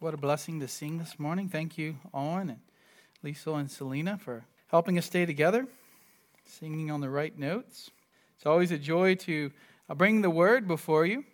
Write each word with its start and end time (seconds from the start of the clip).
What 0.00 0.14
a 0.14 0.16
blessing 0.16 0.60
to 0.60 0.66
sing 0.66 0.96
this 0.96 1.18
morning. 1.18 1.50
Thank 1.50 1.76
you, 1.76 1.96
Owen 2.14 2.48
and 2.48 2.60
Lisa 3.22 3.52
and 3.52 3.70
Selena, 3.70 4.16
for 4.16 4.46
helping 4.68 4.96
us 4.96 5.04
stay 5.04 5.26
together, 5.26 5.66
singing 6.46 6.90
on 6.90 7.02
the 7.02 7.10
right 7.10 7.38
notes. 7.38 7.90
It's 8.34 8.46
always 8.46 8.70
a 8.70 8.78
joy 8.78 9.16
to 9.16 9.50
uh, 9.90 9.94
bring 9.94 10.22
the 10.22 10.30
word 10.30 10.66
before 10.66 11.04
you. 11.04 11.24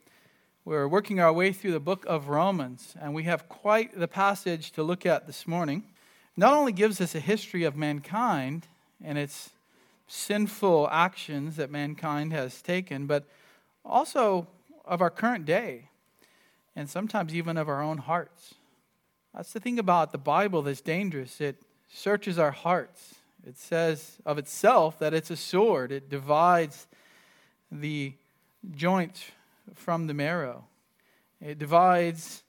We're 0.65 0.89
working 0.89 1.21
our 1.21 1.33
way 1.33 1.53
through 1.53 1.71
the 1.71 1.79
book 1.79 2.05
of 2.09 2.29
Romans, 2.29 2.97
and 3.01 3.15
we 3.15 3.23
have 3.23 3.49
quite 3.49 3.97
the 3.97 4.09
passage 4.09 4.73
to 4.73 4.83
look 4.83 5.07
at 5.07 5.29
this 5.29 5.47
morning. 5.47 5.85
Not 6.37 6.53
only 6.53 6.73
gives 6.73 7.01
us 7.01 7.15
a 7.15 7.21
history 7.21 7.63
of 7.63 7.77
mankind 7.77 8.67
and 9.01 9.17
its 9.17 9.51
sinful 10.09 10.89
actions 10.91 11.55
that 11.55 11.71
mankind 11.71 12.33
has 12.33 12.61
taken, 12.63 13.07
but 13.07 13.29
also 13.85 14.49
of 14.85 15.01
our 15.01 15.11
current 15.11 15.45
day 15.45 15.91
and 16.77 16.91
sometimes 16.91 17.35
even 17.35 17.57
of 17.57 17.69
our 17.69 17.83
own 17.83 17.99
hearts. 17.99 18.56
That's 19.37 19.53
the 19.53 19.61
thing 19.61 19.79
about 19.79 20.13
the 20.13 20.19
Bible 20.19 20.63
that's 20.63 20.81
dangerous. 20.81 21.43
It 21.43 21.61
searches 21.93 22.39
our 22.39 22.53
hearts. 22.53 23.17
It 23.47 23.59
says 23.59 24.17
of 24.25 24.39
itself 24.39 24.99
that 24.99 25.13
it's 25.13 25.31
a 25.31 25.37
sword, 25.37 25.93
it 25.93 26.09
divides 26.09 26.87
the 27.71 28.15
joint 28.75 29.33
from 29.75 30.07
the 30.07 30.15
marrow. 30.15 30.65
It 31.41 31.59
divides 31.59 32.45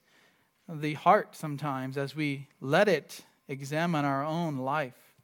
the 0.66 0.94
heart 0.94 1.36
sometimes 1.36 1.98
as 1.98 2.16
we 2.16 2.48
let 2.58 2.88
it 2.88 3.20
examine 3.48 4.06
our 4.06 4.24
own 4.24 4.56
life. 4.56 5.14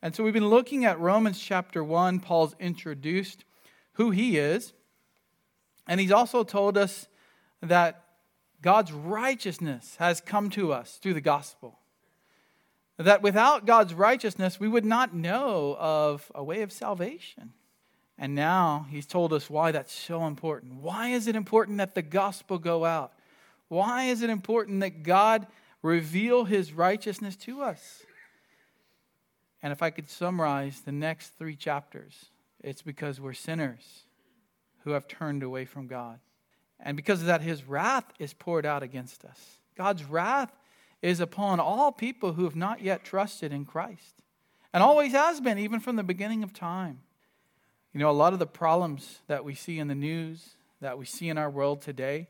And 0.00 0.14
so 0.14 0.24
we've 0.24 0.32
been 0.32 0.48
looking 0.48 0.86
at 0.86 0.98
Romans 0.98 1.38
chapter 1.38 1.84
1. 1.84 2.20
Paul's 2.20 2.56
introduced 2.58 3.44
who 3.92 4.12
he 4.12 4.38
is, 4.38 4.72
and 5.86 6.00
he's 6.00 6.12
also 6.12 6.42
told 6.42 6.78
us 6.78 7.06
that 7.60 8.05
God's 8.62 8.92
righteousness 8.92 9.96
has 9.98 10.20
come 10.20 10.50
to 10.50 10.72
us 10.72 10.96
through 10.96 11.14
the 11.14 11.20
gospel. 11.20 11.78
That 12.98 13.22
without 13.22 13.66
God's 13.66 13.92
righteousness, 13.92 14.58
we 14.58 14.68
would 14.68 14.84
not 14.84 15.14
know 15.14 15.76
of 15.78 16.30
a 16.34 16.42
way 16.42 16.62
of 16.62 16.72
salvation. 16.72 17.52
And 18.18 18.34
now 18.34 18.86
he's 18.90 19.06
told 19.06 19.32
us 19.32 19.50
why 19.50 19.72
that's 19.72 19.92
so 19.92 20.26
important. 20.26 20.80
Why 20.80 21.08
is 21.08 21.26
it 21.26 21.36
important 21.36 21.78
that 21.78 21.94
the 21.94 22.02
gospel 22.02 22.58
go 22.58 22.84
out? 22.84 23.12
Why 23.68 24.04
is 24.04 24.22
it 24.22 24.30
important 24.30 24.80
that 24.80 25.02
God 25.02 25.46
reveal 25.82 26.44
his 26.44 26.72
righteousness 26.72 27.36
to 27.36 27.62
us? 27.62 28.02
And 29.62 29.72
if 29.72 29.82
I 29.82 29.90
could 29.90 30.08
summarize 30.08 30.80
the 30.80 30.92
next 30.92 31.36
three 31.38 31.56
chapters, 31.56 32.26
it's 32.60 32.82
because 32.82 33.20
we're 33.20 33.34
sinners 33.34 34.04
who 34.84 34.92
have 34.92 35.08
turned 35.08 35.42
away 35.42 35.64
from 35.64 35.86
God. 35.86 36.20
And 36.80 36.96
because 36.96 37.20
of 37.20 37.26
that, 37.26 37.42
his 37.42 37.64
wrath 37.64 38.04
is 38.18 38.34
poured 38.34 38.66
out 38.66 38.82
against 38.82 39.24
us. 39.24 39.58
God's 39.76 40.04
wrath 40.04 40.52
is 41.02 41.20
upon 41.20 41.60
all 41.60 41.92
people 41.92 42.34
who 42.34 42.44
have 42.44 42.56
not 42.56 42.80
yet 42.80 43.04
trusted 43.04 43.52
in 43.52 43.64
Christ, 43.64 44.22
and 44.72 44.82
always 44.82 45.12
has 45.12 45.40
been, 45.40 45.58
even 45.58 45.80
from 45.80 45.96
the 45.96 46.02
beginning 46.02 46.42
of 46.42 46.52
time. 46.52 47.00
You 47.92 48.00
know, 48.00 48.10
a 48.10 48.12
lot 48.12 48.32
of 48.32 48.38
the 48.38 48.46
problems 48.46 49.20
that 49.26 49.44
we 49.44 49.54
see 49.54 49.78
in 49.78 49.88
the 49.88 49.94
news, 49.94 50.56
that 50.80 50.98
we 50.98 51.06
see 51.06 51.28
in 51.28 51.38
our 51.38 51.50
world 51.50 51.80
today, 51.80 52.28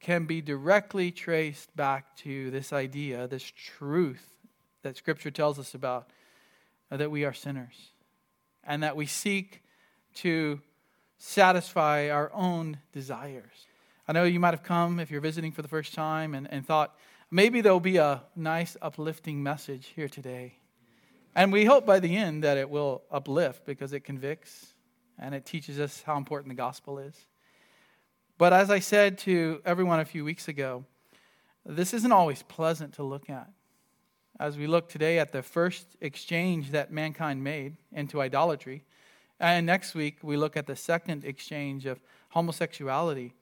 can 0.00 0.26
be 0.26 0.40
directly 0.40 1.10
traced 1.10 1.74
back 1.76 2.16
to 2.18 2.50
this 2.50 2.72
idea, 2.72 3.26
this 3.28 3.50
truth 3.50 4.34
that 4.82 4.96
Scripture 4.96 5.30
tells 5.30 5.58
us 5.58 5.74
about, 5.74 6.10
that 6.90 7.10
we 7.10 7.24
are 7.24 7.32
sinners, 7.32 7.90
and 8.62 8.82
that 8.82 8.96
we 8.96 9.06
seek 9.06 9.62
to 10.14 10.60
satisfy 11.18 12.08
our 12.10 12.30
own 12.32 12.78
desires. 12.92 13.66
I 14.08 14.12
know 14.12 14.22
you 14.22 14.38
might 14.38 14.54
have 14.54 14.62
come 14.62 15.00
if 15.00 15.10
you're 15.10 15.20
visiting 15.20 15.50
for 15.50 15.62
the 15.62 15.68
first 15.68 15.92
time 15.92 16.34
and, 16.34 16.46
and 16.52 16.64
thought 16.64 16.96
maybe 17.28 17.60
there'll 17.60 17.80
be 17.80 17.96
a 17.96 18.22
nice, 18.36 18.76
uplifting 18.80 19.42
message 19.42 19.92
here 19.96 20.08
today. 20.08 20.58
And 21.34 21.52
we 21.52 21.64
hope 21.64 21.84
by 21.84 21.98
the 21.98 22.16
end 22.16 22.44
that 22.44 22.56
it 22.56 22.70
will 22.70 23.02
uplift 23.10 23.66
because 23.66 23.92
it 23.92 24.00
convicts 24.04 24.74
and 25.18 25.34
it 25.34 25.44
teaches 25.44 25.80
us 25.80 26.04
how 26.06 26.16
important 26.16 26.50
the 26.50 26.54
gospel 26.54 27.00
is. 27.00 27.16
But 28.38 28.52
as 28.52 28.70
I 28.70 28.78
said 28.78 29.18
to 29.18 29.60
everyone 29.64 29.98
a 29.98 30.04
few 30.04 30.24
weeks 30.24 30.46
ago, 30.46 30.84
this 31.64 31.92
isn't 31.92 32.12
always 32.12 32.44
pleasant 32.44 32.94
to 32.94 33.02
look 33.02 33.28
at. 33.28 33.50
As 34.38 34.56
we 34.56 34.68
look 34.68 34.88
today 34.88 35.18
at 35.18 35.32
the 35.32 35.42
first 35.42 35.96
exchange 36.00 36.70
that 36.70 36.92
mankind 36.92 37.42
made 37.42 37.76
into 37.90 38.20
idolatry, 38.20 38.84
and 39.40 39.66
next 39.66 39.96
week 39.96 40.18
we 40.22 40.36
look 40.36 40.56
at 40.56 40.68
the 40.68 40.76
second 40.76 41.24
exchange 41.24 41.86
of 41.86 42.00
homosexuality 42.28 43.34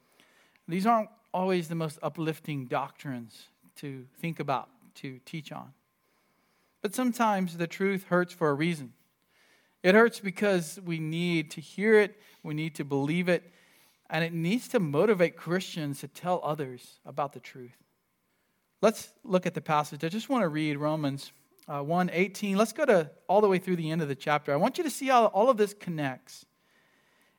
these 0.69 0.87
aren't 0.87 1.11
always 1.33 1.69
the 1.69 1.75
most 1.75 1.99
uplifting 2.03 2.67
doctrines 2.67 3.49
to 3.77 4.07
think 4.21 4.41
about, 4.41 4.69
to 4.95 5.19
teach 5.25 5.53
on. 5.53 5.73
But 6.81 6.95
sometimes 6.95 7.57
the 7.57 7.67
truth 7.67 8.05
hurts 8.05 8.33
for 8.33 8.51
a 8.51 8.55
reason. 8.55 8.93
It 9.83 9.95
hurts 9.95 10.21
because 10.21 10.79
we 10.85 10.99
need 10.99 11.51
to 11.53 11.61
hear 11.61 12.01
it, 12.01 12.21
we 12.43 12.55
need 12.55 12.75
to 12.77 12.85
believe 12.85 13.29
it, 13.29 13.53
and 14.09 14.25
it 14.25 14.33
needs 14.33 14.69
to 14.69 14.81
motivate 14.81 15.37
Christians 15.37 16.01
to 16.01 16.09
tell 16.09 16.41
others 16.45 17.01
about 17.05 17.33
the 17.33 17.41
truth. 17.41 17.77
Let's 18.81 19.09
look 19.25 19.47
at 19.47 19.55
the 19.55 19.61
passage. 19.61 20.05
I 20.05 20.09
just 20.09 20.29
want 20.29 20.43
to 20.43 20.49
read 20.49 20.77
Romans 20.77 21.33
uh, 21.69 21.81
1 21.81 22.11
18. 22.13 22.57
Let's 22.57 22.73
go 22.73 22.85
to 22.85 23.11
all 23.29 23.41
the 23.41 23.49
way 23.49 23.59
through 23.59 23.77
the 23.77 23.91
end 23.91 24.03
of 24.03 24.09
the 24.09 24.15
chapter. 24.15 24.53
I 24.53 24.57
want 24.57 24.79
you 24.79 24.85
to 24.85 24.91
see 24.91 25.07
how 25.07 25.27
all 25.27 25.49
of 25.49 25.57
this 25.57 25.75
connects. 25.75 26.45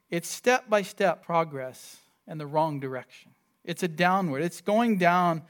It's 0.09 0.27
step 0.27 0.69
by 0.69 0.81
step 0.81 1.23
progress 1.23 1.97
and 2.27 2.39
the 2.39 2.47
wrong 2.47 2.79
direction. 2.79 3.31
It's 3.63 3.83
a 3.83 3.87
downward, 3.87 4.41
it's 4.41 4.61
going 4.61 4.97
down 4.97 5.41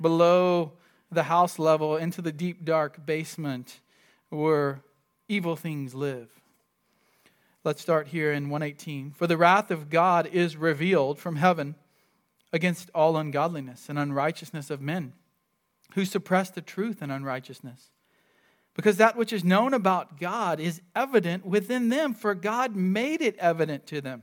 below 0.00 0.72
the 1.12 1.24
house 1.24 1.58
level 1.58 1.96
into 1.96 2.22
the 2.22 2.32
deep, 2.32 2.64
dark 2.64 3.04
basement 3.04 3.80
where 4.30 4.80
evil 5.28 5.56
things 5.56 5.94
live. 5.94 6.28
Let's 7.62 7.82
start 7.82 8.08
here 8.08 8.32
in 8.32 8.48
118. 8.48 9.10
For 9.10 9.26
the 9.26 9.36
wrath 9.36 9.70
of 9.70 9.90
God 9.90 10.26
is 10.26 10.56
revealed 10.56 11.18
from 11.18 11.36
heaven 11.36 11.74
against 12.52 12.90
all 12.94 13.16
ungodliness 13.16 13.88
and 13.88 13.98
unrighteousness 13.98 14.70
of 14.70 14.80
men 14.80 15.12
who 15.94 16.04
suppress 16.04 16.50
the 16.50 16.62
truth 16.62 17.02
and 17.02 17.12
unrighteousness. 17.12 17.90
Because 18.74 18.96
that 18.96 19.16
which 19.16 19.32
is 19.32 19.44
known 19.44 19.74
about 19.74 20.18
God 20.18 20.60
is 20.60 20.80
evident 20.94 21.44
within 21.44 21.88
them, 21.88 22.14
for 22.14 22.34
God 22.34 22.76
made 22.76 23.20
it 23.20 23.36
evident 23.38 23.86
to 23.88 24.00
them. 24.00 24.22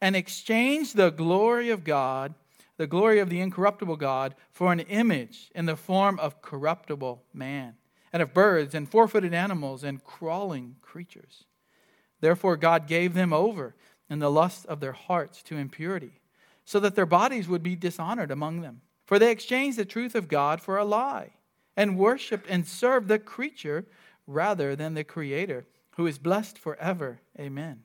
and 0.00 0.14
exchanged 0.14 0.96
the 0.96 1.10
glory 1.10 1.70
of 1.70 1.84
God, 1.84 2.34
the 2.76 2.86
glory 2.86 3.18
of 3.18 3.28
the 3.28 3.40
incorruptible 3.40 3.96
God, 3.96 4.34
for 4.52 4.72
an 4.72 4.80
image 4.80 5.50
in 5.54 5.66
the 5.66 5.76
form 5.76 6.18
of 6.20 6.42
corruptible 6.42 7.24
man, 7.32 7.74
and 8.12 8.22
of 8.22 8.32
birds, 8.32 8.74
and 8.74 8.88
four 8.88 9.08
footed 9.08 9.34
animals, 9.34 9.82
and 9.82 10.04
crawling 10.04 10.76
creatures. 10.80 11.44
Therefore, 12.20 12.56
God 12.56 12.86
gave 12.86 13.14
them 13.14 13.32
over 13.32 13.74
in 14.08 14.18
the 14.18 14.30
lust 14.30 14.66
of 14.66 14.80
their 14.80 14.92
hearts 14.92 15.42
to 15.44 15.56
impurity, 15.56 16.20
so 16.64 16.80
that 16.80 16.94
their 16.94 17.06
bodies 17.06 17.48
would 17.48 17.62
be 17.62 17.76
dishonored 17.76 18.30
among 18.30 18.60
them. 18.60 18.80
For 19.06 19.18
they 19.18 19.30
exchanged 19.30 19.78
the 19.78 19.84
truth 19.84 20.14
of 20.14 20.28
God 20.28 20.60
for 20.60 20.76
a 20.78 20.84
lie, 20.84 21.30
and 21.76 21.98
worshiped 21.98 22.46
and 22.48 22.66
served 22.66 23.08
the 23.08 23.18
creature 23.18 23.86
rather 24.26 24.76
than 24.76 24.94
the 24.94 25.04
Creator, 25.04 25.66
who 25.92 26.06
is 26.06 26.18
blessed 26.18 26.58
forever. 26.58 27.20
Amen. 27.40 27.82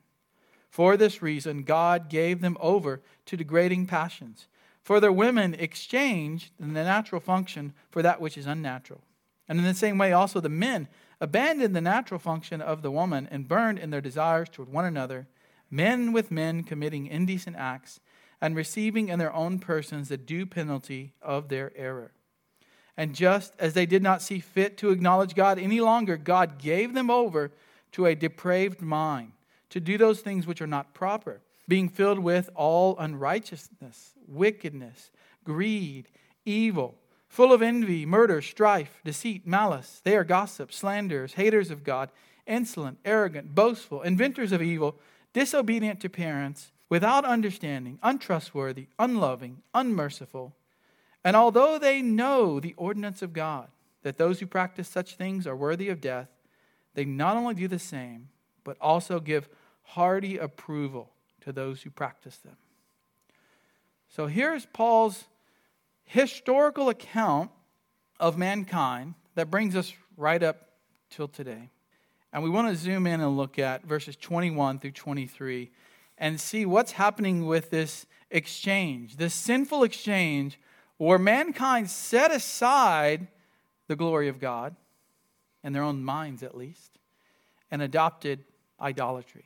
For 0.74 0.96
this 0.96 1.22
reason, 1.22 1.62
God 1.62 2.08
gave 2.08 2.40
them 2.40 2.56
over 2.58 3.00
to 3.26 3.36
degrading 3.36 3.86
passions. 3.86 4.48
For 4.82 4.98
their 4.98 5.12
women 5.12 5.54
exchanged 5.54 6.50
the 6.58 6.66
natural 6.66 7.20
function 7.20 7.74
for 7.92 8.02
that 8.02 8.20
which 8.20 8.36
is 8.36 8.48
unnatural. 8.48 9.02
And 9.48 9.60
in 9.60 9.64
the 9.64 9.72
same 9.72 9.98
way, 9.98 10.12
also 10.12 10.40
the 10.40 10.48
men 10.48 10.88
abandoned 11.20 11.76
the 11.76 11.80
natural 11.80 12.18
function 12.18 12.60
of 12.60 12.82
the 12.82 12.90
woman 12.90 13.28
and 13.30 13.46
burned 13.46 13.78
in 13.78 13.90
their 13.90 14.00
desires 14.00 14.48
toward 14.48 14.68
one 14.68 14.84
another, 14.84 15.28
men 15.70 16.12
with 16.12 16.32
men 16.32 16.64
committing 16.64 17.06
indecent 17.06 17.54
acts 17.54 18.00
and 18.40 18.56
receiving 18.56 19.10
in 19.10 19.20
their 19.20 19.32
own 19.32 19.60
persons 19.60 20.08
the 20.08 20.16
due 20.16 20.44
penalty 20.44 21.12
of 21.22 21.50
their 21.50 21.70
error. 21.76 22.10
And 22.96 23.14
just 23.14 23.54
as 23.60 23.74
they 23.74 23.86
did 23.86 24.02
not 24.02 24.22
see 24.22 24.40
fit 24.40 24.76
to 24.78 24.90
acknowledge 24.90 25.36
God 25.36 25.56
any 25.56 25.80
longer, 25.80 26.16
God 26.16 26.58
gave 26.58 26.94
them 26.94 27.10
over 27.10 27.52
to 27.92 28.06
a 28.06 28.16
depraved 28.16 28.82
mind 28.82 29.33
to 29.74 29.80
do 29.80 29.98
those 29.98 30.20
things 30.20 30.46
which 30.46 30.62
are 30.62 30.68
not 30.68 30.94
proper, 30.94 31.40
being 31.66 31.88
filled 31.88 32.20
with 32.20 32.48
all 32.54 32.96
unrighteousness, 32.96 34.12
wickedness, 34.28 35.10
greed, 35.42 36.08
evil, 36.44 36.94
full 37.26 37.52
of 37.52 37.60
envy, 37.60 38.06
murder, 38.06 38.40
strife, 38.40 39.00
deceit, 39.04 39.44
malice. 39.44 40.00
They 40.04 40.16
are 40.16 40.22
gossips, 40.22 40.76
slanderers, 40.76 41.32
haters 41.32 41.72
of 41.72 41.82
God, 41.82 42.10
insolent, 42.46 42.98
arrogant, 43.04 43.56
boastful, 43.56 44.02
inventors 44.02 44.52
of 44.52 44.62
evil, 44.62 44.94
disobedient 45.32 45.98
to 46.02 46.08
parents, 46.08 46.70
without 46.88 47.24
understanding, 47.24 47.98
untrustworthy, 48.00 48.86
unloving, 49.00 49.62
unmerciful. 49.74 50.54
And 51.24 51.34
although 51.34 51.80
they 51.80 52.00
know 52.00 52.60
the 52.60 52.74
ordinance 52.76 53.22
of 53.22 53.32
God, 53.32 53.66
that 54.04 54.18
those 54.18 54.38
who 54.38 54.46
practice 54.46 54.86
such 54.86 55.16
things 55.16 55.48
are 55.48 55.56
worthy 55.56 55.88
of 55.88 56.00
death, 56.00 56.28
they 56.94 57.04
not 57.04 57.36
only 57.36 57.54
do 57.54 57.66
the 57.66 57.80
same, 57.80 58.28
but 58.62 58.76
also 58.80 59.18
give 59.18 59.48
hearty 59.84 60.38
approval 60.38 61.10
to 61.42 61.52
those 61.52 61.82
who 61.82 61.90
practice 61.90 62.36
them. 62.38 62.56
So 64.08 64.26
here's 64.26 64.66
Paul's 64.66 65.24
historical 66.04 66.88
account 66.88 67.50
of 68.20 68.36
mankind 68.36 69.14
that 69.34 69.50
brings 69.50 69.76
us 69.76 69.92
right 70.16 70.42
up 70.42 70.68
till 71.10 71.28
today. 71.28 71.70
And 72.32 72.42
we 72.42 72.50
want 72.50 72.68
to 72.68 72.76
zoom 72.76 73.06
in 73.06 73.20
and 73.20 73.36
look 73.36 73.58
at 73.58 73.84
verses 73.84 74.16
21 74.16 74.80
through 74.80 74.92
23 74.92 75.70
and 76.18 76.40
see 76.40 76.66
what's 76.66 76.92
happening 76.92 77.46
with 77.46 77.70
this 77.70 78.06
exchange, 78.30 79.16
this 79.16 79.34
sinful 79.34 79.84
exchange 79.84 80.58
where 80.96 81.18
mankind 81.18 81.90
set 81.90 82.32
aside 82.32 83.28
the 83.88 83.96
glory 83.96 84.28
of 84.28 84.40
God, 84.40 84.74
in 85.62 85.72
their 85.72 85.82
own 85.82 86.04
minds 86.04 86.42
at 86.42 86.56
least, 86.56 86.98
and 87.70 87.82
adopted 87.82 88.44
idolatry. 88.80 89.44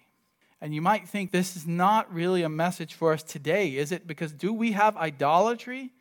And 0.60 0.74
you 0.74 0.82
might 0.82 1.08
think 1.08 1.30
this 1.30 1.56
is 1.56 1.66
not 1.66 2.12
really 2.12 2.42
a 2.42 2.48
message 2.48 2.94
for 2.94 3.12
us 3.12 3.22
today, 3.22 3.76
is 3.76 3.92
it? 3.92 4.06
Because 4.06 4.32
do 4.32 4.52
we 4.52 4.72
have 4.72 4.96
idolatry 4.96 5.92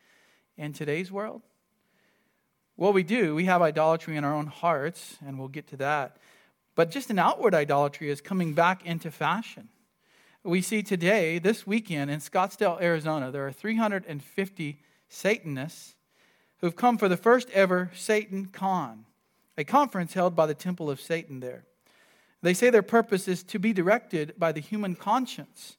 in 0.56 0.72
today's 0.72 1.12
world? 1.12 1.42
Well, 2.76 2.92
we 2.92 3.02
do. 3.02 3.34
We 3.34 3.44
have 3.44 3.62
idolatry 3.62 4.16
in 4.16 4.24
our 4.24 4.34
own 4.34 4.46
hearts, 4.46 5.16
and 5.24 5.38
we'll 5.38 5.48
get 5.48 5.68
to 5.68 5.76
that. 5.78 6.16
But 6.74 6.90
just 6.90 7.10
an 7.10 7.18
outward 7.18 7.54
idolatry 7.54 8.10
is 8.10 8.20
coming 8.20 8.52
back 8.52 8.84
into 8.86 9.10
fashion. 9.10 9.68
We 10.44 10.62
see 10.62 10.82
today, 10.82 11.38
this 11.38 11.66
weekend 11.66 12.10
in 12.10 12.20
Scottsdale, 12.20 12.80
Arizona, 12.80 13.30
there 13.30 13.46
are 13.46 13.52
350 13.52 14.80
Satanists 15.08 15.94
who've 16.60 16.76
come 16.76 16.98
for 16.98 17.08
the 17.08 17.16
first 17.16 17.50
ever 17.50 17.90
Satan 17.94 18.46
Con, 18.46 19.04
a 19.56 19.64
conference 19.64 20.14
held 20.14 20.36
by 20.36 20.46
the 20.46 20.54
Temple 20.54 20.88
of 20.88 21.00
Satan 21.00 21.40
there. 21.40 21.64
They 22.42 22.54
say 22.54 22.70
their 22.70 22.82
purpose 22.82 23.26
is 23.26 23.42
to 23.44 23.58
be 23.58 23.72
directed 23.72 24.34
by 24.38 24.52
the 24.52 24.60
human 24.60 24.94
conscience, 24.94 25.76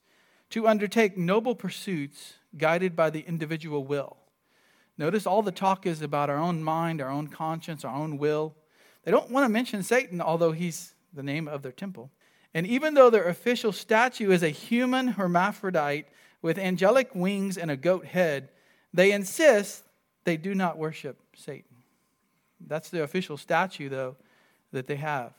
to 0.50 0.68
undertake 0.68 1.18
noble 1.18 1.56
pursuits 1.56 2.36
guided 2.58 2.96
by 2.96 3.10
the 3.10 3.22
individual 3.22 3.84
will. 3.86 4.18
Notice 4.98 5.26
all 5.26 5.42
the 5.42 5.52
talk 5.52 5.86
is 5.86 6.02
about 6.02 6.30
our 6.30 6.38
own 6.38 6.62
mind, 6.62 7.02
our 7.02 7.10
own 7.10 7.28
conscience, 7.28 7.86
our 7.86 7.96
own 7.96 8.18
will. 8.18 8.56
They 9.04 9.12
don't 9.12 9.32
want 9.32 9.46
to 9.46 9.50
mention 9.50 9.82
Satan, 9.84 10.20
although 10.20 10.52
he's 10.52 10.94
the 11.14 11.24
name 11.24 11.48
of 11.48 11.62
their 11.62 11.72
temple. 11.72 12.12
And 12.54 12.68
even 12.68 12.96
though 12.96 13.10
their 13.10 13.28
official 13.28 13.72
statue 13.72 14.32
is 14.32 14.44
a 14.44 14.50
human 14.50 15.10
hermaphrodite 15.10 16.08
with 16.42 16.58
angelic 16.58 17.14
wings 17.16 17.58
and 17.58 17.72
a 17.72 17.78
goat 17.78 18.06
head, 18.06 18.50
they 18.94 19.12
insist 19.12 19.84
they 20.26 20.36
do 20.36 20.54
not 20.54 20.78
worship 20.78 21.18
Satan. 21.36 21.78
That's 22.60 22.90
the 22.90 23.04
official 23.04 23.38
statue, 23.38 23.88
though, 23.88 24.18
that 24.72 24.88
they 24.88 24.98
have. 24.98 25.34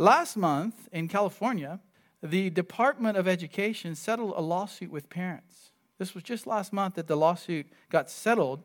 Last 0.00 0.34
month 0.34 0.88
in 0.92 1.08
California, 1.08 1.78
the 2.22 2.48
Department 2.48 3.18
of 3.18 3.28
Education 3.28 3.94
settled 3.94 4.32
a 4.34 4.40
lawsuit 4.40 4.90
with 4.90 5.10
parents. 5.10 5.72
This 5.98 6.14
was 6.14 6.24
just 6.24 6.46
last 6.46 6.72
month 6.72 6.94
that 6.94 7.06
the 7.06 7.18
lawsuit 7.18 7.66
got 7.90 8.08
settled, 8.08 8.64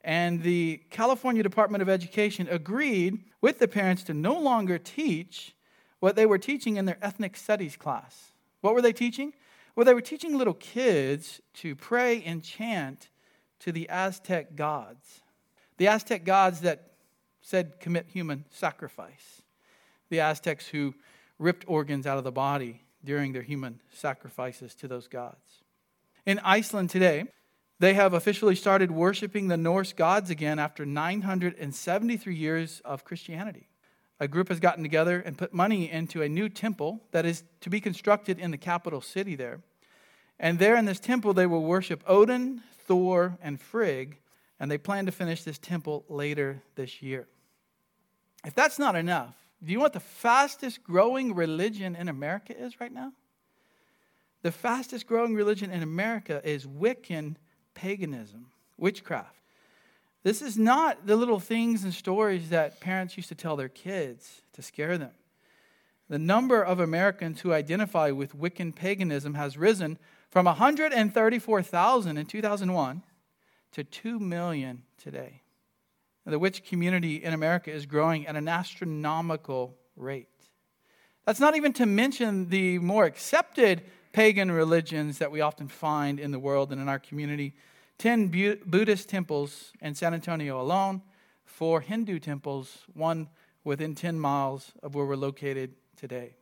and 0.00 0.42
the 0.42 0.80
California 0.88 1.42
Department 1.42 1.82
of 1.82 1.90
Education 1.90 2.48
agreed 2.50 3.18
with 3.42 3.58
the 3.58 3.68
parents 3.68 4.02
to 4.04 4.14
no 4.14 4.40
longer 4.40 4.78
teach 4.78 5.54
what 5.98 6.16
they 6.16 6.24
were 6.24 6.38
teaching 6.38 6.78
in 6.78 6.86
their 6.86 6.96
ethnic 7.02 7.36
studies 7.36 7.76
class. 7.76 8.32
What 8.62 8.72
were 8.72 8.80
they 8.80 8.94
teaching? 8.94 9.34
Well, 9.76 9.84
they 9.84 9.92
were 9.92 10.00
teaching 10.00 10.38
little 10.38 10.54
kids 10.54 11.42
to 11.56 11.76
pray 11.76 12.22
and 12.24 12.42
chant 12.42 13.10
to 13.58 13.70
the 13.70 13.86
Aztec 13.90 14.56
gods. 14.56 15.20
The 15.76 15.88
Aztec 15.88 16.24
gods 16.24 16.62
that 16.62 16.92
said 17.42 17.80
commit 17.80 18.06
human 18.08 18.46
sacrifice 18.48 19.39
the 20.10 20.20
Aztecs 20.20 20.68
who 20.68 20.94
ripped 21.38 21.64
organs 21.66 22.06
out 22.06 22.18
of 22.18 22.24
the 22.24 22.32
body 22.32 22.82
during 23.04 23.32
their 23.32 23.42
human 23.42 23.80
sacrifices 23.92 24.74
to 24.74 24.88
those 24.88 25.08
gods. 25.08 25.64
In 26.26 26.38
Iceland 26.40 26.90
today, 26.90 27.24
they 27.78 27.94
have 27.94 28.12
officially 28.12 28.54
started 28.54 28.90
worshiping 28.90 29.48
the 29.48 29.56
Norse 29.56 29.94
gods 29.94 30.28
again 30.28 30.58
after 30.58 30.84
973 30.84 32.34
years 32.34 32.82
of 32.84 33.04
Christianity. 33.04 33.68
A 34.20 34.28
group 34.28 34.50
has 34.50 34.60
gotten 34.60 34.82
together 34.82 35.18
and 35.18 35.38
put 35.38 35.54
money 35.54 35.90
into 35.90 36.20
a 36.20 36.28
new 36.28 36.50
temple 36.50 37.00
that 37.12 37.24
is 37.24 37.42
to 37.62 37.70
be 37.70 37.80
constructed 37.80 38.38
in 38.38 38.50
the 38.50 38.58
capital 38.58 39.00
city 39.00 39.34
there. 39.34 39.62
And 40.38 40.58
there 40.58 40.76
in 40.76 40.84
this 40.84 41.00
temple, 41.00 41.32
they 41.32 41.46
will 41.46 41.62
worship 41.62 42.04
Odin, 42.06 42.60
Thor, 42.86 43.38
and 43.42 43.58
Frigg, 43.58 44.18
and 44.58 44.70
they 44.70 44.76
plan 44.76 45.06
to 45.06 45.12
finish 45.12 45.42
this 45.42 45.58
temple 45.58 46.04
later 46.10 46.62
this 46.74 47.00
year. 47.00 47.28
If 48.44 48.54
that's 48.54 48.78
not 48.78 48.94
enough, 48.94 49.34
do 49.62 49.72
you 49.72 49.78
know 49.78 49.82
what 49.82 49.92
the 49.92 50.00
fastest 50.00 50.82
growing 50.82 51.34
religion 51.34 51.94
in 51.94 52.08
America 52.08 52.56
is 52.56 52.80
right 52.80 52.92
now? 52.92 53.12
The 54.42 54.52
fastest 54.52 55.06
growing 55.06 55.34
religion 55.34 55.70
in 55.70 55.82
America 55.82 56.40
is 56.44 56.66
Wiccan 56.66 57.36
paganism, 57.74 58.46
witchcraft. 58.78 59.36
This 60.22 60.40
is 60.42 60.56
not 60.58 61.06
the 61.06 61.16
little 61.16 61.40
things 61.40 61.84
and 61.84 61.92
stories 61.92 62.50
that 62.50 62.80
parents 62.80 63.16
used 63.16 63.28
to 63.30 63.34
tell 63.34 63.56
their 63.56 63.68
kids 63.68 64.42
to 64.52 64.62
scare 64.62 64.96
them. 64.98 65.12
The 66.08 66.18
number 66.18 66.62
of 66.62 66.80
Americans 66.80 67.40
who 67.40 67.52
identify 67.52 68.10
with 68.10 68.38
Wiccan 68.38 68.74
paganism 68.74 69.34
has 69.34 69.56
risen 69.56 69.98
from 70.30 70.46
134,000 70.46 72.16
in 72.16 72.26
2001 72.26 73.02
to 73.72 73.84
2 73.84 74.18
million 74.18 74.82
today. 74.98 75.42
The 76.26 76.38
witch 76.38 76.64
community 76.64 77.16
in 77.16 77.32
America 77.32 77.72
is 77.72 77.86
growing 77.86 78.26
at 78.26 78.36
an 78.36 78.46
astronomical 78.46 79.76
rate. 79.96 80.28
That's 81.26 81.40
not 81.40 81.56
even 81.56 81.72
to 81.74 81.86
mention 81.86 82.48
the 82.48 82.78
more 82.78 83.04
accepted 83.04 83.82
pagan 84.12 84.50
religions 84.50 85.18
that 85.18 85.30
we 85.30 85.40
often 85.40 85.68
find 85.68 86.20
in 86.20 86.30
the 86.30 86.38
world 86.38 86.72
and 86.72 86.80
in 86.80 86.88
our 86.88 86.98
community. 86.98 87.54
10 87.98 88.28
Buddhist 88.66 89.08
temples 89.08 89.72
in 89.80 89.94
San 89.94 90.14
Antonio 90.14 90.60
alone, 90.60 91.02
four 91.44 91.80
Hindu 91.80 92.18
temples, 92.18 92.78
one 92.94 93.28
within 93.64 93.94
10 93.94 94.18
miles 94.18 94.72
of 94.82 94.94
where 94.94 95.04
we're 95.04 95.16
located 95.16 95.74
today. 95.96 96.36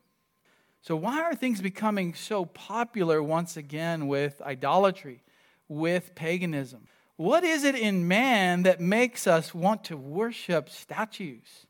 So, 0.83 0.95
why 0.95 1.21
are 1.23 1.35
things 1.35 1.61
becoming 1.61 2.15
so 2.15 2.45
popular 2.45 3.23
once 3.23 3.57
again 3.57 4.07
with 4.07 4.41
idolatry, 4.41 5.23
with 5.67 6.15
paganism? 6.15 6.87
What 7.19 7.43
is 7.43 7.65
it 7.65 7.75
in 7.75 8.07
man 8.07 8.63
that 8.63 8.81
makes 8.81 9.27
us 9.27 9.53
want 9.53 9.83
to 9.85 9.97
worship 9.97 10.71
statues? 10.71 11.67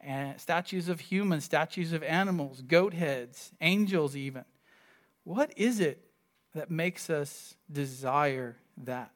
And 0.00 0.40
statues 0.40 0.88
of 0.88 1.00
humans, 1.00 1.44
statues 1.44 1.92
of 1.92 2.04
animals, 2.04 2.62
goat 2.62 2.94
heads, 2.94 3.50
angels, 3.60 4.14
even. 4.14 4.44
What 5.24 5.52
is 5.56 5.80
it 5.80 6.06
that 6.54 6.70
makes 6.70 7.10
us 7.10 7.56
desire 7.70 8.58
that? 8.84 9.10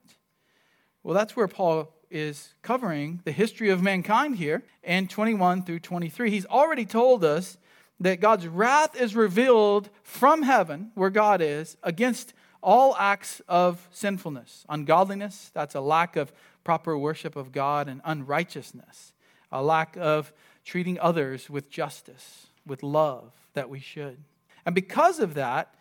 Well, 1.05 1.15
that's 1.15 1.37
where 1.37 1.47
Paul 1.47 1.95
is 2.11 2.53
covering 2.63 3.21
the 3.25 3.31
history 3.31 3.71
of 3.71 3.81
mankind 3.81 4.39
here 4.39 4.65
in 4.83 5.07
21 5.07 5.63
through 5.63 5.79
23. 5.79 6.33
He's 6.33 6.47
already 6.47 6.85
told 6.85 7.23
us 7.23 7.59
that 8.01 8.21
God's 8.21 8.49
wrath 8.49 9.01
is 9.01 9.15
revealed 9.15 9.89
from 10.03 10.43
heaven, 10.43 10.91
where 10.97 11.11
God 11.11 11.41
is, 11.41 11.77
against 11.85 12.35
all 12.63 12.97
acts 12.97 13.41
of 13.49 13.89
sinfulness, 13.91 14.65
ungodliness, 14.69 15.51
that's 15.55 15.75
a 15.75 15.81
lack 15.81 16.17
of 16.17 16.33
proper 16.65 16.97
worship 16.97 17.37
of 17.37 17.53
God, 17.53 17.89
and 17.89 18.01
unrighteousness, 18.05 19.13
a 19.51 19.63
lack 19.63 19.97
of 19.97 20.33
treating 20.65 20.99
others 21.01 21.49
with 21.49 21.71
justice, 21.71 22.49
with 22.67 22.83
love 22.83 23.33
that 23.55 23.71
we 23.71 23.81
should. 23.81 24.19
And 24.67 24.75
because 24.75 25.19
of 25.19 25.35
that, 25.35 25.75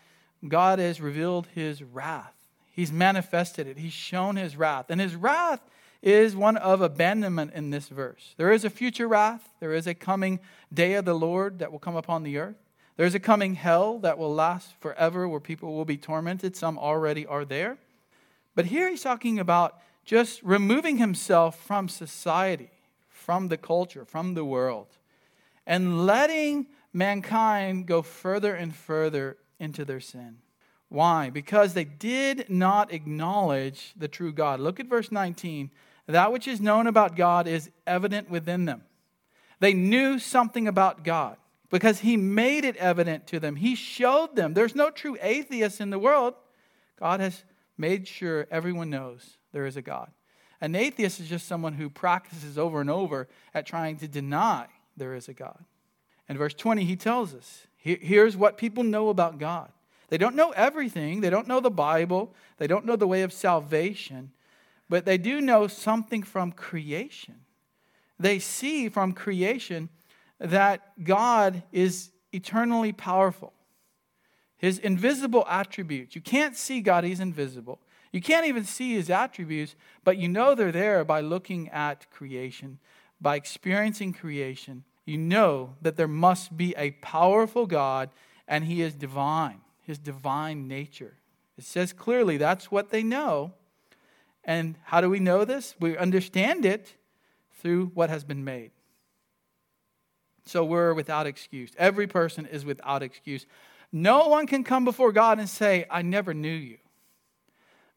God 0.47 0.79
has 0.79 1.01
revealed 1.01 1.47
his 1.53 1.83
wrath. 1.83 2.33
He's 2.71 2.91
manifested 2.91 3.67
it. 3.67 3.77
He's 3.77 3.93
shown 3.93 4.37
his 4.37 4.55
wrath. 4.55 4.85
And 4.89 5.01
his 5.01 5.15
wrath 5.15 5.59
is 6.01 6.35
one 6.35 6.55
of 6.55 6.81
abandonment 6.81 7.51
in 7.53 7.71
this 7.71 7.89
verse. 7.89 8.33
There 8.37 8.53
is 8.53 8.63
a 8.63 8.69
future 8.69 9.07
wrath, 9.07 9.49
there 9.59 9.73
is 9.73 9.85
a 9.85 9.93
coming 9.93 10.39
day 10.73 10.93
of 10.93 11.03
the 11.03 11.13
Lord 11.13 11.59
that 11.59 11.71
will 11.71 11.79
come 11.79 11.97
upon 11.97 12.23
the 12.23 12.37
earth. 12.37 12.55
There's 12.99 13.15
a 13.15 13.19
coming 13.21 13.55
hell 13.55 13.99
that 13.99 14.17
will 14.17 14.35
last 14.35 14.73
forever 14.81 15.25
where 15.25 15.39
people 15.39 15.73
will 15.73 15.85
be 15.85 15.95
tormented. 15.95 16.57
Some 16.57 16.77
already 16.77 17.25
are 17.25 17.45
there. 17.45 17.77
But 18.55 18.65
here 18.65 18.89
he's 18.89 19.03
talking 19.03 19.39
about 19.39 19.79
just 20.03 20.43
removing 20.43 20.97
himself 20.97 21.57
from 21.63 21.87
society, 21.87 22.69
from 23.07 23.47
the 23.47 23.55
culture, 23.55 24.03
from 24.03 24.33
the 24.33 24.43
world, 24.43 24.87
and 25.65 26.05
letting 26.05 26.67
mankind 26.91 27.85
go 27.85 28.01
further 28.01 28.53
and 28.53 28.75
further 28.75 29.37
into 29.61 29.85
their 29.85 30.01
sin. 30.01 30.39
Why? 30.89 31.29
Because 31.29 31.73
they 31.73 31.85
did 31.85 32.49
not 32.49 32.91
acknowledge 32.91 33.93
the 33.95 34.09
true 34.09 34.33
God. 34.33 34.59
Look 34.59 34.77
at 34.77 34.87
verse 34.87 35.09
19. 35.09 35.71
that 36.07 36.33
which 36.33 36.49
is 36.49 36.59
known 36.59 36.85
about 36.85 37.15
God 37.15 37.47
is 37.47 37.69
evident 37.87 38.29
within 38.29 38.65
them. 38.65 38.83
They 39.61 39.73
knew 39.73 40.19
something 40.19 40.67
about 40.67 41.05
God 41.05 41.37
because 41.69 41.99
He 41.99 42.17
made 42.17 42.65
it 42.65 42.75
evident 42.77 43.27
to 43.27 43.39
them. 43.39 43.55
He 43.55 43.75
showed 43.75 44.35
them. 44.35 44.53
There's 44.53 44.75
no 44.75 44.89
true 44.89 45.17
atheist 45.21 45.81
in 45.81 45.89
the 45.89 45.99
world. 45.99 46.33
God 46.99 47.19
has 47.19 47.43
made 47.77 48.07
sure 48.07 48.47
everyone 48.51 48.89
knows 48.89 49.37
there 49.53 49.65
is 49.65 49.77
a 49.77 49.81
God. 49.81 50.11
An 50.61 50.75
atheist 50.75 51.19
is 51.19 51.29
just 51.29 51.47
someone 51.47 51.73
who 51.73 51.89
practices 51.89 52.57
over 52.57 52.81
and 52.81 52.89
over 52.89 53.27
at 53.53 53.65
trying 53.65 53.97
to 53.97 54.07
deny 54.07 54.67
there 54.97 55.15
is 55.15 55.29
a 55.29 55.33
God. 55.33 55.63
In 56.27 56.37
verse 56.37 56.53
20, 56.53 56.83
he 56.83 56.95
tells 56.95 57.33
us 57.33 57.65
here's 57.77 58.35
what 58.35 58.57
people 58.57 58.83
know 58.83 59.09
about 59.09 59.39
God. 59.39 59.71
They 60.09 60.17
don't 60.17 60.35
know 60.35 60.51
everything, 60.51 61.21
they 61.21 61.29
don't 61.29 61.47
know 61.47 61.59
the 61.59 61.71
Bible, 61.71 62.33
they 62.57 62.67
don't 62.67 62.85
know 62.85 62.95
the 62.95 63.07
way 63.07 63.21
of 63.21 63.31
salvation, 63.31 64.31
but 64.89 65.05
they 65.05 65.17
do 65.17 65.39
know 65.39 65.67
something 65.67 66.23
from 66.23 66.51
creation. 66.51 67.35
They 68.19 68.39
see 68.39 68.89
from 68.89 69.13
creation 69.13 69.89
that 70.39 71.03
God 71.03 71.63
is 71.71 72.11
eternally 72.31 72.91
powerful. 72.91 73.53
His 74.57 74.77
invisible 74.77 75.45
attributes. 75.49 76.15
You 76.15 76.21
can't 76.21 76.55
see 76.55 76.81
God, 76.81 77.03
He's 77.03 77.19
invisible. 77.19 77.79
You 78.11 78.21
can't 78.21 78.45
even 78.45 78.65
see 78.65 78.93
His 78.93 79.09
attributes, 79.09 79.75
but 80.03 80.17
you 80.17 80.27
know 80.27 80.53
they're 80.55 80.71
there 80.71 81.05
by 81.05 81.21
looking 81.21 81.69
at 81.69 82.09
creation, 82.11 82.79
by 83.21 83.35
experiencing 83.35 84.13
creation. 84.13 84.83
You 85.05 85.17
know 85.17 85.75
that 85.81 85.95
there 85.95 86.07
must 86.07 86.55
be 86.57 86.75
a 86.77 86.91
powerful 86.91 87.65
God, 87.65 88.09
and 88.47 88.65
He 88.65 88.81
is 88.81 88.93
divine, 88.93 89.61
His 89.81 89.97
divine 89.97 90.67
nature. 90.67 91.17
It 91.57 91.63
says 91.63 91.93
clearly 91.93 92.37
that's 92.37 92.71
what 92.71 92.89
they 92.89 93.03
know. 93.03 93.53
And 94.43 94.77
how 94.83 95.01
do 95.01 95.09
we 95.09 95.19
know 95.19 95.45
this? 95.45 95.75
We 95.79 95.97
understand 95.97 96.65
it 96.65 96.95
through 97.53 97.91
what 97.93 98.09
has 98.09 98.23
been 98.23 98.43
made. 98.43 98.71
So 100.49 100.65
we're 100.65 100.95
without 100.95 101.27
excuse. 101.27 101.71
Every 101.77 102.07
person 102.07 102.47
is 102.47 102.65
without 102.65 103.03
excuse. 103.03 103.45
No 103.91 104.27
one 104.27 104.47
can 104.47 104.63
come 104.63 104.83
before 104.83 105.11
God 105.11 105.37
and 105.37 105.47
say, 105.47 105.85
I 105.91 106.01
never 106.01 106.33
knew 106.33 106.49
you. 106.49 106.77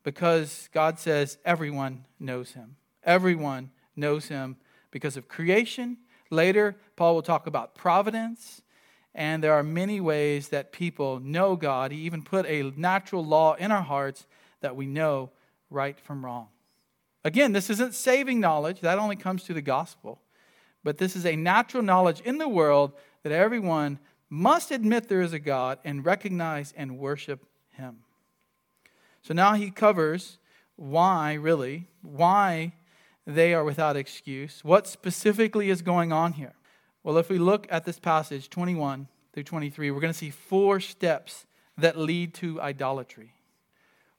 Because 0.02 0.68
God 0.72 0.98
says 0.98 1.38
everyone 1.44 2.04
knows 2.20 2.52
him. 2.52 2.76
Everyone 3.04 3.70
knows 3.96 4.26
him 4.28 4.56
because 4.90 5.16
of 5.16 5.28
creation. 5.28 5.96
Later, 6.30 6.76
Paul 6.96 7.14
will 7.14 7.22
talk 7.22 7.46
about 7.46 7.74
providence. 7.74 8.60
And 9.14 9.42
there 9.42 9.54
are 9.54 9.62
many 9.62 10.00
ways 10.00 10.48
that 10.48 10.72
people 10.72 11.20
know 11.20 11.56
God. 11.56 11.90
He 11.90 12.00
even 12.00 12.22
put 12.22 12.44
a 12.46 12.70
natural 12.76 13.24
law 13.24 13.54
in 13.54 13.72
our 13.72 13.82
hearts 13.82 14.26
that 14.60 14.76
we 14.76 14.86
know 14.86 15.30
right 15.70 15.98
from 15.98 16.24
wrong. 16.24 16.48
Again, 17.24 17.52
this 17.52 17.70
isn't 17.70 17.94
saving 17.94 18.40
knowledge, 18.40 18.80
that 18.80 18.98
only 18.98 19.16
comes 19.16 19.44
through 19.44 19.54
the 19.54 19.62
gospel. 19.62 20.20
But 20.84 20.98
this 20.98 21.16
is 21.16 21.26
a 21.26 21.36
natural 21.36 21.82
knowledge 21.82 22.20
in 22.20 22.38
the 22.38 22.48
world 22.48 22.92
that 23.22 23.32
everyone 23.32 23.98
must 24.28 24.70
admit 24.70 25.08
there 25.08 25.20
is 25.20 25.32
a 25.32 25.38
God 25.38 25.78
and 25.84 26.04
recognize 26.04 26.72
and 26.76 26.98
worship 26.98 27.44
him. 27.70 27.98
So 29.22 29.34
now 29.34 29.54
he 29.54 29.70
covers 29.70 30.38
why, 30.76 31.34
really, 31.34 31.86
why 32.00 32.72
they 33.26 33.54
are 33.54 33.62
without 33.62 33.96
excuse. 33.96 34.64
What 34.64 34.86
specifically 34.86 35.70
is 35.70 35.82
going 35.82 36.12
on 36.12 36.32
here? 36.32 36.54
Well, 37.04 37.18
if 37.18 37.28
we 37.28 37.38
look 37.38 37.66
at 37.70 37.84
this 37.84 37.98
passage, 37.98 38.50
21 38.50 39.06
through 39.32 39.44
23, 39.44 39.90
we're 39.90 40.00
going 40.00 40.12
to 40.12 40.18
see 40.18 40.30
four 40.30 40.80
steps 40.80 41.46
that 41.78 41.96
lead 41.96 42.34
to 42.34 42.60
idolatry. 42.60 43.34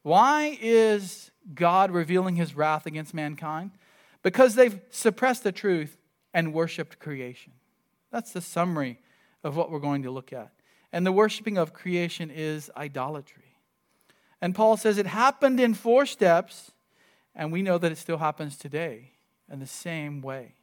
Why 0.01 0.57
is 0.61 1.31
God 1.53 1.91
revealing 1.91 2.35
his 2.35 2.55
wrath 2.55 2.85
against 2.85 3.13
mankind? 3.13 3.71
Because 4.21 4.55
they've 4.55 4.79
suppressed 4.89 5.43
the 5.43 5.51
truth 5.51 5.97
and 6.33 6.53
worshiped 6.53 6.99
creation. 6.99 7.53
That's 8.11 8.31
the 8.31 8.41
summary 8.41 8.99
of 9.43 9.55
what 9.55 9.71
we're 9.71 9.79
going 9.79 10.03
to 10.03 10.11
look 10.11 10.33
at. 10.33 10.51
And 10.91 11.05
the 11.05 11.11
worshiping 11.11 11.57
of 11.57 11.73
creation 11.73 12.31
is 12.31 12.69
idolatry. 12.77 13.57
And 14.41 14.53
Paul 14.53 14.77
says 14.77 14.97
it 14.97 15.07
happened 15.07 15.59
in 15.59 15.73
four 15.73 16.05
steps, 16.05 16.71
and 17.33 17.51
we 17.51 17.61
know 17.61 17.77
that 17.77 17.91
it 17.91 17.97
still 17.97 18.17
happens 18.17 18.57
today 18.57 19.11
in 19.51 19.59
the 19.59 19.67
same 19.67 20.21
way. 20.21 20.55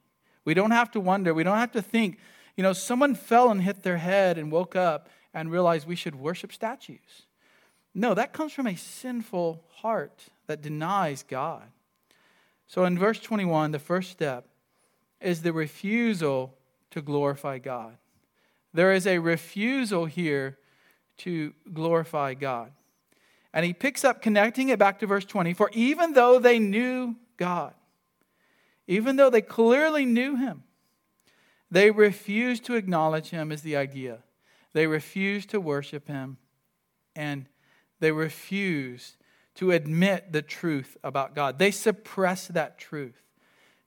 We 0.44 0.54
don't 0.54 0.70
have 0.70 0.90
to 0.92 1.00
wonder, 1.00 1.32
we 1.32 1.44
don't 1.44 1.58
have 1.58 1.72
to 1.72 1.82
think, 1.82 2.18
you 2.56 2.62
know, 2.62 2.72
someone 2.72 3.14
fell 3.14 3.50
and 3.50 3.62
hit 3.62 3.82
their 3.82 3.96
head 3.96 4.36
and 4.36 4.52
woke 4.52 4.76
up 4.76 5.08
and 5.32 5.50
realized 5.50 5.86
we 5.86 5.96
should 5.96 6.14
worship 6.14 6.52
statues. 6.52 7.26
No, 7.94 8.14
that 8.14 8.32
comes 8.32 8.52
from 8.52 8.66
a 8.66 8.76
sinful 8.76 9.64
heart 9.76 10.24
that 10.46 10.62
denies 10.62 11.22
God. 11.22 11.64
So 12.66 12.84
in 12.84 12.98
verse 12.98 13.18
21, 13.18 13.72
the 13.72 13.78
first 13.78 14.10
step 14.10 14.46
is 15.20 15.42
the 15.42 15.52
refusal 15.52 16.56
to 16.90 17.02
glorify 17.02 17.58
God. 17.58 17.96
There 18.72 18.92
is 18.92 19.06
a 19.06 19.18
refusal 19.18 20.06
here 20.06 20.58
to 21.18 21.52
glorify 21.72 22.34
God. 22.34 22.72
And 23.52 23.66
he 23.66 23.72
picks 23.72 24.04
up 24.04 24.22
connecting 24.22 24.68
it 24.68 24.78
back 24.78 25.00
to 25.00 25.06
verse 25.06 25.24
20. 25.24 25.54
For 25.54 25.70
even 25.72 26.12
though 26.12 26.38
they 26.38 26.58
knew 26.58 27.16
God, 27.36 27.74
even 28.86 29.16
though 29.16 29.30
they 29.30 29.42
clearly 29.42 30.04
knew 30.04 30.36
him, 30.36 30.62
they 31.70 31.90
refused 31.90 32.64
to 32.64 32.74
acknowledge 32.74 33.30
him 33.30 33.52
as 33.52 33.62
the 33.62 33.76
idea. 33.76 34.18
They 34.72 34.86
refused 34.86 35.50
to 35.50 35.60
worship 35.60 36.08
him, 36.08 36.38
and 37.14 37.46
they 37.98 38.12
refused 38.12 39.16
to 39.56 39.72
admit 39.72 40.32
the 40.32 40.42
truth 40.42 40.96
about 41.02 41.34
God. 41.34 41.58
They 41.58 41.70
suppressed 41.70 42.54
that 42.54 42.78
truth. 42.78 43.22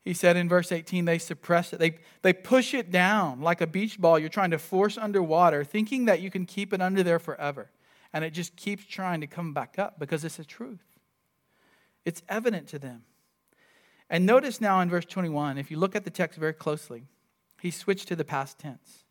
He 0.03 0.13
said 0.13 0.35
in 0.35 0.49
verse 0.49 0.71
18, 0.71 1.05
they 1.05 1.17
suppress 1.17 1.71
it. 1.71 1.79
They, 1.79 1.99
they 2.23 2.33
push 2.33 2.73
it 2.73 2.91
down 2.91 3.41
like 3.41 3.61
a 3.61 3.67
beach 3.67 3.99
ball 3.99 4.19
you're 4.19 4.27
trying 4.27 4.51
to 4.51 4.59
force 4.59 4.97
underwater, 4.97 5.63
thinking 5.63 6.05
that 6.05 6.19
you 6.19 6.29
can 6.29 6.45
keep 6.45 6.73
it 6.73 6.81
under 6.81 7.03
there 7.03 7.19
forever. 7.19 7.71
And 8.11 8.25
it 8.25 8.31
just 8.31 8.55
keeps 8.57 8.85
trying 8.85 9.21
to 9.21 9.27
come 9.27 9.53
back 9.53 9.79
up 9.79 9.97
because 9.99 10.25
it's 10.25 10.39
a 10.39 10.45
truth. 10.45 10.83
It's 12.03 12.21
evident 12.27 12.67
to 12.69 12.79
them. 12.79 13.03
And 14.09 14.25
notice 14.25 14.59
now 14.59 14.81
in 14.81 14.89
verse 14.89 15.05
21, 15.05 15.57
if 15.57 15.71
you 15.71 15.77
look 15.77 15.95
at 15.95 16.03
the 16.03 16.09
text 16.09 16.37
very 16.37 16.53
closely, 16.53 17.05
he 17.61 17.71
switched 17.71 18.09
to 18.09 18.15
the 18.15 18.25
past 18.25 18.59
tense. 18.59 19.05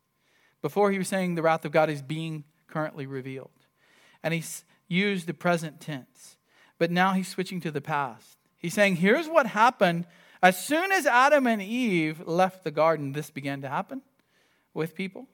Before 0.61 0.91
he 0.91 0.99
was 0.99 1.07
saying 1.07 1.33
the 1.33 1.41
wrath 1.41 1.65
of 1.65 1.71
God 1.71 1.89
is 1.89 2.03
being 2.03 2.43
currently 2.67 3.07
revealed. 3.07 3.49
And 4.21 4.33
he 4.33 4.43
used 4.87 5.25
the 5.25 5.33
present 5.33 5.81
tense. 5.81 6.37
But 6.77 6.91
now 6.91 7.13
he's 7.13 7.27
switching 7.27 7.59
to 7.61 7.71
the 7.71 7.81
past. 7.81 8.37
He's 8.57 8.73
saying, 8.75 8.97
here's 8.97 9.27
what 9.27 9.47
happened 9.47 10.05
as 10.43 10.63
soon 10.63 10.91
as 10.91 11.07
Adam 11.07 11.47
and 11.47 11.61
Eve 11.61 12.27
left 12.27 12.65
the 12.65 12.71
garden, 12.71 13.13
this 13.13 13.31
began 13.31 13.61
to 13.61 13.69
happen 13.69 14.01
with 14.73 14.93
people. 14.93 15.27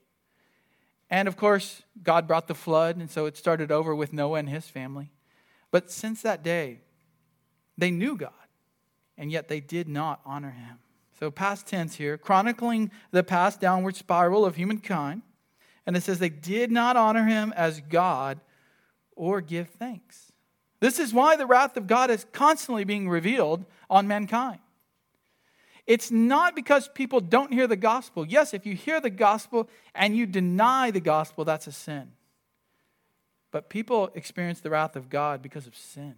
And 1.10 1.28
of 1.28 1.36
course, 1.36 1.82
God 2.04 2.28
brought 2.28 2.48
the 2.48 2.54
flood, 2.54 2.96
and 2.96 3.10
so 3.10 3.26
it 3.26 3.36
started 3.36 3.72
over 3.72 3.96
with 3.96 4.14
Noah 4.14 4.38
and 4.38 4.48
his 4.48 4.68
family. 4.68 5.10
But 5.72 5.90
since 5.90 6.22
that 6.22 6.44
day, 6.44 6.82
they 7.76 7.90
knew 7.90 8.16
God, 8.16 8.32
and 9.18 9.32
yet 9.32 9.48
they 9.48 9.60
did 9.60 9.88
not 9.88 10.22
honor 10.26 10.52
him. 10.52 10.78
So, 11.20 11.32
past 11.32 11.66
tense 11.66 11.96
here, 11.96 12.18
chronicling 12.18 12.92
the 13.12 13.24
past 13.24 13.60
downward 13.60 13.96
spiral 13.96 14.46
of 14.46 14.56
humankind. 14.58 15.24
And 15.86 15.98
it 15.98 16.04
says 16.04 16.20
they 16.20 16.30
did 16.30 16.72
not 16.72 16.96
honor 16.96 17.26
him 17.26 17.52
as 17.58 17.82
God 17.82 18.40
or 19.16 19.42
give 19.42 19.70
thanks. 19.70 20.32
This 20.80 21.00
is 21.00 21.14
why 21.16 21.36
the 21.36 21.48
wrath 21.48 21.76
of 21.78 21.88
God 21.88 22.12
is 22.12 22.28
constantly 22.32 22.84
being 22.84 23.10
revealed 23.10 23.66
on 23.90 24.08
mankind. 24.08 24.60
It's 25.90 26.12
not 26.12 26.56
because 26.56 26.88
people 26.88 27.20
don't 27.20 27.52
hear 27.52 27.66
the 27.66 27.76
gospel. 27.76 28.24
Yes, 28.24 28.54
if 28.54 28.64
you 28.64 28.76
hear 28.76 29.02
the 29.02 29.10
gospel 29.10 29.68
and 29.96 30.16
you 30.16 30.28
deny 30.28 30.92
the 30.92 31.00
gospel, 31.00 31.44
that's 31.44 31.66
a 31.66 31.72
sin. 31.72 32.12
But 33.50 33.70
people 33.70 34.12
experience 34.14 34.60
the 34.60 34.70
wrath 34.70 34.96
of 34.96 35.10
God 35.10 35.42
because 35.42 35.66
of 35.66 35.76
sin. 35.76 36.14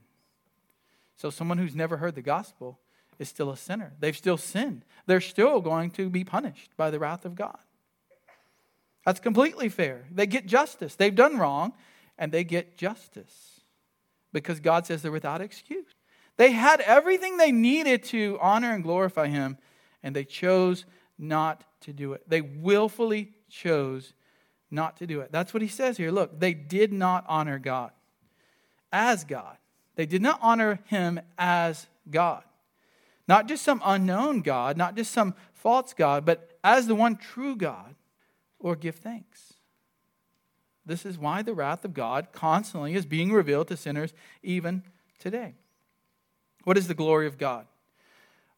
So 1.15 1.29
someone 1.29 1.57
who's 1.57 1.73
never 1.73 1.95
heard 1.95 2.15
the 2.15 2.21
gospel 2.21 2.79
is 3.17 3.29
still 3.29 3.49
a 3.49 3.55
sinner. 3.55 3.93
They've 3.97 4.17
still 4.17 4.35
sinned. 4.35 4.83
They're 5.05 5.21
still 5.21 5.61
going 5.61 5.91
to 5.91 6.09
be 6.09 6.25
punished 6.25 6.71
by 6.75 6.91
the 6.91 6.99
wrath 6.99 7.23
of 7.23 7.35
God. 7.35 7.59
That's 9.05 9.21
completely 9.21 9.69
fair. 9.69 10.03
They 10.11 10.27
get 10.27 10.47
justice. 10.47 10.95
They've 10.95 11.15
done 11.15 11.37
wrong 11.37 11.71
and 12.17 12.33
they 12.33 12.43
get 12.43 12.75
justice 12.75 13.61
because 14.33 14.59
God 14.59 14.85
says 14.85 15.01
they're 15.01 15.13
without 15.13 15.39
excuse. 15.39 15.85
They 16.41 16.53
had 16.53 16.81
everything 16.81 17.37
they 17.37 17.51
needed 17.51 18.01
to 18.05 18.39
honor 18.41 18.73
and 18.73 18.81
glorify 18.81 19.27
him, 19.27 19.59
and 20.01 20.15
they 20.15 20.23
chose 20.23 20.85
not 21.19 21.63
to 21.81 21.93
do 21.93 22.13
it. 22.13 22.27
They 22.27 22.41
willfully 22.41 23.33
chose 23.47 24.13
not 24.71 24.97
to 24.97 25.05
do 25.05 25.21
it. 25.21 25.31
That's 25.31 25.53
what 25.53 25.61
he 25.61 25.67
says 25.67 25.97
here. 25.97 26.09
Look, 26.09 26.39
they 26.39 26.55
did 26.55 26.91
not 26.91 27.25
honor 27.27 27.59
God 27.59 27.91
as 28.91 29.23
God. 29.23 29.55
They 29.93 30.07
did 30.07 30.23
not 30.23 30.39
honor 30.41 30.79
him 30.87 31.19
as 31.37 31.85
God. 32.09 32.41
Not 33.27 33.47
just 33.47 33.63
some 33.63 33.79
unknown 33.85 34.41
God, 34.41 34.77
not 34.77 34.95
just 34.95 35.11
some 35.11 35.35
false 35.53 35.93
God, 35.93 36.25
but 36.25 36.57
as 36.63 36.87
the 36.87 36.95
one 36.95 37.17
true 37.17 37.55
God, 37.55 37.93
or 38.57 38.75
give 38.75 38.95
thanks. 38.95 39.53
This 40.87 41.05
is 41.05 41.19
why 41.19 41.43
the 41.43 41.53
wrath 41.53 41.85
of 41.85 41.93
God 41.93 42.29
constantly 42.31 42.95
is 42.95 43.05
being 43.05 43.31
revealed 43.31 43.67
to 43.67 43.77
sinners 43.77 44.11
even 44.41 44.81
today. 45.19 45.53
What 46.63 46.77
is 46.77 46.87
the 46.87 46.93
glory 46.93 47.27
of 47.27 47.37
God? 47.37 47.65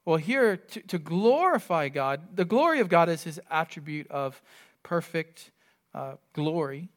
Well, 0.05 0.17
here, 0.17 0.57
to, 0.57 0.81
to 0.81 0.97
glorify 0.99 1.89
God, 1.89 2.35
the 2.35 2.45
glory 2.45 2.79
of 2.79 2.89
God 2.89 3.07
is 3.07 3.23
his 3.23 3.39
attribute 3.49 4.09
of 4.11 4.41
perfect 4.83 5.51
uh, 5.93 6.15
glory, 6.33 6.89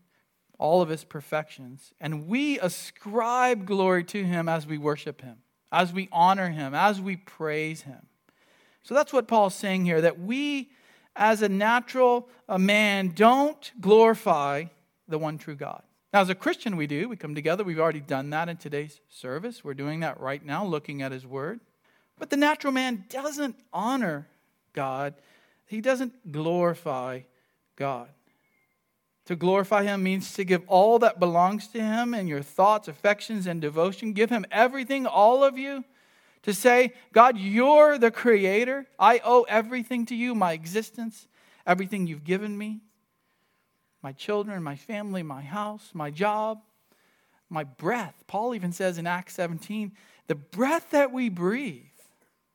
all 0.59 0.83
of 0.83 0.89
his 0.89 1.05
perfections. 1.05 1.93
And 2.01 2.27
we 2.27 2.59
ascribe 2.59 3.65
glory 3.65 4.03
to 4.05 4.25
him 4.25 4.49
as 4.49 4.67
we 4.67 4.77
worship 4.77 5.21
him, 5.21 5.37
as 5.71 5.93
we 5.93 6.09
honor 6.11 6.51
him, 6.51 6.75
as 6.75 7.01
we 7.01 7.17
praise 7.17 7.83
him. 7.83 8.07
So 8.83 8.95
that's 8.95 9.13
what 9.13 9.29
Paul's 9.29 9.55
saying 9.55 9.85
here 9.85 10.01
that 10.01 10.19
we, 10.19 10.71
as 11.15 11.43
a 11.43 11.49
natural 11.49 12.29
a 12.49 12.59
man, 12.59 13.13
don't 13.15 13.73
glorify 13.81 14.65
the 15.09 15.19
one 15.19 15.39
true 15.39 15.57
God. 15.57 15.83
Now, 16.17 16.23
as 16.23 16.31
a 16.31 16.35
Christian, 16.35 16.79
we 16.79 16.87
do. 16.87 17.11
We 17.11 17.17
come 17.17 17.35
together. 17.35 17.63
We've 17.63 17.79
already 17.79 18.01
done 18.01 18.31
that 18.31 18.49
in 18.49 18.57
today's 18.57 19.03
service. 19.11 19.63
We're 19.63 19.75
doing 19.75 20.01
that 20.01 20.19
right 20.19 20.43
now, 20.43 20.65
looking 20.65 21.03
at 21.03 21.13
his 21.13 21.27
word. 21.27 21.61
But 22.19 22.31
the 22.31 22.39
natural 22.39 22.73
man 22.73 23.05
doesn't 23.11 23.55
honor 23.71 24.27
God, 24.73 25.13
he 25.67 25.83
doesn't 25.83 26.33
glorify 26.33 27.21
God. 27.77 28.09
To 29.27 29.37
glorify 29.37 29.83
him 29.83 30.03
means 30.03 30.33
to 30.33 30.45
give 30.45 30.63
all 30.69 30.99
that 31.01 31.21
belongs 31.21 31.69
to 31.69 31.83
him 31.83 32.15
in 32.15 32.27
your 32.27 32.41
thoughts, 32.41 32.89
affections, 32.89 33.47
and 33.47 33.61
devotion. 33.61 34.15
Give 34.15 34.31
him 34.31 34.47
everything, 34.51 35.07
all 35.07 35.45
of 35.45 35.59
you. 35.59 35.85
To 36.45 36.55
say, 36.55 36.95
God, 37.13 37.37
you're 37.37 37.99
the 37.99 38.11
creator. 38.11 38.87
I 38.99 39.21
owe 39.23 39.43
everything 39.43 40.07
to 40.07 40.15
you, 40.15 40.35
my 40.35 40.55
existence, 40.55 41.29
everything 41.67 42.07
you've 42.07 42.25
given 42.25 42.57
me, 42.57 42.81
my 44.07 44.13
children, 44.13 44.63
my 44.63 44.77
family, 44.77 45.25
my 45.25 45.43
house, 45.43 45.91
my 45.93 46.13
job, 46.13 46.61
my 47.51 47.65
breath. 47.65 48.15
Paul 48.29 48.55
even 48.55 48.71
says 48.71 48.99
in 48.99 49.07
Acts 49.09 49.35
17, 49.35 49.91
the 50.29 50.37
breath 50.37 50.93
that 50.93 51.11
we 51.11 51.29
breathe 51.29 51.83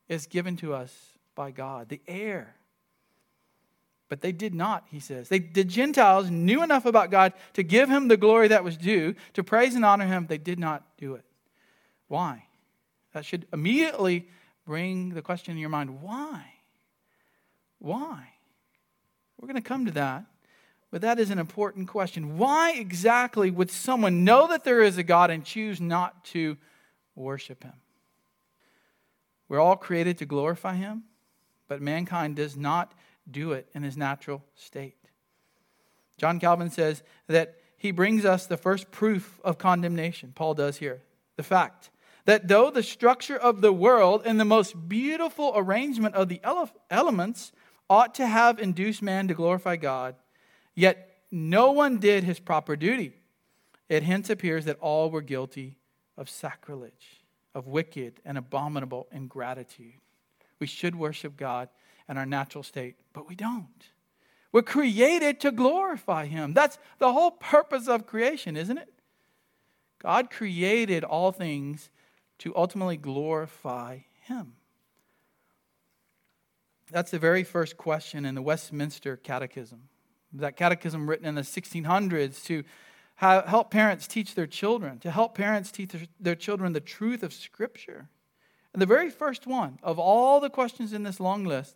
is 0.08 0.28
given 0.28 0.56
to 0.56 0.74
us 0.74 0.96
by 1.36 1.52
God, 1.52 1.90
the 1.90 2.00
air. 2.08 2.56
But 4.08 4.22
they 4.22 4.32
did 4.32 4.56
not, 4.56 4.86
he 4.92 5.02
says. 5.02 5.28
They, 5.28 5.40
the 5.40 5.66
Gentiles 5.66 6.30
knew 6.30 6.64
enough 6.64 6.86
about 6.86 7.12
God 7.12 7.34
to 7.56 7.64
give 7.64 7.90
him 7.90 8.08
the 8.08 8.16
glory 8.16 8.48
that 8.48 8.64
was 8.64 8.78
due, 8.78 9.16
to 9.34 9.44
praise 9.44 9.76
and 9.76 9.84
honor 9.84 10.08
him. 10.08 10.28
They 10.28 10.38
did 10.38 10.58
not 10.58 10.86
do 10.98 11.16
it. 11.16 11.26
Why? 12.08 12.46
That 13.14 13.26
should 13.26 13.46
immediately 13.52 14.30
bring 14.66 15.10
the 15.10 15.22
question 15.22 15.52
in 15.52 15.58
your 15.58 15.68
mind 15.68 16.02
why? 16.02 16.46
Why? 17.80 18.30
We're 19.38 19.48
going 19.48 19.62
to 19.62 19.68
come 19.68 19.88
to 19.88 19.92
that, 19.92 20.24
but 20.92 21.02
that 21.02 21.20
is 21.20 21.32
an 21.32 21.40
important 21.40 21.88
question. 21.88 22.38
Why 22.38 22.74
exactly 22.74 23.50
would 23.50 23.72
someone 23.72 24.26
know 24.26 24.48
that 24.48 24.66
there 24.66 24.82
is 24.82 24.98
a 24.98 25.04
God 25.04 25.32
and 25.32 25.44
choose 25.44 25.80
not 25.80 26.26
to 26.26 26.58
worship 27.16 27.64
him? 27.64 27.74
We're 29.48 29.62
all 29.62 29.78
created 29.78 30.18
to 30.20 30.26
glorify 30.26 30.76
him, 30.76 31.04
but 31.68 31.82
mankind 31.82 32.36
does 32.36 32.58
not 32.58 32.94
do 33.30 33.54
it 33.54 33.70
in 33.74 33.84
his 33.84 33.96
natural 33.96 34.44
state. 34.56 34.98
John 36.18 36.40
Calvin 36.40 36.70
says 36.70 37.04
that 37.28 37.56
he 37.78 37.92
brings 37.92 38.26
us 38.26 38.46
the 38.46 38.58
first 38.58 38.92
proof 38.92 39.40
of 39.44 39.58
condemnation. 39.58 40.34
Paul 40.36 40.54
does 40.54 40.78
here. 40.78 41.02
The 41.38 41.44
fact 41.44 41.90
that 42.26 42.48
though 42.48 42.70
the 42.70 42.84
structure 42.84 43.38
of 43.38 43.62
the 43.62 43.74
world 43.74 44.22
and 44.26 44.40
the 44.40 44.46
most 44.46 44.88
beautiful 44.88 45.54
arrangement 45.56 46.16
of 46.16 46.30
the 46.30 46.40
ele- 46.44 46.70
elements 46.90 47.52
ought 47.90 48.14
to 48.16 48.28
have 48.28 48.60
induced 48.60 49.02
man 49.02 49.28
to 49.28 49.34
glorify 49.34 49.78
God, 49.78 50.16
yet 50.76 51.10
no 51.32 51.72
one 51.72 51.98
did 51.98 52.24
his 52.24 52.40
proper 52.40 52.76
duty. 52.76 53.14
It 53.90 54.04
hence 54.04 54.30
appears 54.30 54.66
that 54.66 54.80
all 54.80 55.10
were 55.10 55.22
guilty 55.22 55.78
of 56.18 56.30
sacrilege 56.30 57.22
of 57.54 57.68
wicked 57.68 58.20
and 58.26 58.38
abominable 58.38 59.08
ingratitude. 59.12 59.96
We 60.60 60.68
should 60.68 60.96
worship 60.96 61.36
God 61.38 61.70
in 62.08 62.18
our 62.18 62.26
natural 62.26 62.64
state, 62.64 62.96
but 63.14 63.28
we 63.28 63.36
don't. 63.36 63.90
We're 64.52 64.62
created 64.62 65.40
to 65.42 65.52
glorify 65.52 66.26
Him. 66.26 66.54
That's 66.54 66.78
the 67.00 67.12
whole 67.12 67.32
purpose 67.32 67.88
of 67.88 68.06
creation, 68.06 68.58
isn't 68.58 68.78
it? 68.78 68.94
God 70.02 70.30
created 70.30 71.04
all 71.04 71.32
things 71.32 71.90
to 72.40 72.56
ultimately 72.56 72.98
glorify 72.98 74.00
Him. 74.24 74.54
That's 76.92 77.12
the 77.12 77.20
very 77.20 77.44
first 77.44 77.78
question 77.78 78.26
in 78.26 78.36
the 78.36 78.42
Westminster 78.42 79.16
Catechism. 79.16 79.84
That 80.34 80.56
catechism 80.56 81.10
written 81.10 81.26
in 81.26 81.36
the 81.36 81.42
1600s 81.42 82.44
to 82.46 82.64
help 83.16 83.70
parents 83.70 84.08
teach 84.08 84.34
their 84.34 84.48
children, 84.48 85.00
to 85.00 85.12
help 85.12 85.36
parents 85.36 85.72
teach 85.72 85.94
their 86.20 86.36
children 86.36 86.74
the 86.74 86.80
truth 86.80 87.22
of 87.22 87.34
Scripture. 87.34 88.10
And 88.74 88.82
the 88.82 88.88
very 88.88 89.10
first 89.10 89.46
one 89.46 89.80
of 89.84 90.00
all 90.00 90.40
the 90.40 90.50
questions 90.50 90.94
in 90.94 91.04
this 91.04 91.20
long 91.20 91.44
list 91.46 91.76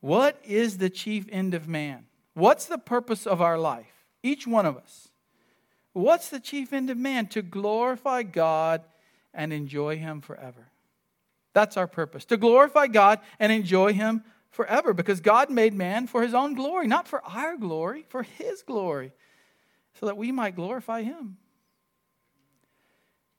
what 0.00 0.40
is 0.44 0.78
the 0.78 0.90
chief 0.90 1.26
end 1.30 1.54
of 1.54 1.66
man? 1.66 2.06
What's 2.34 2.66
the 2.66 2.78
purpose 2.78 3.26
of 3.26 3.42
our 3.42 3.58
life? 3.58 4.04
Each 4.22 4.46
one 4.46 4.66
of 4.66 4.76
us. 4.76 5.08
What's 5.92 6.28
the 6.28 6.38
chief 6.38 6.72
end 6.72 6.90
of 6.90 6.96
man? 6.96 7.26
To 7.28 7.42
glorify 7.42 8.22
God 8.22 8.82
and 9.34 9.52
enjoy 9.52 9.96
Him 9.96 10.20
forever. 10.20 10.68
That's 11.52 11.76
our 11.76 11.88
purpose. 11.88 12.24
To 12.26 12.36
glorify 12.36 12.86
God 12.86 13.18
and 13.40 13.50
enjoy 13.50 13.92
Him 13.92 14.22
forever 14.58 14.92
because 14.92 15.20
God 15.20 15.50
made 15.50 15.72
man 15.72 16.08
for 16.08 16.20
His 16.20 16.34
own 16.34 16.54
glory, 16.54 16.88
not 16.88 17.06
for 17.06 17.24
our 17.24 17.56
glory, 17.56 18.04
for 18.08 18.24
His 18.24 18.62
glory 18.62 19.12
so 20.00 20.06
that 20.06 20.16
we 20.16 20.32
might 20.32 20.56
glorify 20.56 21.02
Him. 21.02 21.36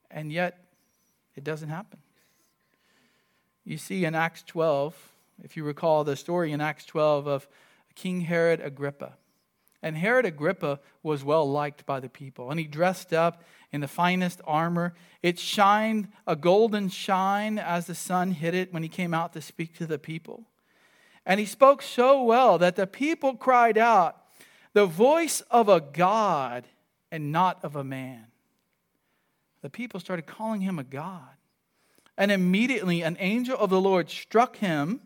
And 0.10 0.32
yet, 0.32 0.64
it 1.36 1.44
doesn't 1.44 1.68
happen. 1.68 2.00
You 3.66 3.78
see 3.78 4.06
in 4.06 4.16
Acts 4.16 4.44
12, 4.44 4.96
if 5.44 5.58
you 5.58 5.66
recall 5.66 6.06
the 6.06 6.16
story 6.16 6.54
in 6.54 6.62
Acts 6.62 6.86
12 6.86 7.28
of 7.28 7.50
King 7.96 8.22
Herod 8.22 8.62
Agrippa. 8.62 9.18
And 9.84 9.98
Herod 9.98 10.26
Agrippa 10.26 10.80
was 11.04 11.22
well 11.22 11.52
liked 11.52 11.86
by 11.86 12.00
the 12.00 12.08
people, 12.08 12.50
and 12.50 12.58
he 12.58 12.66
dressed 12.66 13.12
up 13.12 13.44
in 13.74 13.82
the 13.82 13.90
finest 13.90 14.40
armor. 14.48 14.94
It 15.22 15.38
shined 15.38 16.08
a 16.26 16.38
golden 16.38 16.88
shine 16.88 17.60
as 17.60 17.88
the 17.88 17.96
sun 17.96 18.32
hit 18.32 18.56
it 18.56 18.72
when 18.72 18.84
he 18.84 18.90
came 18.90 19.14
out 19.14 19.34
to 19.34 19.42
speak 19.42 19.78
to 19.80 19.86
the 19.86 20.00
people. 20.00 20.46
And 21.30 21.40
he 21.40 21.46
spoke 21.46 21.84
so 21.84 22.24
well 22.24 22.58
that 22.58 22.76
the 22.76 22.88
people 22.88 23.36
cried 23.36 23.78
out, 23.78 24.18
the 24.74 24.88
voice 24.88 25.42
of 25.52 25.70
a 25.70 25.80
God 25.80 26.66
and 27.12 27.32
not 27.32 27.64
of 27.64 27.76
a 27.76 27.84
man. 27.84 28.26
The 29.62 29.70
people 29.70 30.00
started 30.00 30.26
calling 30.26 30.62
him 30.62 30.80
a 30.80 30.84
God. 30.84 31.22
And 32.18 32.32
immediately 32.32 33.04
an 33.04 33.16
angel 33.20 33.56
of 33.56 33.70
the 33.70 33.80
Lord 33.80 34.10
struck 34.10 34.58
him. 34.58 35.02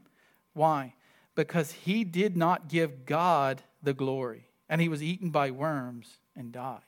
Why? 0.54 0.94
Because 1.36 1.74
he 1.74 2.06
did 2.06 2.38
not 2.38 2.70
give 2.70 3.06
God 3.06 3.62
the 3.82 3.94
glory, 3.94 4.48
and 4.70 4.80
he 4.80 4.88
was 4.88 5.04
eaten 5.04 5.30
by 5.30 5.52
worms 5.52 6.20
and 6.38 6.54
died. 6.54 6.80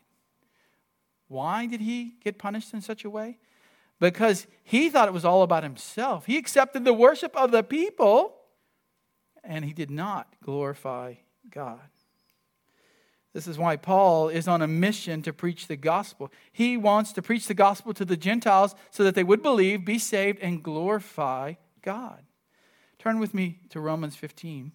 Why 1.28 1.65
did 1.65 1.82
he 1.82 2.13
get 2.24 2.38
punished 2.38 2.74
in 2.74 2.80
such 2.80 3.04
a 3.04 3.10
way? 3.10 3.38
Because 4.00 4.48
he 4.63 4.89
thought 4.89 5.10
it 5.10 5.13
was 5.13 5.26
all 5.26 5.43
about 5.43 5.63
himself. 5.63 6.26
He 6.26 6.38
accepted 6.38 6.86
the 6.86 6.93
worship 6.93 7.36
of 7.36 7.52
the 7.52 7.63
people, 7.63 8.36
and 9.45 9.65
he 9.65 9.73
did 9.73 9.91
not 9.91 10.34
glorify 10.43 11.15
God. 11.49 11.79
This 13.34 13.47
is 13.47 13.58
why 13.58 13.75
Paul 13.75 14.29
is 14.29 14.47
on 14.47 14.62
a 14.62 14.67
mission 14.67 15.21
to 15.23 15.34
preach 15.34 15.67
the 15.67 15.75
gospel. 15.75 16.31
He 16.53 16.77
wants 16.77 17.12
to 17.13 17.21
preach 17.21 17.47
the 17.47 17.53
gospel 17.53 17.93
to 17.93 18.05
the 18.05 18.15
Gentiles 18.15 18.75
so 18.91 19.03
that 19.03 19.13
they 19.13 19.25
would 19.25 19.43
believe, 19.43 19.84
be 19.84 19.99
saved, 19.99 20.39
and 20.41 20.63
glorify 20.63 21.55
God. 21.81 22.23
Turn 22.97 23.19
with 23.19 23.34
me 23.34 23.60
to 23.69 23.81
Romans 23.81 24.15
15. 24.15 24.71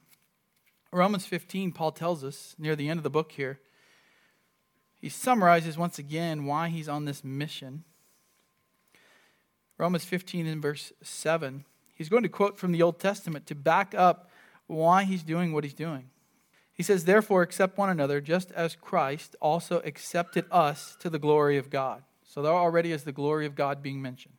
Romans 0.92 1.24
15, 1.24 1.72
Paul 1.72 1.92
tells 1.92 2.22
us 2.22 2.54
near 2.59 2.76
the 2.76 2.88
end 2.88 2.98
of 2.98 3.04
the 3.04 3.11
book 3.11 3.33
here, 3.33 3.61
he 5.00 5.09
summarizes 5.09 5.78
once 5.78 5.98
again 5.98 6.44
why 6.44 6.68
he's 6.68 6.88
on 6.88 7.06
this 7.06 7.24
mission. 7.24 7.85
Romans 9.78 10.04
15 10.04 10.46
in 10.46 10.61
verse 10.61 10.92
7, 11.02 11.64
he's 11.94 12.11
going 12.11 12.22
to 12.22 12.28
quote 12.28 12.59
from 12.59 12.72
the 12.72 12.83
Old 12.83 13.00
Testament 13.00 13.46
to 13.46 13.54
back 13.54 13.94
up 13.96 14.30
why 14.70 15.04
he's 15.04 15.22
doing 15.22 15.52
what 15.52 15.64
he's 15.64 15.74
doing. 15.74 16.11
He 16.72 16.83
says, 16.83 17.04
Therefore, 17.04 17.42
accept 17.42 17.76
one 17.76 17.90
another, 17.90 18.20
just 18.20 18.52
as 18.52 18.76
Christ 18.76 19.37
also 19.40 19.80
accepted 19.85 20.46
us 20.50 20.96
to 21.00 21.11
the 21.11 21.18
glory 21.18 21.59
of 21.59 21.68
God. 21.68 22.02
So 22.24 22.42
there 22.42 22.52
already 22.52 22.92
is 22.92 23.02
the 23.02 23.12
glory 23.12 23.46
of 23.46 23.54
God 23.54 23.83
being 23.83 24.00
mentioned. 24.00 24.35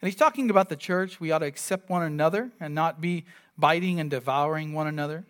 And 0.00 0.08
he's 0.08 0.18
talking 0.18 0.50
about 0.50 0.68
the 0.68 0.76
church. 0.76 1.18
We 1.18 1.32
ought 1.32 1.38
to 1.38 1.46
accept 1.46 1.88
one 1.88 2.02
another 2.02 2.50
and 2.60 2.74
not 2.74 3.00
be 3.00 3.24
biting 3.56 3.98
and 3.98 4.10
devouring 4.10 4.74
one 4.74 4.86
another 4.86 5.24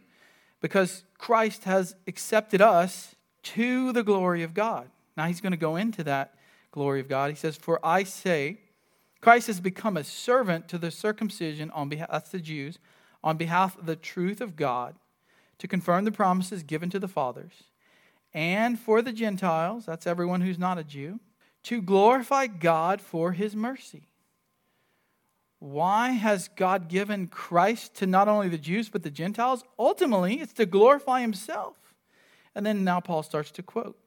because 0.61 1.05
Christ 1.17 1.65
has 1.65 1.95
accepted 2.09 2.61
us 2.61 3.15
to 3.45 3.93
the 3.93 4.03
glory 4.03 4.43
of 4.43 4.53
God. 4.53 4.91
Now 5.17 5.27
he's 5.27 5.41
going 5.41 5.53
to 5.53 5.57
go 5.57 5.77
into 5.77 6.03
that 6.05 6.35
glory 6.73 7.01
of 7.01 7.09
God. 7.09 7.31
He 7.31 7.37
says, 7.37 7.57
For 7.57 7.79
I 7.85 8.03
say, 8.03 8.59
Christ 9.21 9.47
has 9.47 9.61
become 9.61 9.97
a 9.97 10.05
servant 10.05 10.69
to 10.69 10.79
the 10.79 10.91
circumcision 10.91 11.71
on 11.71 11.89
behalf, 11.89 12.09
that's 12.11 12.31
the 12.31 12.41
Jews, 12.41 12.79
on 13.27 13.37
behalf 13.37 13.77
of 13.77 13.87
the 13.87 13.97
truth 13.97 14.41
of 14.41 14.55
God 14.55 14.95
to 15.59 15.67
confirm 15.67 16.05
the 16.05 16.13
promises 16.13 16.63
given 16.63 16.89
to 16.91 17.01
the 17.01 17.09
fathers, 17.09 17.65
and 18.33 18.79
for 18.79 19.03
the 19.03 19.13
Gentiles, 19.13 19.85
that's 19.85 20.07
everyone 20.07 20.43
who's 20.43 20.61
not 20.61 20.79
a 20.79 20.85
Jew, 20.85 21.19
to 21.65 21.83
glorify 21.83 22.47
God 22.47 23.01
for 23.01 23.33
his 23.33 23.57
mercy. 23.57 24.07
why 25.59 26.11
has 26.11 26.49
God 26.55 26.89
given 26.89 27.27
Christ 27.27 27.97
to 27.97 28.07
not 28.07 28.29
only 28.29 28.49
the 28.49 28.59
Jews 28.59 28.89
but 28.91 29.03
the 29.03 29.11
Gentiles? 29.11 29.65
Ultimately, 29.77 30.41
it's 30.41 30.53
to 30.53 30.67
glorify 30.67 31.21
himself. 31.23 31.75
And 32.55 32.65
then 32.65 32.85
now 32.85 33.01
Paul 33.01 33.25
starts 33.25 33.51
to 33.53 33.63
quote 33.63 33.99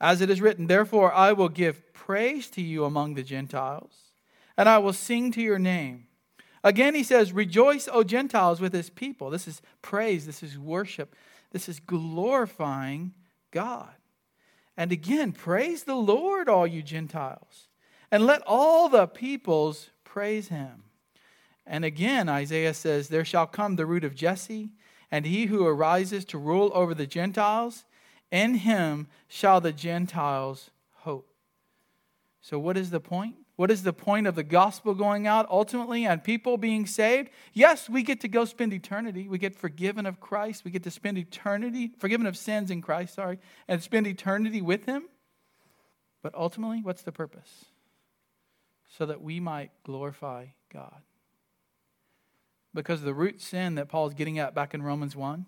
As 0.00 0.22
it 0.22 0.30
is 0.30 0.40
written, 0.40 0.66
Therefore 0.66 1.12
I 1.12 1.34
will 1.34 1.50
give 1.50 1.92
praise 1.92 2.48
to 2.50 2.62
you 2.62 2.86
among 2.86 3.14
the 3.14 3.22
Gentiles, 3.22 3.92
and 4.56 4.66
I 4.66 4.78
will 4.78 4.94
sing 4.94 5.30
to 5.32 5.42
your 5.42 5.58
name. 5.58 6.06
Again, 6.64 6.94
he 6.94 7.02
says, 7.02 7.32
Rejoice, 7.32 7.88
O 7.92 8.04
Gentiles, 8.04 8.60
with 8.60 8.72
his 8.72 8.90
people. 8.90 9.30
This 9.30 9.48
is 9.48 9.62
praise, 9.80 10.26
this 10.26 10.42
is 10.42 10.58
worship, 10.58 11.14
this 11.50 11.68
is 11.68 11.80
glorifying 11.80 13.14
God. 13.50 13.90
And 14.76 14.92
again, 14.92 15.32
praise 15.32 15.84
the 15.84 15.96
Lord, 15.96 16.48
all 16.48 16.66
you 16.66 16.82
Gentiles, 16.82 17.68
and 18.10 18.24
let 18.24 18.42
all 18.46 18.88
the 18.88 19.06
peoples 19.06 19.90
praise 20.04 20.48
him. 20.48 20.84
And 21.66 21.84
again, 21.84 22.28
Isaiah 22.28 22.74
says, 22.74 23.08
There 23.08 23.24
shall 23.24 23.46
come 23.46 23.76
the 23.76 23.86
root 23.86 24.04
of 24.04 24.14
Jesse, 24.14 24.70
and 25.10 25.26
he 25.26 25.46
who 25.46 25.66
arises 25.66 26.24
to 26.26 26.38
rule 26.38 26.70
over 26.74 26.94
the 26.94 27.06
Gentiles. 27.06 27.84
In 28.30 28.54
him 28.56 29.08
shall 29.28 29.60
the 29.60 29.72
Gentiles 29.72 30.70
hope. 31.00 31.28
So, 32.40 32.58
what 32.58 32.76
is 32.76 32.90
the 32.90 33.00
point? 33.00 33.36
What 33.56 33.70
is 33.70 33.82
the 33.82 33.92
point 33.92 34.26
of 34.26 34.34
the 34.34 34.42
gospel 34.42 34.94
going 34.94 35.26
out 35.26 35.46
ultimately 35.50 36.06
and 36.06 36.24
people 36.24 36.56
being 36.56 36.86
saved? 36.86 37.28
Yes, 37.52 37.88
we 37.88 38.02
get 38.02 38.20
to 38.22 38.28
go 38.28 38.44
spend 38.44 38.72
eternity. 38.72 39.28
We 39.28 39.38
get 39.38 39.54
forgiven 39.54 40.06
of 40.06 40.20
Christ. 40.20 40.64
We 40.64 40.70
get 40.70 40.82
to 40.84 40.90
spend 40.90 41.18
eternity, 41.18 41.92
forgiven 41.98 42.26
of 42.26 42.36
sins 42.36 42.70
in 42.70 42.80
Christ, 42.80 43.14
sorry, 43.14 43.38
and 43.68 43.82
spend 43.82 44.06
eternity 44.06 44.62
with 44.62 44.86
Him. 44.86 45.04
But 46.22 46.34
ultimately, 46.34 46.80
what's 46.82 47.02
the 47.02 47.12
purpose? 47.12 47.66
So 48.96 49.04
that 49.06 49.20
we 49.20 49.38
might 49.38 49.70
glorify 49.84 50.46
God. 50.72 51.02
Because 52.74 53.02
the 53.02 53.14
root 53.14 53.42
sin 53.42 53.74
that 53.74 53.88
Paul's 53.88 54.14
getting 54.14 54.38
at 54.38 54.54
back 54.54 54.72
in 54.72 54.82
Romans 54.82 55.14
1 55.14 55.44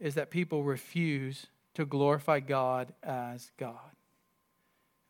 is 0.00 0.14
that 0.14 0.30
people 0.30 0.64
refuse 0.64 1.46
to 1.74 1.84
glorify 1.84 2.40
God 2.40 2.94
as 3.02 3.50
God. 3.58 3.78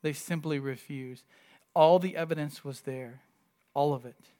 They 0.03 0.13
simply 0.13 0.59
refuse. 0.59 1.25
All 1.75 1.99
the 1.99 2.17
evidence 2.17 2.65
was 2.65 2.83
there, 2.83 3.23
all 3.75 3.93
of 3.93 4.07
it, 4.07 4.31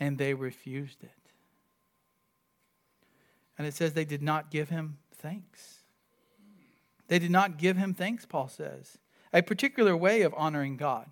and 0.00 0.18
they 0.18 0.34
refused 0.34 1.04
it. 1.04 1.10
And 3.56 3.66
it 3.66 3.74
says 3.74 3.92
they 3.92 4.04
did 4.04 4.22
not 4.22 4.50
give 4.50 4.68
him 4.68 4.98
thanks. 5.16 5.80
They 7.08 7.18
did 7.18 7.30
not 7.30 7.58
give 7.58 7.76
him 7.76 7.94
thanks, 7.94 8.26
Paul 8.26 8.48
says. 8.48 8.98
A 9.32 9.42
particular 9.42 9.96
way 9.96 10.22
of 10.22 10.34
honoring 10.36 10.76
God. 10.76 11.10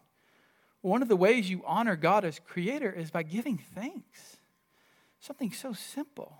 One 0.80 1.02
of 1.02 1.08
the 1.08 1.16
ways 1.16 1.50
you 1.50 1.62
honor 1.66 1.96
God 1.96 2.24
as 2.24 2.38
creator 2.38 2.90
is 2.90 3.10
by 3.10 3.24
giving 3.24 3.58
thanks. 3.74 4.36
Something 5.20 5.50
so 5.50 5.72
simple. 5.72 6.36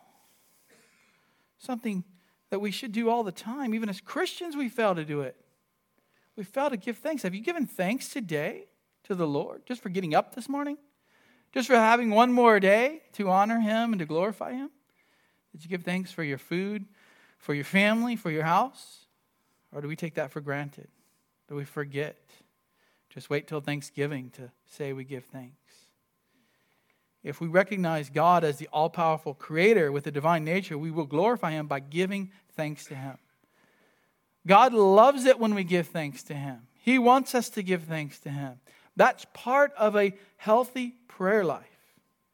Something 1.59 2.05
that 2.51 2.61
we 2.61 2.71
should 2.71 2.93
do 2.93 3.11
all 3.11 3.25
the 3.25 3.33
time. 3.33 3.75
Even 3.75 3.89
as 3.89 4.01
Christians, 4.01 4.57
we 4.57 4.69
fail 4.69 4.95
to 4.95 5.05
do 5.05 5.23
it. 5.23 5.37
We 6.37 6.45
fail 6.45 6.71
to 6.71 6.77
give 6.77 6.99
thanks. 6.99 7.23
Have 7.23 7.35
you 7.35 7.41
given 7.41 7.67
thanks 7.67 8.09
today 8.09 8.67
to 9.07 9.15
the 9.15 9.27
Lord 9.27 9.63
just 9.67 9.83
for 9.83 9.89
getting 9.89 10.15
up 10.15 10.35
this 10.35 10.49
morning? 10.49 10.77
Just 11.53 11.69
for 11.69 11.77
having 11.77 12.11
one 12.11 12.33
more 12.33 12.61
day 12.61 13.03
to 13.15 13.31
honor 13.31 13.61
Him 13.61 13.93
and 13.93 13.99
to 13.99 14.07
glorify 14.07 14.53
Him? 14.53 14.71
Did 15.53 15.65
you 15.65 15.71
give 15.71 15.85
thanks 15.85 16.13
for 16.13 16.23
your 16.23 16.39
food, 16.39 16.85
for 17.39 17.55
your 17.55 17.65
family, 17.65 18.17
for 18.17 18.31
your 18.31 18.45
house? 18.45 19.07
Or 19.73 19.81
do 19.81 19.89
we 19.89 19.97
take 19.97 20.15
that 20.15 20.31
for 20.31 20.41
granted? 20.41 20.89
Do 21.49 21.55
we 21.55 21.65
forget? 21.65 22.19
Just 23.09 23.31
wait 23.31 23.47
till 23.47 23.61
Thanksgiving 23.61 24.31
to 24.31 24.51
say 24.67 24.93
we 24.93 25.05
give 25.05 25.25
thanks. 25.25 25.57
If 27.23 27.41
we 27.41 27.49
recognize 27.49 28.11
God 28.11 28.45
as 28.45 28.59
the 28.59 28.69
all 28.73 28.91
powerful 28.91 29.35
creator 29.35 29.91
with 29.91 30.07
a 30.07 30.11
divine 30.11 30.45
nature, 30.45 30.79
we 30.79 30.91
will 30.91 31.07
glorify 31.07 31.53
Him 31.53 31.67
by 31.67 31.81
giving 31.81 32.31
thanks 32.55 32.85
to 32.87 32.95
Him. 32.95 33.19
God 34.47 34.73
loves 34.73 35.25
it 35.25 35.41
when 35.41 35.55
we 35.55 35.65
give 35.65 35.89
thanks 35.89 36.23
to 36.25 36.35
Him. 36.35 36.69
He 36.79 36.99
wants 36.99 37.35
us 37.35 37.49
to 37.51 37.63
give 37.63 37.85
thanks 37.85 38.21
to 38.21 38.31
Him. 38.31 38.61
That's 38.97 39.27
part 39.33 39.73
of 39.77 39.97
a 39.97 40.15
healthy 40.37 40.95
prayer 41.09 41.45
life. 41.45 41.65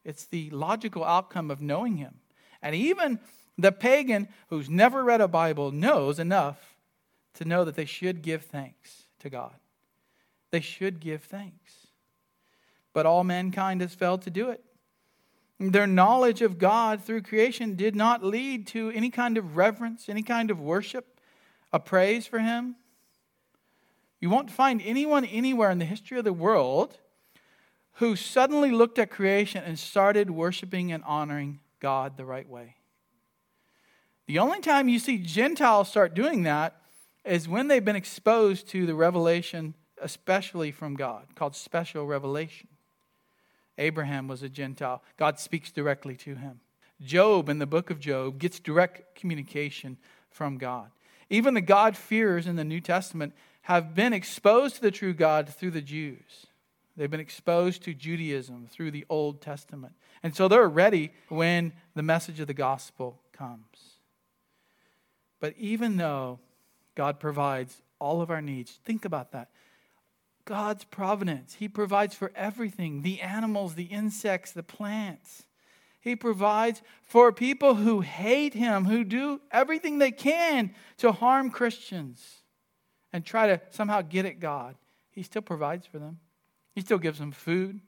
It's 0.04 0.24
the 0.26 0.50
logical 0.50 1.04
outcome 1.04 1.50
of 1.50 1.60
knowing 1.60 1.96
Him. 1.96 2.14
And 2.62 2.74
even 2.74 3.18
the 3.58 3.72
pagan 3.72 4.28
who's 4.48 4.70
never 4.70 5.04
read 5.04 5.20
a 5.20 5.28
Bible 5.28 5.72
knows 5.72 6.18
enough 6.18 6.76
to 7.34 7.44
know 7.44 7.64
that 7.64 7.74
they 7.74 7.84
should 7.84 8.22
give 8.22 8.44
thanks 8.44 9.04
to 9.20 9.30
God. 9.30 9.54
They 10.50 10.60
should 10.60 11.00
give 11.00 11.22
thanks. 11.22 11.88
But 12.92 13.06
all 13.06 13.24
mankind 13.24 13.80
has 13.80 13.94
failed 13.94 14.22
to 14.22 14.30
do 14.30 14.50
it. 14.50 14.62
Their 15.58 15.86
knowledge 15.86 16.42
of 16.42 16.58
God 16.58 17.02
through 17.02 17.22
creation 17.22 17.76
did 17.76 17.94
not 17.94 18.24
lead 18.24 18.66
to 18.68 18.90
any 18.90 19.10
kind 19.10 19.38
of 19.38 19.56
reverence, 19.56 20.08
any 20.08 20.22
kind 20.22 20.50
of 20.50 20.60
worship, 20.60 21.20
a 21.72 21.78
praise 21.78 22.26
for 22.26 22.40
Him. 22.40 22.76
You 24.22 24.30
won't 24.30 24.52
find 24.52 24.80
anyone 24.84 25.24
anywhere 25.24 25.72
in 25.72 25.80
the 25.80 25.84
history 25.84 26.16
of 26.16 26.24
the 26.24 26.32
world 26.32 26.96
who 27.94 28.14
suddenly 28.14 28.70
looked 28.70 29.00
at 29.00 29.10
creation 29.10 29.64
and 29.64 29.76
started 29.76 30.30
worshiping 30.30 30.92
and 30.92 31.02
honoring 31.02 31.58
God 31.80 32.16
the 32.16 32.24
right 32.24 32.48
way. 32.48 32.76
The 34.28 34.38
only 34.38 34.60
time 34.60 34.88
you 34.88 35.00
see 35.00 35.18
Gentiles 35.18 35.88
start 35.88 36.14
doing 36.14 36.44
that 36.44 36.76
is 37.24 37.48
when 37.48 37.66
they've 37.66 37.84
been 37.84 37.96
exposed 37.96 38.68
to 38.68 38.86
the 38.86 38.94
revelation, 38.94 39.74
especially 40.00 40.70
from 40.70 40.94
God, 40.94 41.26
called 41.34 41.56
special 41.56 42.06
revelation. 42.06 42.68
Abraham 43.76 44.28
was 44.28 44.44
a 44.44 44.48
Gentile. 44.48 45.02
God 45.16 45.40
speaks 45.40 45.72
directly 45.72 46.14
to 46.18 46.36
him. 46.36 46.60
Job, 47.00 47.48
in 47.48 47.58
the 47.58 47.66
book 47.66 47.90
of 47.90 47.98
Job, 47.98 48.38
gets 48.38 48.60
direct 48.60 49.16
communication 49.16 49.96
from 50.30 50.58
God. 50.58 50.92
Even 51.28 51.54
the 51.54 51.60
God-fearers 51.60 52.46
in 52.46 52.54
the 52.54 52.64
New 52.64 52.80
Testament 52.80 53.32
have 53.62 53.94
been 53.94 54.12
exposed 54.12 54.76
to 54.76 54.82
the 54.82 54.90
true 54.90 55.14
God 55.14 55.48
through 55.48 55.70
the 55.70 55.80
Jews. 55.80 56.46
They've 56.96 57.10
been 57.10 57.20
exposed 57.20 57.82
to 57.84 57.94
Judaism 57.94 58.68
through 58.70 58.90
the 58.90 59.06
Old 59.08 59.40
Testament. 59.40 59.94
And 60.22 60.34
so 60.34 60.46
they're 60.46 60.68
ready 60.68 61.12
when 61.28 61.72
the 61.94 62.02
message 62.02 62.38
of 62.40 62.46
the 62.46 62.54
gospel 62.54 63.20
comes. 63.32 63.98
But 65.40 65.54
even 65.56 65.96
though 65.96 66.38
God 66.94 67.18
provides 67.18 67.80
all 67.98 68.20
of 68.20 68.30
our 68.30 68.42
needs, 68.42 68.78
think 68.84 69.04
about 69.04 69.32
that. 69.32 69.50
God's 70.44 70.84
providence. 70.84 71.54
He 71.54 71.68
provides 71.68 72.14
for 72.14 72.32
everything 72.34 73.02
the 73.02 73.20
animals, 73.20 73.74
the 73.74 73.84
insects, 73.84 74.50
the 74.50 74.62
plants. 74.62 75.44
He 76.00 76.16
provides 76.16 76.82
for 77.02 77.30
people 77.32 77.76
who 77.76 78.00
hate 78.00 78.54
Him, 78.54 78.86
who 78.86 79.04
do 79.04 79.40
everything 79.52 79.98
they 79.98 80.10
can 80.10 80.74
to 80.98 81.12
harm 81.12 81.50
Christians 81.50 82.41
and 83.12 83.24
try 83.24 83.46
to 83.46 83.60
somehow 83.70 84.02
get 84.02 84.26
at 84.26 84.40
God. 84.40 84.76
He 85.10 85.22
still 85.22 85.42
provides 85.42 85.86
for 85.86 85.98
them, 85.98 86.18
He 86.74 86.80
still 86.80 86.98
gives 86.98 87.18
them 87.18 87.32
food. 87.32 87.80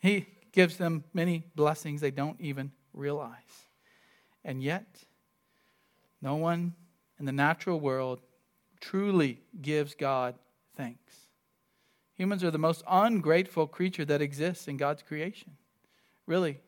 He 0.00 0.26
gives 0.52 0.76
them 0.76 1.04
many 1.12 1.44
blessings 1.56 2.00
they 2.00 2.12
don't 2.12 2.40
even 2.40 2.70
realize. 2.92 3.66
And 4.44 4.62
yet, 4.62 4.86
no 6.22 6.36
one 6.36 6.74
in 7.18 7.26
the 7.26 7.32
natural 7.32 7.80
world 7.80 8.20
truly 8.80 9.40
gives 9.60 9.94
God 9.94 10.36
thanks. 10.76 11.14
Humans 12.14 12.44
are 12.44 12.50
the 12.50 12.58
most 12.58 12.82
ungrateful 12.88 13.66
creature 13.66 14.04
that 14.04 14.22
exists 14.22 14.68
in 14.68 14.76
God's 14.76 15.02
creation. 15.02 15.52
Really. 16.26 16.58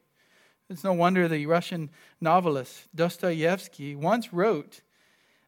It's 0.68 0.84
no 0.84 0.92
wonder 0.92 1.26
the 1.26 1.46
Russian 1.46 1.90
novelist 2.20 2.94
Dostoevsky 2.94 3.96
once 3.96 4.32
wrote 4.32 4.82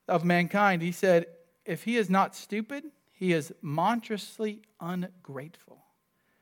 of 0.09 0.25
mankind, 0.25 0.83
he 0.83 0.91
said, 0.91 1.27
if 1.65 1.85
he 1.85 1.97
is 1.97 2.11
not 2.11 2.35
stupid, 2.35 2.85
he 3.13 3.33
is 3.33 3.53
monstrously 3.63 4.63
ungrateful. 4.81 5.79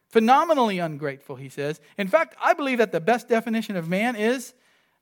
Phenomenally 0.08 0.78
ungrateful, 0.78 1.36
he 1.36 1.48
says. 1.48 1.80
In 1.96 2.08
fact, 2.08 2.34
I 2.42 2.52
believe 2.52 2.78
that 2.78 2.92
the 2.92 3.00
best 3.00 3.28
definition 3.28 3.76
of 3.76 3.88
man 3.88 4.16
is 4.16 4.54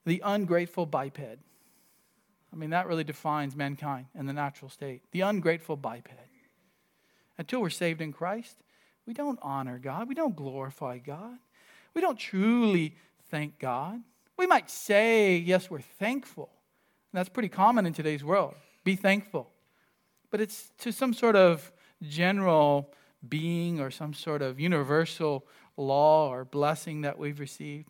the 0.04 0.22
ungrateful 0.24 0.87
biped. 0.87 1.20
I 1.20 2.57
mean, 2.57 2.70
that 2.70 2.87
really 2.87 3.04
defines 3.04 3.54
mankind 3.54 4.07
in 4.18 4.26
the 4.26 4.33
natural 4.33 4.70
state. 4.70 5.02
The 5.12 5.22
ungrateful 5.22 5.76
biped 5.76 6.09
until 7.38 7.61
we're 7.61 7.70
saved 7.70 8.00
in 8.00 8.12
Christ, 8.12 8.57
we 9.07 9.14
don't 9.14 9.38
honor 9.40 9.78
God. 9.78 10.09
We 10.09 10.14
don't 10.14 10.37
glorify 10.37 10.98
God. 10.98 11.38
We 11.94 12.00
don't 12.00 12.18
truly 12.18 12.96
thank 13.31 13.59
God. 13.59 14.02
We 14.37 14.46
might 14.46 14.68
say, 14.70 15.37
yes, 15.37 15.70
we're 15.70 15.81
thankful. 15.81 16.50
And 17.12 17.18
that's 17.18 17.28
pretty 17.28 17.48
common 17.48 17.87
in 17.87 17.92
today's 17.92 18.24
world. 18.24 18.54
Be 18.85 18.96
thankful. 18.96 19.50
But 20.31 20.41
it's 20.41 20.71
to 20.79 20.93
some 20.93 21.14
sort 21.14 21.37
of 21.37 21.73
general 22.03 22.93
being 23.27 23.81
or 23.81 23.91
some 23.91 24.14
sort 24.14 24.43
of 24.43 24.61
universal 24.61 25.47
law 25.77 26.29
or 26.29 26.45
blessing 26.45 27.03
that 27.03 27.19
we've 27.19 27.41
received. 27.41 27.88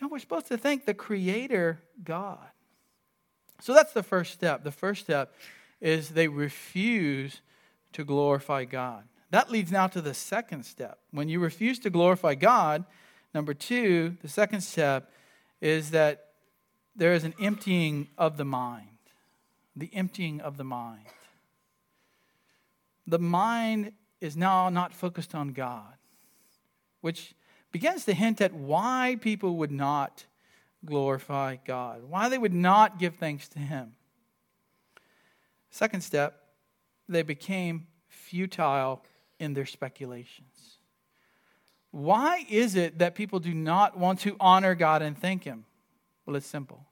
No, 0.00 0.08
we're 0.08 0.18
supposed 0.18 0.48
to 0.48 0.58
thank 0.58 0.86
the 0.86 0.94
Creator 0.94 1.80
God. 2.02 2.38
So 3.60 3.74
that's 3.74 3.92
the 3.92 4.02
first 4.02 4.32
step. 4.32 4.64
The 4.64 4.70
first 4.70 5.02
step 5.02 5.34
is 5.80 6.10
they 6.10 6.28
refuse 6.28 7.40
to 7.92 8.04
glorify 8.04 8.64
God. 8.64 9.04
That 9.30 9.50
leads 9.50 9.70
now 9.70 9.86
to 9.88 10.00
the 10.00 10.14
second 10.14 10.64
step. 10.64 10.98
When 11.10 11.28
you 11.28 11.40
refuse 11.40 11.78
to 11.80 11.90
glorify 11.90 12.34
God, 12.34 12.84
Number 13.34 13.54
two, 13.54 14.16
the 14.22 14.28
second 14.28 14.62
step 14.62 15.10
is 15.60 15.90
that 15.92 16.26
there 16.96 17.12
is 17.12 17.24
an 17.24 17.34
emptying 17.40 18.08
of 18.18 18.36
the 18.36 18.44
mind. 18.44 18.86
The 19.76 19.90
emptying 19.94 20.40
of 20.40 20.56
the 20.56 20.64
mind. 20.64 21.04
The 23.10 23.18
mind 23.18 23.90
is 24.20 24.36
now 24.36 24.68
not 24.68 24.94
focused 24.94 25.34
on 25.34 25.48
God, 25.48 25.94
which 27.00 27.34
begins 27.72 28.04
to 28.04 28.14
hint 28.14 28.40
at 28.40 28.54
why 28.54 29.16
people 29.20 29.56
would 29.56 29.72
not 29.72 30.26
glorify 30.84 31.56
God, 31.66 32.04
why 32.08 32.28
they 32.28 32.38
would 32.38 32.54
not 32.54 33.00
give 33.00 33.16
thanks 33.16 33.48
to 33.48 33.58
Him. 33.58 33.94
Second 35.70 36.02
step, 36.02 36.40
they 37.08 37.22
became 37.22 37.88
futile 38.06 39.04
in 39.40 39.54
their 39.54 39.66
speculations. 39.66 40.76
Why 41.90 42.46
is 42.48 42.76
it 42.76 43.00
that 43.00 43.16
people 43.16 43.40
do 43.40 43.52
not 43.52 43.98
want 43.98 44.20
to 44.20 44.36
honor 44.38 44.76
God 44.76 45.02
and 45.02 45.18
thank 45.18 45.42
Him? 45.42 45.64
Well, 46.24 46.36
it's 46.36 46.46
simple 46.46 46.86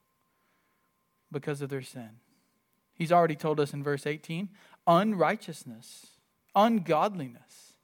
because 1.31 1.63
of 1.63 1.69
their 1.69 1.83
sin. 1.83 2.11
He's 2.95 3.13
already 3.13 3.37
told 3.37 3.61
us 3.61 3.73
in 3.73 3.85
verse 3.85 4.05
18 4.05 4.49
unrighteousness, 4.89 6.07
ungodliness. 6.57 7.75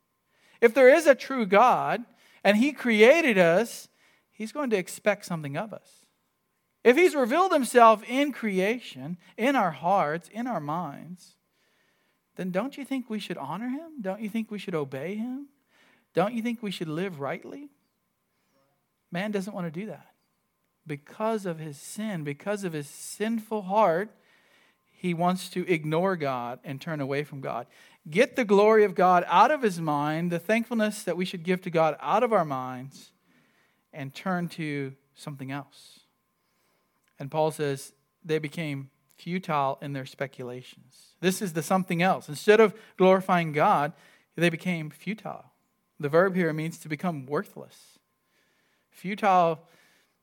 If 0.60 0.74
there 0.74 0.88
is 0.88 1.06
a 1.06 1.14
true 1.14 1.46
God 1.46 2.02
and 2.42 2.56
He 2.56 2.72
created 2.72 3.38
us, 3.38 3.88
He's 4.32 4.50
going 4.50 4.70
to 4.70 4.76
expect 4.76 5.26
something 5.26 5.56
of 5.56 5.72
us. 5.72 6.06
If 6.82 6.96
He's 6.96 7.14
revealed 7.14 7.52
Himself 7.52 8.02
in 8.08 8.32
creation, 8.32 9.18
in 9.36 9.54
our 9.54 9.70
hearts, 9.70 10.28
in 10.32 10.46
our 10.46 10.60
minds, 10.60 11.36
then 12.36 12.50
don't 12.50 12.76
you 12.76 12.84
think 12.84 13.08
we 13.08 13.20
should 13.20 13.38
honor 13.38 13.68
Him? 13.68 14.00
Don't 14.00 14.20
you 14.20 14.28
think 14.28 14.50
we 14.50 14.58
should 14.58 14.74
obey 14.74 15.14
Him? 15.14 15.48
Don't 16.14 16.34
you 16.34 16.42
think 16.42 16.62
we 16.62 16.70
should 16.70 16.88
live 16.88 17.20
rightly? 17.20 17.68
Man 19.10 19.30
doesn't 19.30 19.54
want 19.54 19.72
to 19.72 19.80
do 19.80 19.86
that. 19.86 20.06
Because 20.86 21.46
of 21.46 21.58
his 21.58 21.78
sin, 21.78 22.24
because 22.24 22.64
of 22.64 22.72
his 22.72 22.88
sinful 22.88 23.62
heart, 23.62 24.10
he 25.04 25.12
wants 25.12 25.50
to 25.50 25.70
ignore 25.70 26.16
God 26.16 26.60
and 26.64 26.80
turn 26.80 26.98
away 26.98 27.24
from 27.24 27.42
God. 27.42 27.66
Get 28.08 28.36
the 28.36 28.44
glory 28.46 28.84
of 28.84 28.94
God 28.94 29.22
out 29.28 29.50
of 29.50 29.60
his 29.60 29.78
mind, 29.78 30.32
the 30.32 30.38
thankfulness 30.38 31.02
that 31.02 31.14
we 31.14 31.26
should 31.26 31.42
give 31.42 31.60
to 31.60 31.70
God 31.70 31.98
out 32.00 32.22
of 32.22 32.32
our 32.32 32.44
minds, 32.46 33.12
and 33.92 34.14
turn 34.14 34.48
to 34.48 34.94
something 35.14 35.52
else. 35.52 36.00
And 37.18 37.30
Paul 37.30 37.50
says 37.50 37.92
they 38.24 38.38
became 38.38 38.88
futile 39.18 39.78
in 39.82 39.92
their 39.92 40.06
speculations. 40.06 41.08
This 41.20 41.42
is 41.42 41.52
the 41.52 41.62
something 41.62 42.00
else. 42.00 42.30
Instead 42.30 42.58
of 42.58 42.72
glorifying 42.96 43.52
God, 43.52 43.92
they 44.36 44.48
became 44.48 44.88
futile. 44.88 45.52
The 46.00 46.08
verb 46.08 46.34
here 46.34 46.54
means 46.54 46.78
to 46.78 46.88
become 46.88 47.26
worthless. 47.26 47.98
Futile 48.90 49.60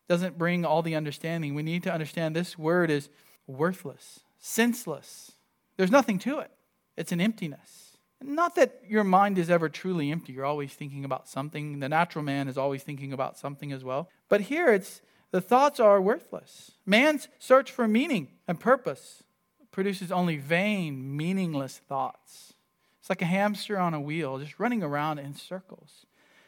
doesn't 0.09 0.39
bring 0.39 0.65
all 0.65 0.81
the 0.81 0.95
understanding. 0.95 1.53
We 1.53 1.61
need 1.61 1.83
to 1.83 1.93
understand 1.93 2.35
this 2.35 2.57
word 2.57 2.89
is 2.89 3.09
worthless, 3.45 4.21
senseless. 4.41 5.31
There's 5.77 5.91
nothing 5.91 6.19
to 6.19 6.39
it, 6.39 6.51
it's 6.97 7.13
an 7.13 7.21
emptiness. 7.21 7.87
Not 8.23 8.53
that 8.55 8.81
your 8.87 9.03
mind 9.03 9.39
is 9.39 9.49
ever 9.49 9.67
truly 9.67 10.11
empty. 10.11 10.33
You're 10.33 10.45
always 10.45 10.73
thinking 10.73 11.05
about 11.05 11.27
something. 11.27 11.79
The 11.79 11.89
natural 11.89 12.23
man 12.23 12.47
is 12.47 12.55
always 12.55 12.83
thinking 12.83 13.13
about 13.13 13.35
something 13.35 13.71
as 13.71 13.83
well. 13.83 14.09
But 14.29 14.41
here 14.41 14.71
it's 14.71 15.01
the 15.31 15.41
thoughts 15.41 15.79
are 15.79 15.99
worthless. 15.99 16.71
Man's 16.85 17.29
search 17.39 17.71
for 17.71 17.87
meaning 17.87 18.27
and 18.47 18.59
purpose 18.59 19.23
produces 19.71 20.11
only 20.11 20.37
vain, 20.37 21.17
meaningless 21.17 21.77
thoughts. 21.77 22.53
It's 22.99 23.09
like 23.09 23.23
a 23.23 23.25
hamster 23.25 23.79
on 23.79 23.95
a 23.95 24.01
wheel, 24.01 24.37
just 24.37 24.59
running 24.59 24.83
around 24.83 25.17
in 25.17 25.33
circles. 25.33 26.05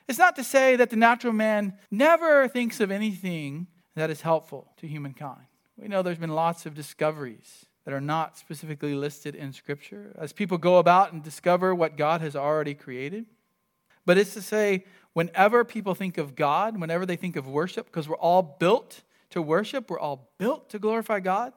It's 0.08 0.20
not 0.20 0.36
to 0.36 0.44
say 0.44 0.76
that 0.76 0.92
the 0.92 0.96
natural 0.96 1.34
man 1.34 1.74
never 1.90 2.48
thinks 2.48 2.80
of 2.80 2.92
anything 2.92 3.66
that 3.96 4.12
is 4.12 4.22
helpful 4.22 4.72
to 4.78 4.88
humankind. 4.88 5.46
We 5.78 5.88
know 5.88 6.04
there's 6.04 6.20
been 6.20 6.36
lots 6.36 6.68
of 6.68 6.76
discoveries 6.76 7.66
that 7.86 7.94
are 7.94 8.02
not 8.02 8.38
specifically 8.38 8.96
listed 8.96 9.36
in 9.36 9.52
Scripture 9.52 10.16
as 10.18 10.32
people 10.34 10.58
go 10.58 10.78
about 10.78 11.12
and 11.12 11.22
discover 11.22 11.76
what 11.76 11.98
God 11.98 12.22
has 12.22 12.36
already 12.36 12.74
created. 12.74 13.26
But 14.06 14.18
it's 14.18 14.34
to 14.34 14.42
say, 14.42 14.86
whenever 15.14 15.64
people 15.64 15.96
think 15.96 16.18
of 16.18 16.36
God, 16.36 16.80
whenever 16.80 17.06
they 17.06 17.16
think 17.16 17.36
of 17.36 17.48
worship, 17.48 17.86
because 17.88 18.08
we're 18.08 18.16
all 18.16 18.42
built 18.60 19.02
to 19.32 19.42
worship, 19.42 19.90
we're 19.90 20.00
all 20.00 20.30
built 20.38 20.70
to 20.70 20.80
glorify 20.80 21.20
God, 21.20 21.54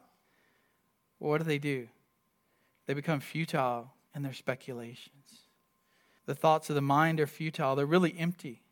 what 1.18 1.38
do 1.38 1.44
they 1.44 1.58
do? 1.58 1.88
They 2.86 2.94
become 2.94 3.20
futile 3.20 3.92
in 4.14 4.22
their 4.22 4.32
speculations. 4.32 5.12
The 6.26 6.34
thoughts 6.34 6.68
of 6.68 6.74
the 6.74 6.82
mind 6.82 7.20
are 7.20 7.26
futile, 7.26 7.76
they're 7.76 7.86
really 7.86 8.16
empty 8.18 8.62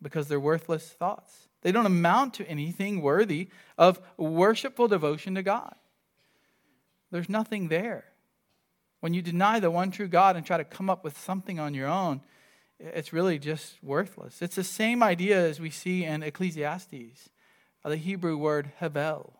because 0.00 0.28
they're 0.28 0.40
worthless 0.40 0.88
thoughts. 0.88 1.48
They 1.62 1.72
don't 1.72 1.86
amount 1.86 2.34
to 2.34 2.48
anything 2.48 3.02
worthy 3.02 3.48
of 3.76 4.00
worshipful 4.16 4.88
devotion 4.88 5.34
to 5.34 5.42
God. 5.42 5.74
There's 7.10 7.28
nothing 7.28 7.68
there. 7.68 8.04
When 9.00 9.14
you 9.14 9.22
deny 9.22 9.60
the 9.60 9.70
one 9.70 9.90
true 9.90 10.08
God 10.08 10.36
and 10.36 10.44
try 10.44 10.58
to 10.58 10.64
come 10.64 10.90
up 10.90 11.02
with 11.02 11.18
something 11.18 11.58
on 11.58 11.74
your 11.74 11.88
own, 11.88 12.20
it's 12.78 13.12
really 13.12 13.38
just 13.38 13.82
worthless. 13.82 14.42
It's 14.42 14.56
the 14.56 14.64
same 14.64 15.02
idea 15.02 15.38
as 15.38 15.60
we 15.60 15.70
see 15.70 16.04
in 16.04 16.22
Ecclesiastes, 16.22 17.30
the 17.84 17.96
Hebrew 17.96 18.36
word 18.36 18.72
hevel. 18.80 19.32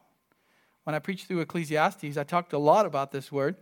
When 0.85 0.94
I 0.94 0.98
preached 0.98 1.26
through 1.26 1.40
Ecclesiastes, 1.40 2.16
I 2.16 2.24
talked 2.24 2.52
a 2.52 2.59
lot 2.59 2.87
about 2.87 3.12
this 3.12 3.30
word. 3.30 3.56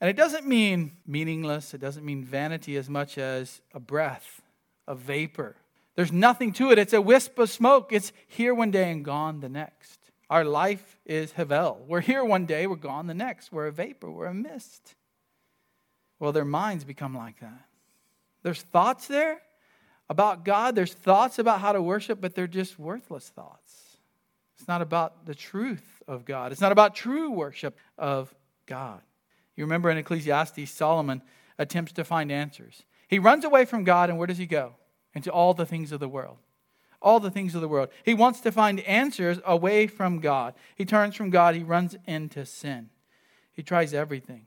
And 0.00 0.10
it 0.10 0.16
doesn't 0.16 0.46
mean 0.46 0.96
meaningless, 1.06 1.74
it 1.74 1.80
doesn't 1.80 2.04
mean 2.04 2.24
vanity 2.24 2.76
as 2.76 2.90
much 2.90 3.18
as 3.18 3.60
a 3.72 3.78
breath, 3.78 4.42
a 4.88 4.94
vapor. 4.94 5.56
There's 5.94 6.10
nothing 6.10 6.52
to 6.54 6.72
it. 6.72 6.78
It's 6.78 6.92
a 6.92 7.00
wisp 7.00 7.38
of 7.38 7.50
smoke. 7.50 7.92
It's 7.92 8.12
here 8.26 8.54
one 8.54 8.70
day 8.70 8.90
and 8.90 9.04
gone 9.04 9.40
the 9.40 9.48
next. 9.48 10.00
Our 10.32 10.46
life 10.46 10.98
is 11.04 11.30
Hevel. 11.32 11.86
We're 11.86 12.00
here 12.00 12.24
one 12.24 12.46
day, 12.46 12.66
we're 12.66 12.76
gone 12.76 13.06
the 13.06 13.12
next. 13.12 13.52
We're 13.52 13.66
a 13.66 13.70
vapor, 13.70 14.10
we're 14.10 14.24
a 14.24 14.32
mist. 14.32 14.94
Well, 16.18 16.32
their 16.32 16.46
minds 16.46 16.84
become 16.84 17.14
like 17.14 17.38
that. 17.40 17.66
There's 18.42 18.62
thoughts 18.62 19.08
there 19.08 19.42
about 20.08 20.42
God, 20.42 20.74
there's 20.74 20.94
thoughts 20.94 21.38
about 21.38 21.60
how 21.60 21.72
to 21.72 21.82
worship, 21.82 22.18
but 22.18 22.34
they're 22.34 22.46
just 22.46 22.78
worthless 22.78 23.28
thoughts. 23.28 23.98
It's 24.56 24.66
not 24.66 24.80
about 24.80 25.26
the 25.26 25.34
truth 25.34 26.02
of 26.08 26.24
God, 26.24 26.50
it's 26.50 26.62
not 26.62 26.72
about 26.72 26.94
true 26.94 27.30
worship 27.30 27.76
of 27.98 28.34
God. 28.64 29.02
You 29.54 29.64
remember 29.64 29.90
in 29.90 29.98
Ecclesiastes, 29.98 30.70
Solomon 30.70 31.20
attempts 31.58 31.92
to 31.92 32.04
find 32.04 32.32
answers. 32.32 32.84
He 33.06 33.18
runs 33.18 33.44
away 33.44 33.66
from 33.66 33.84
God, 33.84 34.08
and 34.08 34.16
where 34.16 34.28
does 34.28 34.38
he 34.38 34.46
go? 34.46 34.76
Into 35.14 35.30
all 35.30 35.52
the 35.52 35.66
things 35.66 35.92
of 35.92 36.00
the 36.00 36.08
world. 36.08 36.38
All 37.02 37.20
the 37.20 37.30
things 37.30 37.54
of 37.54 37.60
the 37.60 37.68
world. 37.68 37.88
He 38.04 38.14
wants 38.14 38.40
to 38.40 38.52
find 38.52 38.80
answers 38.80 39.38
away 39.44 39.86
from 39.86 40.20
God. 40.20 40.54
He 40.74 40.84
turns 40.84 41.14
from 41.16 41.30
God, 41.30 41.54
he 41.54 41.62
runs 41.62 41.96
into 42.06 42.46
sin. 42.46 42.90
He 43.52 43.62
tries 43.62 43.92
everything. 43.92 44.46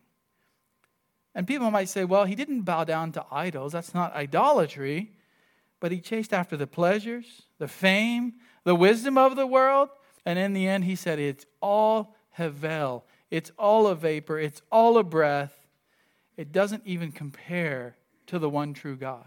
And 1.35 1.45
people 1.45 1.69
might 1.69 1.89
say, 1.89 2.05
well, 2.05 2.25
he 2.25 2.35
didn't 2.35 2.61
bow 2.61 2.85
down 2.85 3.11
to 3.11 3.25
idols. 3.29 3.73
That's 3.73 3.93
not 3.93 4.15
idolatry. 4.15 5.11
But 5.81 5.91
he 5.91 5.99
chased 5.99 6.33
after 6.33 6.55
the 6.55 6.65
pleasures, 6.65 7.43
the 7.59 7.67
fame, 7.67 8.35
the 8.63 8.73
wisdom 8.73 9.17
of 9.17 9.35
the 9.35 9.45
world. 9.45 9.89
And 10.25 10.39
in 10.39 10.53
the 10.53 10.67
end, 10.67 10.85
he 10.85 10.95
said, 10.95 11.19
it's 11.19 11.45
all 11.61 12.15
Hevel. 12.37 13.03
It's 13.29 13.51
all 13.57 13.87
a 13.87 13.95
vapor, 13.95 14.39
it's 14.39 14.61
all 14.71 14.97
a 14.97 15.03
breath. 15.03 15.67
It 16.37 16.51
doesn't 16.51 16.83
even 16.85 17.11
compare 17.11 17.97
to 18.27 18.39
the 18.39 18.49
one 18.49 18.73
true 18.73 18.95
God. 18.95 19.25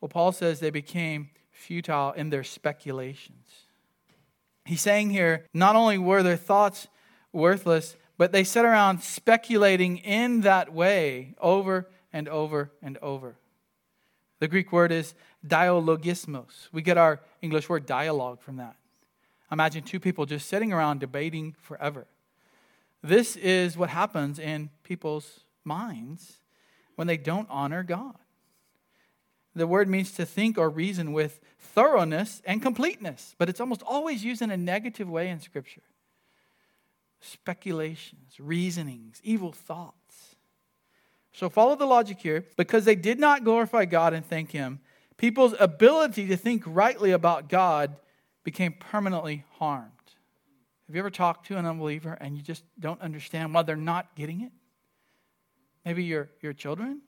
Well, 0.00 0.08
Paul 0.08 0.32
says 0.32 0.60
they 0.60 0.70
became 0.70 1.30
futile 1.58 2.12
in 2.12 2.30
their 2.30 2.44
speculations. 2.44 3.46
He's 4.64 4.80
saying 4.80 5.10
here, 5.10 5.44
not 5.52 5.76
only 5.76 5.98
were 5.98 6.22
their 6.22 6.36
thoughts 6.36 6.88
worthless, 7.32 7.96
but 8.16 8.32
they 8.32 8.44
sat 8.44 8.64
around 8.64 9.02
speculating 9.02 9.98
in 9.98 10.42
that 10.42 10.72
way 10.72 11.34
over 11.40 11.88
and 12.12 12.28
over 12.28 12.70
and 12.82 12.96
over. 12.98 13.36
The 14.40 14.48
Greek 14.48 14.72
word 14.72 14.92
is 14.92 15.14
dialogismos. 15.46 16.68
We 16.72 16.82
get 16.82 16.96
our 16.96 17.20
English 17.42 17.68
word 17.68 17.86
dialogue 17.86 18.40
from 18.40 18.56
that. 18.56 18.76
Imagine 19.50 19.82
two 19.82 20.00
people 20.00 20.26
just 20.26 20.48
sitting 20.48 20.72
around 20.72 21.00
debating 21.00 21.54
forever. 21.60 22.06
This 23.02 23.36
is 23.36 23.76
what 23.76 23.90
happens 23.90 24.38
in 24.38 24.70
people's 24.84 25.40
minds 25.64 26.38
when 26.96 27.06
they 27.06 27.16
don't 27.16 27.48
honor 27.50 27.82
God. 27.82 28.16
The 29.58 29.66
word 29.66 29.88
means 29.88 30.12
to 30.12 30.24
think 30.24 30.56
or 30.56 30.70
reason 30.70 31.12
with 31.12 31.40
thoroughness 31.58 32.40
and 32.44 32.62
completeness, 32.62 33.34
but 33.38 33.48
it's 33.48 33.60
almost 33.60 33.82
always 33.82 34.24
used 34.24 34.42
in 34.42 34.50
a 34.50 34.56
negative 34.56 35.08
way 35.08 35.28
in 35.28 35.40
Scripture. 35.40 35.82
Speculations, 37.20 38.38
reasonings, 38.38 39.20
evil 39.24 39.52
thoughts. 39.52 40.36
So 41.32 41.48
follow 41.48 41.76
the 41.76 41.86
logic 41.86 42.18
here. 42.20 42.44
Because 42.56 42.84
they 42.84 42.94
did 42.94 43.18
not 43.18 43.44
glorify 43.44 43.84
God 43.84 44.12
and 44.12 44.24
thank 44.24 44.50
Him, 44.52 44.80
people's 45.16 45.54
ability 45.58 46.28
to 46.28 46.36
think 46.36 46.62
rightly 46.66 47.10
about 47.10 47.48
God 47.48 47.96
became 48.44 48.72
permanently 48.72 49.44
harmed. 49.58 49.92
Have 50.86 50.96
you 50.96 51.00
ever 51.00 51.10
talked 51.10 51.46
to 51.48 51.56
an 51.56 51.66
unbeliever 51.66 52.16
and 52.20 52.36
you 52.36 52.42
just 52.42 52.64
don't 52.80 53.00
understand 53.02 53.52
why 53.52 53.62
they're 53.62 53.76
not 53.76 54.14
getting 54.14 54.40
it? 54.40 54.52
Maybe 55.84 56.04
your, 56.04 56.30
your 56.40 56.54
children 56.54 57.02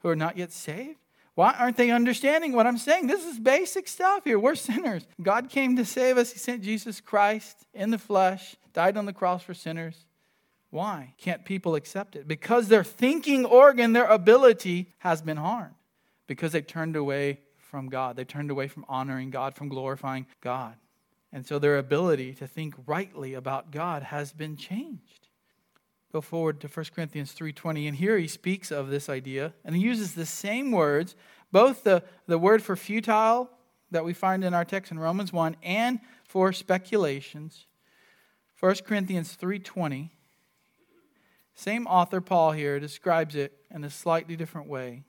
who 0.00 0.08
are 0.08 0.16
not 0.16 0.36
yet 0.36 0.52
saved. 0.52 0.98
Why 1.34 1.52
aren't 1.58 1.76
they 1.76 1.90
understanding 1.90 2.52
what 2.52 2.66
I'm 2.66 2.78
saying? 2.78 3.08
This 3.08 3.24
is 3.24 3.38
basic 3.40 3.88
stuff 3.88 4.24
here. 4.24 4.38
We're 4.38 4.54
sinners. 4.54 5.04
God 5.20 5.50
came 5.50 5.76
to 5.76 5.84
save 5.84 6.16
us. 6.16 6.32
He 6.32 6.38
sent 6.38 6.62
Jesus 6.62 7.00
Christ 7.00 7.66
in 7.74 7.90
the 7.90 7.98
flesh, 7.98 8.56
died 8.72 8.96
on 8.96 9.06
the 9.06 9.12
cross 9.12 9.42
for 9.42 9.54
sinners. 9.54 10.06
Why 10.70 11.14
can't 11.18 11.44
people 11.44 11.74
accept 11.74 12.16
it? 12.16 12.26
Because 12.28 12.68
their 12.68 12.84
thinking 12.84 13.44
organ, 13.44 13.92
their 13.92 14.06
ability 14.06 14.92
has 14.98 15.22
been 15.22 15.36
harmed. 15.36 15.74
Because 16.26 16.52
they 16.52 16.62
turned 16.62 16.96
away 16.96 17.40
from 17.56 17.88
God. 17.88 18.16
They 18.16 18.24
turned 18.24 18.50
away 18.50 18.68
from 18.68 18.84
honoring 18.88 19.30
God, 19.30 19.54
from 19.54 19.68
glorifying 19.68 20.26
God. 20.40 20.74
And 21.32 21.44
so 21.44 21.58
their 21.58 21.78
ability 21.78 22.34
to 22.34 22.46
think 22.46 22.74
rightly 22.86 23.34
about 23.34 23.72
God 23.72 24.04
has 24.04 24.32
been 24.32 24.56
changed. 24.56 25.23
Go 26.14 26.20
forward 26.20 26.60
to 26.60 26.68
1 26.68 26.86
Corinthians 26.94 27.32
3:20 27.32 27.88
and 27.88 27.96
here 27.96 28.16
he 28.16 28.28
speaks 28.28 28.70
of 28.70 28.88
this 28.88 29.08
idea 29.08 29.52
and 29.64 29.74
he 29.74 29.82
uses 29.82 30.14
the 30.14 30.24
same 30.24 30.70
words, 30.70 31.16
both 31.50 31.82
the, 31.82 32.04
the 32.28 32.38
word 32.38 32.62
for 32.62 32.76
futile 32.76 33.50
that 33.90 34.04
we 34.04 34.12
find 34.12 34.44
in 34.44 34.54
our 34.54 34.64
text 34.64 34.92
in 34.92 35.00
Romans 35.00 35.32
1 35.32 35.56
and 35.64 35.98
for 36.24 36.52
speculations. 36.52 37.66
1 38.60 38.76
Corinthians 38.86 39.36
3:20 39.36 40.10
same 41.56 41.84
author 41.88 42.20
Paul 42.20 42.52
here 42.52 42.78
describes 42.78 43.34
it 43.34 43.52
in 43.74 43.82
a 43.82 43.90
slightly 43.90 44.36
different 44.36 44.68
way. 44.68 45.02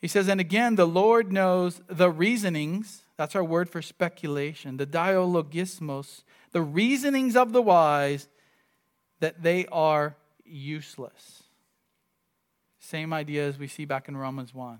He 0.00 0.06
says, 0.06 0.28
And 0.28 0.40
again, 0.40 0.76
the 0.76 0.86
Lord 0.86 1.32
knows 1.32 1.80
the 1.88 2.10
reasonings, 2.10 3.02
that's 3.16 3.34
our 3.34 3.44
word 3.44 3.68
for 3.70 3.82
speculation, 3.82 4.76
the 4.76 4.86
dialogismos, 4.86 6.22
the 6.52 6.62
reasonings 6.62 7.36
of 7.36 7.52
the 7.52 7.62
wise, 7.62 8.28
that 9.22 9.40
they 9.40 9.66
are 9.70 10.16
useless. 10.44 11.44
Same 12.80 13.12
idea 13.12 13.46
as 13.46 13.56
we 13.56 13.68
see 13.68 13.84
back 13.84 14.08
in 14.08 14.16
Romans 14.16 14.52
1 14.52 14.78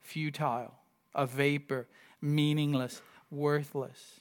futile, 0.00 0.72
a 1.14 1.26
vapor, 1.26 1.88
meaningless, 2.20 3.02
worthless. 3.28 4.20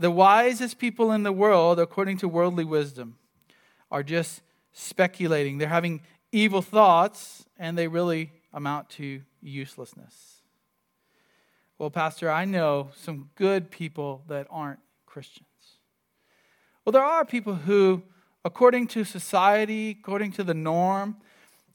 The 0.00 0.10
wisest 0.10 0.78
people 0.78 1.12
in 1.12 1.22
the 1.22 1.32
world, 1.32 1.78
according 1.78 2.18
to 2.18 2.28
worldly 2.28 2.64
wisdom, 2.64 3.18
are 3.88 4.02
just 4.02 4.42
speculating. 4.72 5.58
They're 5.58 5.68
having 5.68 6.00
evil 6.32 6.60
thoughts, 6.60 7.44
and 7.56 7.78
they 7.78 7.86
really 7.86 8.32
amount 8.52 8.90
to 8.90 9.22
uselessness. 9.40 10.42
Well, 11.78 11.90
Pastor, 11.90 12.28
I 12.28 12.46
know 12.46 12.90
some 12.96 13.30
good 13.36 13.70
people 13.70 14.24
that 14.26 14.48
aren't 14.50 14.80
Christians. 15.06 15.46
Well, 16.84 16.92
there 16.92 17.04
are 17.04 17.24
people 17.24 17.54
who, 17.54 18.02
according 18.44 18.86
to 18.88 19.04
society, 19.04 19.96
according 19.98 20.32
to 20.32 20.44
the 20.44 20.54
norm, 20.54 21.16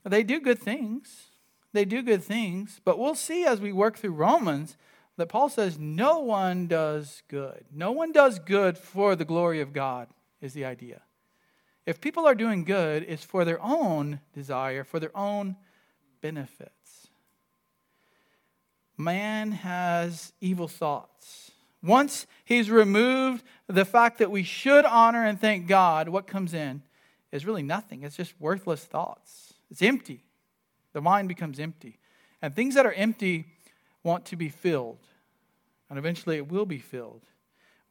they 0.04 0.24
do 0.24 0.40
good 0.40 0.60
things. 0.60 1.28
They 1.74 1.86
do 1.86 2.02
good 2.02 2.24
things. 2.24 2.80
But 2.86 2.98
we'll 2.98 3.16
see 3.16 3.46
as 3.46 3.60
we 3.60 3.74
work 3.74 3.98
through 3.98 4.12
Romans 4.12 4.78
that 5.18 5.30
Paul 5.30 5.50
says 5.50 5.78
no 5.80 6.20
one 6.20 6.68
does 6.68 7.24
good. 7.28 7.66
No 7.74 7.92
one 7.92 8.12
does 8.12 8.40
good 8.40 8.78
for 8.78 9.16
the 9.16 9.26
glory 9.26 9.62
of 9.62 9.74
God, 9.74 10.08
is 10.42 10.54
the 10.54 10.66
idea. 10.66 11.02
If 11.86 12.02
people 12.02 12.26
are 12.26 12.36
doing 12.36 12.64
good, 12.64 13.06
it's 13.08 13.24
for 13.24 13.46
their 13.46 13.62
own 13.62 14.20
desire, 14.34 14.84
for 14.84 15.00
their 15.00 15.16
own 15.16 15.56
benefits. 16.22 17.08
Man 18.98 19.52
has 19.52 20.34
evil 20.42 20.68
thoughts. 20.68 21.52
Once 21.86 22.26
he's 22.44 22.70
removed 22.72 23.44
the 23.68 23.86
fact 23.86 24.18
that 24.18 24.32
we 24.32 24.44
should 24.44 24.86
honor 24.86 25.26
and 25.26 25.40
thank 25.40 25.68
God, 25.68 26.10
what 26.10 26.28
comes 26.28 26.54
in 26.54 26.82
is 27.32 27.46
really 27.46 27.64
nothing. 27.64 28.04
It's 28.04 28.16
just 28.16 28.34
worthless 28.40 28.84
thoughts. 28.84 29.54
It's 29.70 29.82
empty. 29.82 30.24
The 30.94 31.02
mind 31.02 31.28
becomes 31.28 31.60
empty. 31.60 32.00
And 32.42 32.56
things 32.56 32.76
that 32.76 32.86
are 32.86 32.94
empty 32.94 33.46
want 34.04 34.26
to 34.26 34.36
be 34.36 34.50
filled. 34.50 35.00
And 35.90 36.00
eventually 36.00 36.38
it 36.38 36.50
will 36.50 36.66
be 36.66 36.80
filled 36.80 37.22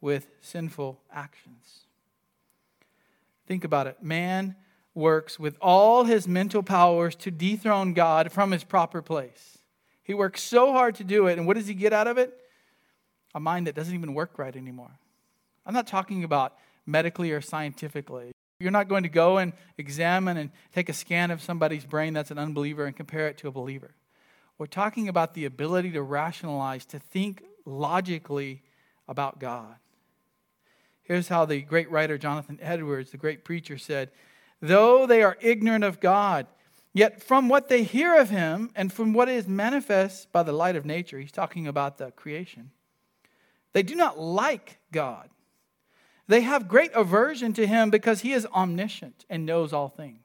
with 0.00 0.26
sinful 0.40 1.00
actions. 1.12 1.80
Think 3.46 3.64
about 3.64 3.86
it. 3.86 4.02
Man 4.02 4.56
works 4.94 5.38
with 5.38 5.56
all 5.60 6.04
his 6.04 6.26
mental 6.26 6.62
powers 6.62 7.14
to 7.16 7.30
dethrone 7.30 7.94
God 7.94 8.32
from 8.32 8.52
his 8.52 8.64
proper 8.64 9.02
place. 9.02 9.58
He 10.02 10.14
works 10.14 10.42
so 10.42 10.72
hard 10.72 10.94
to 10.96 11.04
do 11.04 11.26
it, 11.26 11.38
and 11.38 11.46
what 11.46 11.56
does 11.56 11.66
he 11.66 11.74
get 11.74 11.92
out 11.92 12.06
of 12.06 12.18
it? 12.18 12.38
A 13.34 13.40
mind 13.40 13.66
that 13.66 13.74
doesn't 13.74 13.94
even 13.94 14.14
work 14.14 14.38
right 14.38 14.54
anymore. 14.54 14.98
I'm 15.66 15.74
not 15.74 15.86
talking 15.86 16.24
about 16.24 16.54
medically 16.86 17.32
or 17.32 17.40
scientifically. 17.40 18.32
You're 18.60 18.70
not 18.70 18.88
going 18.88 19.02
to 19.02 19.08
go 19.08 19.38
and 19.38 19.52
examine 19.76 20.36
and 20.36 20.50
take 20.72 20.88
a 20.88 20.92
scan 20.92 21.30
of 21.30 21.42
somebody's 21.42 21.84
brain 21.84 22.14
that's 22.14 22.30
an 22.30 22.38
unbeliever 22.38 22.84
and 22.86 22.96
compare 22.96 23.28
it 23.28 23.38
to 23.38 23.48
a 23.48 23.52
believer. 23.52 23.94
We're 24.58 24.66
talking 24.66 25.08
about 25.08 25.34
the 25.34 25.44
ability 25.44 25.90
to 25.92 26.02
rationalize, 26.02 26.84
to 26.86 26.98
think 26.98 27.42
logically 27.64 28.62
about 29.08 29.40
God. 29.40 29.76
Here's 31.02 31.28
how 31.28 31.44
the 31.44 31.60
great 31.60 31.90
writer 31.90 32.16
Jonathan 32.16 32.58
Edwards, 32.62 33.10
the 33.10 33.18
great 33.18 33.44
preacher, 33.44 33.76
said 33.76 34.10
Though 34.60 35.06
they 35.06 35.22
are 35.22 35.36
ignorant 35.40 35.84
of 35.84 36.00
God, 36.00 36.46
yet 36.94 37.22
from 37.22 37.48
what 37.48 37.68
they 37.68 37.82
hear 37.82 38.16
of 38.16 38.30
him 38.30 38.70
and 38.74 38.92
from 38.92 39.12
what 39.12 39.28
is 39.28 39.46
manifest 39.46 40.32
by 40.32 40.42
the 40.42 40.52
light 40.52 40.76
of 40.76 40.86
nature, 40.86 41.18
he's 41.18 41.32
talking 41.32 41.66
about 41.66 41.98
the 41.98 42.12
creation, 42.12 42.70
they 43.74 43.82
do 43.82 43.94
not 43.94 44.18
like 44.18 44.78
God. 44.90 45.28
They 46.26 46.40
have 46.40 46.68
great 46.68 46.92
aversion 46.94 47.52
to 47.54 47.66
him 47.66 47.90
because 47.90 48.22
he 48.22 48.32
is 48.32 48.46
omniscient 48.46 49.26
and 49.28 49.44
knows 49.44 49.74
all 49.74 49.88
things. 49.88 50.20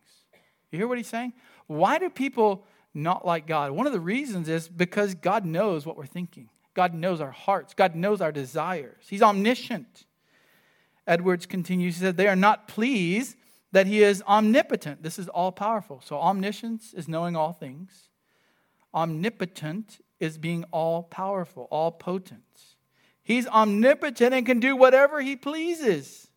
You 0.72 0.78
hear 0.78 0.88
what 0.88 0.98
he's 0.98 1.08
saying? 1.08 1.34
Why 1.68 2.00
do 2.00 2.10
people 2.10 2.64
not 2.94 3.26
like 3.26 3.48
God? 3.48 3.72
One 3.72 3.88
of 3.88 3.92
the 3.92 4.00
reasons 4.00 4.48
is 4.48 4.70
because 4.70 5.14
God 5.16 5.46
knows 5.46 5.86
what 5.86 5.98
we're 5.98 6.06
thinking. 6.06 6.50
God 6.74 6.94
knows 6.94 7.20
our 7.20 7.32
hearts. 7.32 7.74
God 7.74 7.96
knows 7.96 8.22
our 8.22 8.32
desires. 8.32 9.06
He's 9.10 9.22
omniscient. 9.22 10.06
Edwards 11.06 11.46
continues, 11.46 11.96
he 11.96 12.02
said, 12.02 12.18
They 12.18 12.28
are 12.28 12.36
not 12.36 12.68
pleased 12.68 13.36
that 13.72 13.88
he 13.88 14.04
is 14.04 14.24
omnipotent. 14.28 15.04
This 15.04 15.20
is 15.20 15.28
all 15.28 15.52
powerful. 15.52 16.02
So, 16.06 16.20
omniscience 16.20 16.94
is 16.94 17.08
knowing 17.08 17.36
all 17.36 17.52
things, 17.52 18.10
omnipotent 18.94 20.00
is 20.20 20.38
being 20.38 20.66
all 20.72 21.04
powerful, 21.04 21.68
all 21.72 21.92
potent. 21.92 22.44
He's 23.30 23.46
omnipotent 23.46 24.34
and 24.34 24.44
can 24.44 24.60
do 24.60 24.76
whatever 24.76 25.22
he 25.22 25.36
pleases 25.36 26.30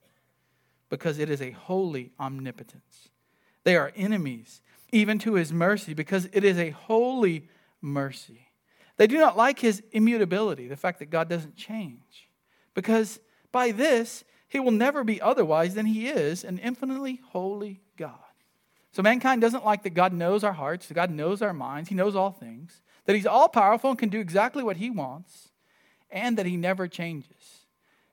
because 0.91 1.19
it 1.19 1.31
is 1.31 1.41
a 1.41 1.53
holy 1.53 2.13
omnipotence. 2.21 3.09
They 3.65 3.77
are 3.77 3.93
enemies, 3.97 4.61
even 4.93 5.19
to 5.21 5.33
his 5.33 5.55
mercy, 5.55 5.95
because 5.95 6.29
it 6.35 6.45
is 6.45 6.59
a 6.59 6.69
holy 6.69 7.49
mercy. 7.81 8.49
They 8.99 9.07
do 9.07 9.17
not 9.17 9.39
like 9.39 9.59
his 9.59 9.83
immutability, 9.93 10.69
the 10.69 10.77
fact 10.77 10.99
that 10.99 11.09
God 11.09 11.31
doesn't 11.31 11.57
change, 11.57 12.29
because 12.75 13.21
by 13.53 13.71
this 13.71 14.23
he 14.47 14.61
will 14.61 14.71
never 14.71 15.03
be 15.03 15.19
otherwise 15.19 15.75
than 15.75 15.87
he 15.87 16.09
is 16.09 16.45
an 16.45 16.59
infinitely 16.59 17.23
holy 17.31 17.81
God. 17.97 18.19
So 18.91 19.01
mankind 19.01 19.41
doesn't 19.41 19.65
like 19.65 19.83
that 19.85 19.95
God 19.95 20.13
knows 20.13 20.45
our 20.45 20.53
hearts, 20.53 20.89
that 20.89 20.95
God 20.95 21.11
knows 21.11 21.41
our 21.41 21.55
minds, 21.55 21.89
he 21.89 21.95
knows 21.95 22.15
all 22.15 22.33
things, 22.33 22.83
that 23.07 23.17
he's 23.17 23.25
all 23.25 23.49
powerful 23.49 23.89
and 23.89 23.99
can 23.99 24.11
do 24.11 24.21
exactly 24.21 24.63
what 24.63 24.77
he 24.77 24.91
wants, 24.91 25.52
and 26.13 26.37
that 26.39 26.47
he 26.47 26.57
never 26.57 26.87
changes. 26.87 27.65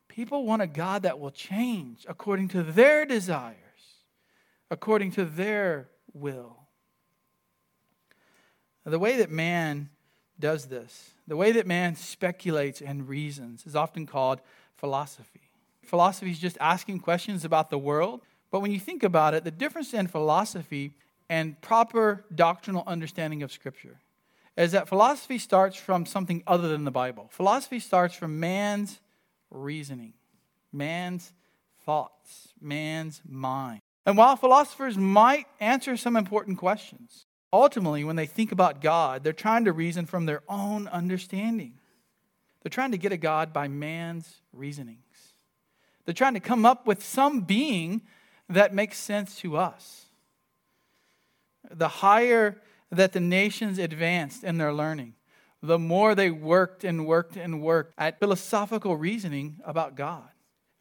People 0.08 0.46
want 0.46 0.62
a 0.62 0.68
God 0.68 1.04
that 1.04 1.20
will 1.20 1.32
change 1.32 2.06
according 2.08 2.48
to 2.50 2.64
their 2.64 3.06
desires, 3.06 3.56
according 4.72 5.12
to 5.12 5.26
their 5.26 5.90
will. 6.14 6.56
the 8.86 8.98
way 8.98 9.18
that 9.18 9.30
man 9.30 9.88
does 10.40 10.66
this, 10.66 11.12
the 11.28 11.36
way 11.36 11.52
that 11.52 11.68
man 11.68 11.96
speculates 11.96 12.82
and 12.82 13.08
reasons, 13.08 13.68
is 13.68 13.76
often 13.76 14.08
called 14.08 14.42
philosophy. 14.78 15.42
Philosophy 15.84 16.32
is 16.32 16.40
just 16.40 16.58
asking 16.60 17.00
questions 17.00 17.46
about 17.46 17.70
the 17.70 17.78
world. 17.78 18.22
But 18.50 18.62
when 18.62 18.72
you 18.72 18.80
think 18.80 19.04
about 19.04 19.34
it, 19.34 19.44
the 19.44 19.52
difference 19.52 19.94
in 19.94 20.08
philosophy 20.08 20.94
and 21.30 21.60
proper 21.62 22.26
doctrinal 22.34 22.84
understanding 22.88 23.44
of 23.44 23.52
Scripture 23.52 24.00
is 24.58 24.72
that 24.74 24.88
philosophy 24.88 25.38
starts 25.38 25.78
from 25.78 26.06
something 26.06 26.44
other 26.46 26.68
than 26.68 26.84
the 26.84 26.92
Bible. 26.92 27.30
Philosophy 27.32 27.80
starts 27.80 28.16
from 28.16 28.40
man's 28.40 29.00
reasoning, 29.50 30.14
man's 30.72 31.32
thoughts, 31.86 32.50
man's 32.62 33.22
mind. 33.28 33.82
And 34.06 34.18
while 34.18 34.36
philosophers 34.36 34.98
might 34.98 35.48
answer 35.60 35.96
some 35.96 36.16
important 36.16 36.58
questions, 36.58 37.26
ultimately, 37.54 38.04
when 38.04 38.16
they 38.16 38.26
think 38.26 38.52
about 38.52 38.82
God, 38.82 39.24
they're 39.24 39.34
trying 39.34 39.66
to 39.66 39.72
reason 39.72 40.06
from 40.06 40.26
their 40.26 40.42
own 40.50 40.88
understanding. 40.88 41.74
They're 42.62 42.70
trying 42.70 42.92
to 42.92 42.98
get 42.98 43.12
a 43.12 43.18
God 43.18 43.54
by 43.54 43.68
man's 43.68 44.42
reasonings. 44.52 45.00
They're 46.06 46.14
trying 46.14 46.34
to 46.34 46.40
come 46.40 46.66
up 46.66 46.88
with 46.88 47.04
some 47.04 47.42
being 47.42 48.02
that 48.50 48.74
makes 48.74 48.98
sense 48.98 49.36
to 49.42 49.58
us. 49.58 50.06
The 51.70 51.88
higher 51.88 52.60
that 52.92 53.14
the 53.14 53.20
nations 53.20 53.78
advanced 53.78 54.44
in 54.44 54.58
their 54.58 54.74
learning, 54.74 55.14
the 55.62 55.80
more 55.80 56.16
they 56.16 56.32
worked 56.32 56.84
and 56.84 57.06
worked 57.06 57.36
and 57.36 57.62
worked 57.62 57.94
at 57.98 58.20
philosophical 58.20 58.96
reasoning 58.96 59.60
about 59.64 59.96
God. 59.96 60.30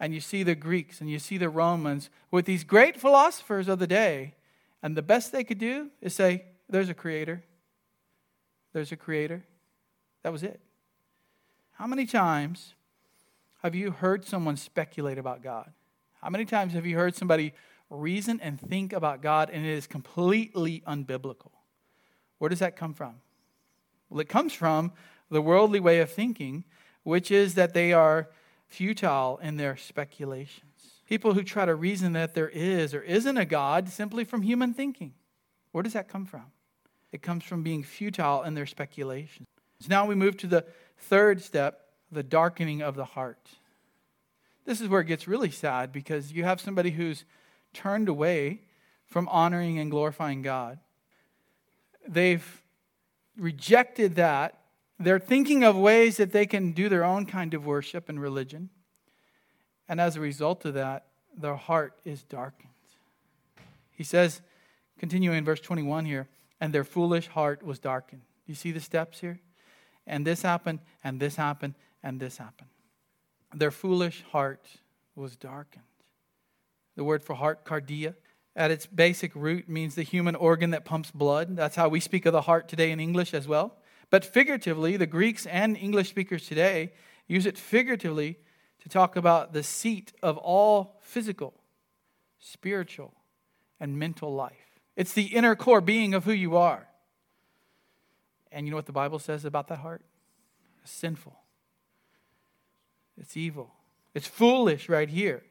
And 0.01 0.15
you 0.15 0.21
see 0.21 0.43
the 0.43 0.55
Greeks 0.55 1.01
and 1.01 1.11
you 1.11 1.19
see 1.19 1.39
the 1.39 1.49
Romans 1.49 2.09
with 2.31 2.47
these 2.47 2.65
great 2.65 3.01
philosophers 3.01 3.69
of 3.69 3.79
the 3.79 3.87
day, 3.87 4.35
and 4.83 4.97
the 4.97 5.03
best 5.03 5.33
they 5.33 5.45
could 5.45 5.59
do 5.59 5.91
is 6.01 6.15
say, 6.15 6.45
There's 6.69 6.89
a 6.89 6.95
creator. 6.95 7.43
there's 8.73 8.93
a 8.93 8.97
creator. 8.97 9.45
That 10.23 10.33
was 10.33 10.43
it. 10.43 10.61
How 11.73 11.87
many 11.87 12.07
times 12.07 12.75
have 13.63 13.75
you 13.75 13.91
heard 13.91 14.25
someone 14.25 14.57
speculate 14.57 15.19
about 15.19 15.43
God? 15.43 15.73
How 16.21 16.31
many 16.31 16.45
times 16.45 16.73
have 16.75 16.87
you 16.87 16.97
heard 16.97 17.15
somebody 17.15 17.55
reason 17.91 18.41
and 18.41 18.61
think 18.61 18.93
about 18.93 19.23
God 19.23 19.51
and 19.51 19.65
it 19.65 19.71
is 19.71 19.87
completely 19.87 20.83
unbiblical? 20.87 21.51
Where 22.39 22.49
does 22.49 22.61
that 22.61 22.77
come 22.77 22.95
from? 22.95 23.17
Well, 24.09 24.21
it 24.21 24.29
comes 24.29 24.53
from 24.53 24.93
the 25.31 25.43
worldly 25.43 25.81
way 25.81 26.01
of 26.01 26.11
thinking, 26.11 26.65
which 27.03 27.31
is 27.31 27.55
that 27.55 27.75
they 27.75 27.93
are 27.93 28.29
futile 28.67 29.39
in 29.43 29.57
their 29.57 29.77
speculations. 29.77 30.65
People 31.09 31.35
who 31.35 31.43
try 31.43 31.65
to 31.65 31.75
reason 31.75 32.13
that 32.13 32.35
there 32.35 32.49
is 32.51 32.95
or 32.95 33.03
isn't 33.03 33.37
a 33.37 33.45
God 33.45 33.89
simply 33.89 34.25
from 34.25 34.43
human 34.43 34.75
thinking. 34.75 35.15
Where 35.73 35.83
does 35.83 35.95
that 35.95 36.09
come 36.09 36.27
from? 36.27 36.47
It 37.13 37.23
comes 37.23 37.45
from 37.45 37.63
being 37.63 37.83
futile 37.83 38.43
in 38.43 38.55
their 38.55 38.67
speculations. 38.67 39.47
So 39.81 39.87
now 39.89 40.07
we 40.07 40.15
move 40.15 40.37
to 40.39 40.47
the 40.47 40.67
third 40.99 41.43
step 41.43 41.85
the 42.11 42.23
darkening 42.23 42.83
of 42.83 42.95
the 42.95 43.05
heart. 43.05 43.51
This 44.65 44.81
is 44.81 44.89
where 44.89 45.01
it 45.01 45.07
gets 45.07 45.29
really 45.29 45.51
sad 45.51 45.93
because 45.93 46.33
you 46.33 46.45
have 46.45 46.61
somebody 46.61 46.91
who's 46.91 47.25
turned 47.73 48.09
away 48.09 48.63
from 49.07 49.29
honoring 49.29 49.79
and 49.79 49.91
glorifying 49.91 50.43
God. 50.43 50.79
They've 52.09 52.63
rejected 53.37 54.17
that. 54.17 54.59
They're 54.99 55.21
thinking 55.21 55.63
of 55.63 55.77
ways 55.77 56.17
that 56.17 56.33
they 56.33 56.47
can 56.47 56.73
do 56.73 56.89
their 56.89 57.05
own 57.05 57.27
kind 57.27 57.55
of 57.55 57.67
worship 57.67 58.09
and 58.09 58.21
religion. 58.21 58.71
And 59.89 60.01
as 60.01 60.17
a 60.17 60.21
result 60.21 60.65
of 60.65 60.75
that, 60.75 61.07
their 61.37 61.55
heart 61.55 62.01
is 62.05 62.25
darkened. 62.25 62.69
He 63.93 64.03
says, 64.05 64.41
continuing 64.99 65.39
in 65.39 65.45
verse 65.45 65.61
21 65.61 66.05
here, 66.05 66.29
and 66.61 66.73
their 66.73 66.85
foolish 66.85 67.29
heart 67.29 67.63
was 67.63 67.79
darkened. 67.79 68.23
You 68.47 68.55
see 68.55 68.73
the 68.73 68.81
steps 68.81 69.21
here? 69.21 69.41
And 70.07 70.27
this 70.27 70.43
happened, 70.43 70.81
and 71.05 71.21
this 71.21 71.37
happened, 71.37 71.75
and 72.03 72.19
this 72.19 72.39
happened. 72.39 72.71
Their 73.55 73.71
foolish 73.71 74.25
heart 74.33 74.67
was 75.15 75.37
darkened. 75.37 75.85
The 76.97 77.05
word 77.05 77.23
for 77.23 77.35
heart, 77.35 77.65
cardia, 77.65 78.15
at 78.59 78.73
its 78.73 78.87
basic 78.87 79.31
root 79.37 79.69
means 79.69 79.95
the 79.95 80.03
human 80.03 80.35
organ 80.35 80.71
that 80.71 80.85
pumps 80.85 81.13
blood. 81.13 81.57
That's 81.57 81.77
how 81.77 81.89
we 81.89 82.01
speak 82.01 82.27
of 82.27 82.33
the 82.33 82.43
heart 82.43 82.69
today 82.69 82.91
in 82.91 82.99
English 82.99 83.33
as 83.33 83.47
well. 83.47 83.77
But 84.11 84.25
figuratively, 84.25 84.97
the 84.97 85.07
Greeks 85.07 85.47
and 85.47 85.77
English 85.77 86.09
speakers 86.09 86.47
today 86.47 86.93
use 87.29 87.47
it 87.47 87.57
figuratively 87.57 88.37
to 88.83 88.89
talk 88.89 89.15
about 89.15 89.53
the 89.53 89.63
seat 89.63 90.13
of 90.25 90.37
all 90.39 90.99
physical, 91.01 91.55
spiritual, 92.41 93.15
and 93.79 93.97
mental 93.97 94.35
life. 94.35 94.81
It's 94.97 95.13
the 95.13 95.27
inner 95.27 95.55
core 95.55 95.81
being 95.81 96.13
of 96.13 96.25
who 96.25 96.33
you 96.33 96.57
are. 96.57 96.89
And 98.51 98.67
you 98.67 98.73
know 98.73 98.77
what 98.77 98.87
the 98.87 98.93
Bible 98.93 99.21
says 99.21 99.45
about 99.45 99.69
that 99.69 99.79
heart? 99.79 100.03
It's 100.83 100.91
sinful. 100.91 101.39
It's 103.17 103.37
evil. 103.37 103.71
It's 104.15 104.27
foolish 104.27 104.89
right 104.89 105.09
here. 105.09 105.45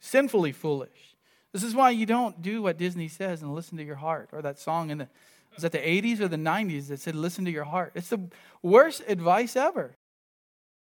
Sinfully 0.00 0.52
foolish. 0.52 1.13
This 1.54 1.62
is 1.62 1.72
why 1.72 1.90
you 1.90 2.04
don't 2.04 2.42
do 2.42 2.62
what 2.62 2.78
Disney 2.78 3.06
says 3.06 3.40
and 3.40 3.54
listen 3.54 3.78
to 3.78 3.84
your 3.84 3.94
heart. 3.94 4.30
Or 4.32 4.42
that 4.42 4.58
song 4.58 4.90
in 4.90 4.98
the 4.98 5.08
was 5.54 5.62
that 5.62 5.70
the 5.70 5.78
80s 5.78 6.18
or 6.18 6.26
the 6.26 6.36
90s 6.36 6.88
that 6.88 6.98
said 6.98 7.14
listen 7.14 7.44
to 7.44 7.50
your 7.52 7.62
heart. 7.62 7.92
It's 7.94 8.08
the 8.08 8.28
worst 8.60 9.04
advice 9.06 9.54
ever. 9.54 9.94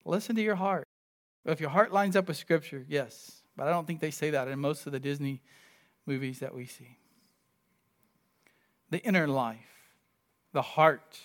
Listen 0.06 0.36
to 0.36 0.44
your 0.44 0.56
heart. 0.56 0.86
If 1.44 1.60
your 1.60 1.72
heart 1.72 1.92
lines 1.92 2.16
up 2.16 2.28
with 2.28 2.38
scripture, 2.38 2.86
yes. 2.88 3.42
But 3.58 3.68
I 3.68 3.72
don't 3.72 3.88
think 3.88 4.00
they 4.00 4.12
say 4.12 4.30
that 4.30 4.48
in 4.48 4.60
most 4.60 4.86
of 4.86 4.92
the 4.92 5.00
Disney 5.00 5.42
movies 6.06 6.38
that 6.40 6.54
we 6.54 6.68
see. 6.68 6.98
The 8.92 9.00
inner 9.00 9.28
life, 9.28 9.58
the 10.54 10.62
heart, 10.62 11.18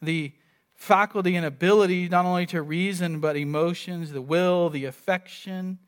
the 0.00 0.32
faculty 0.74 1.36
and 1.36 1.46
ability 1.46 2.08
not 2.08 2.24
only 2.24 2.46
to 2.46 2.60
reason, 2.60 3.20
but 3.20 3.36
emotions, 3.36 4.10
the 4.10 4.20
will, 4.20 4.68
the 4.68 4.84
affection, 4.84 5.78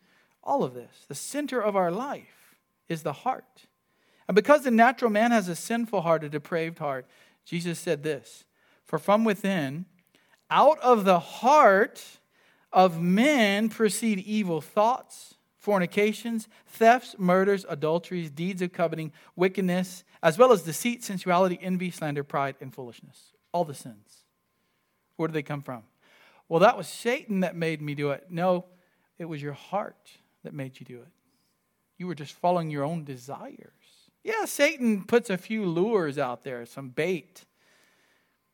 all 0.41 0.63
of 0.63 0.73
this. 0.75 1.05
The 1.09 1.17
center 1.17 1.61
of 1.61 1.75
our 1.75 1.91
life 1.91 2.34
is 2.89 3.03
the 3.03 3.13
heart. 3.13 3.67
And 4.29 4.35
because 4.35 4.63
the 4.63 4.71
natural 4.71 5.11
man 5.11 5.31
has 5.31 5.49
a 5.49 5.57
sinful 5.57 6.03
heart, 6.03 6.25
a 6.25 6.29
depraved 6.29 6.79
heart, 6.79 7.07
Jesus 7.45 7.79
said 7.79 8.03
this 8.03 8.45
For 8.85 8.99
from 8.99 9.25
within, 9.25 9.87
out 10.51 10.79
of 10.81 11.05
the 11.05 11.19
heart 11.19 12.03
of 12.73 13.01
men 13.01 13.69
proceed 13.69 14.19
evil 14.21 14.61
thoughts, 14.61 15.35
fornications, 15.57 16.49
thefts, 16.67 17.17
murders, 17.19 17.65
adulteries, 17.69 18.31
deeds 18.31 18.61
of 18.63 18.73
coveting, 18.73 19.13
wickedness, 19.37 20.05
as 20.23 20.37
well 20.39 20.53
as 20.53 20.63
deceit, 20.63 21.03
sensuality, 21.05 21.59
envy, 21.63 21.91
slander, 21.91 22.25
pride, 22.25 22.57
and 22.61 22.75
foolishness. 22.75 23.33
All 23.53 23.65
the 23.65 23.75
sins. 23.75 24.25
Where 25.17 25.29
do 25.29 25.33
they 25.33 25.43
come 25.43 25.63
from? 25.63 25.85
Well, 26.49 26.61
that 26.61 26.77
was 26.77 26.89
Satan 26.89 27.41
that 27.41 27.57
made 27.57 27.81
me 27.81 27.95
do 27.95 28.11
it. 28.11 28.27
No, 28.29 28.67
it 29.19 29.27
was 29.27 29.41
your 29.41 29.53
heart 29.53 30.11
that 30.43 30.53
made 30.53 30.81
you 30.81 30.87
do 30.87 31.01
it. 31.01 31.09
You 31.99 32.07
were 32.07 32.15
just 32.15 32.33
following 32.35 32.71
your 32.71 32.85
own 32.85 33.05
desires. 33.05 33.71
Yeah, 34.23 34.47
Satan 34.47 35.05
puts 35.05 35.31
a 35.31 35.37
few 35.37 35.67
lures 35.67 36.19
out 36.19 36.43
there, 36.43 36.65
some 36.67 36.89
bait. 36.89 37.45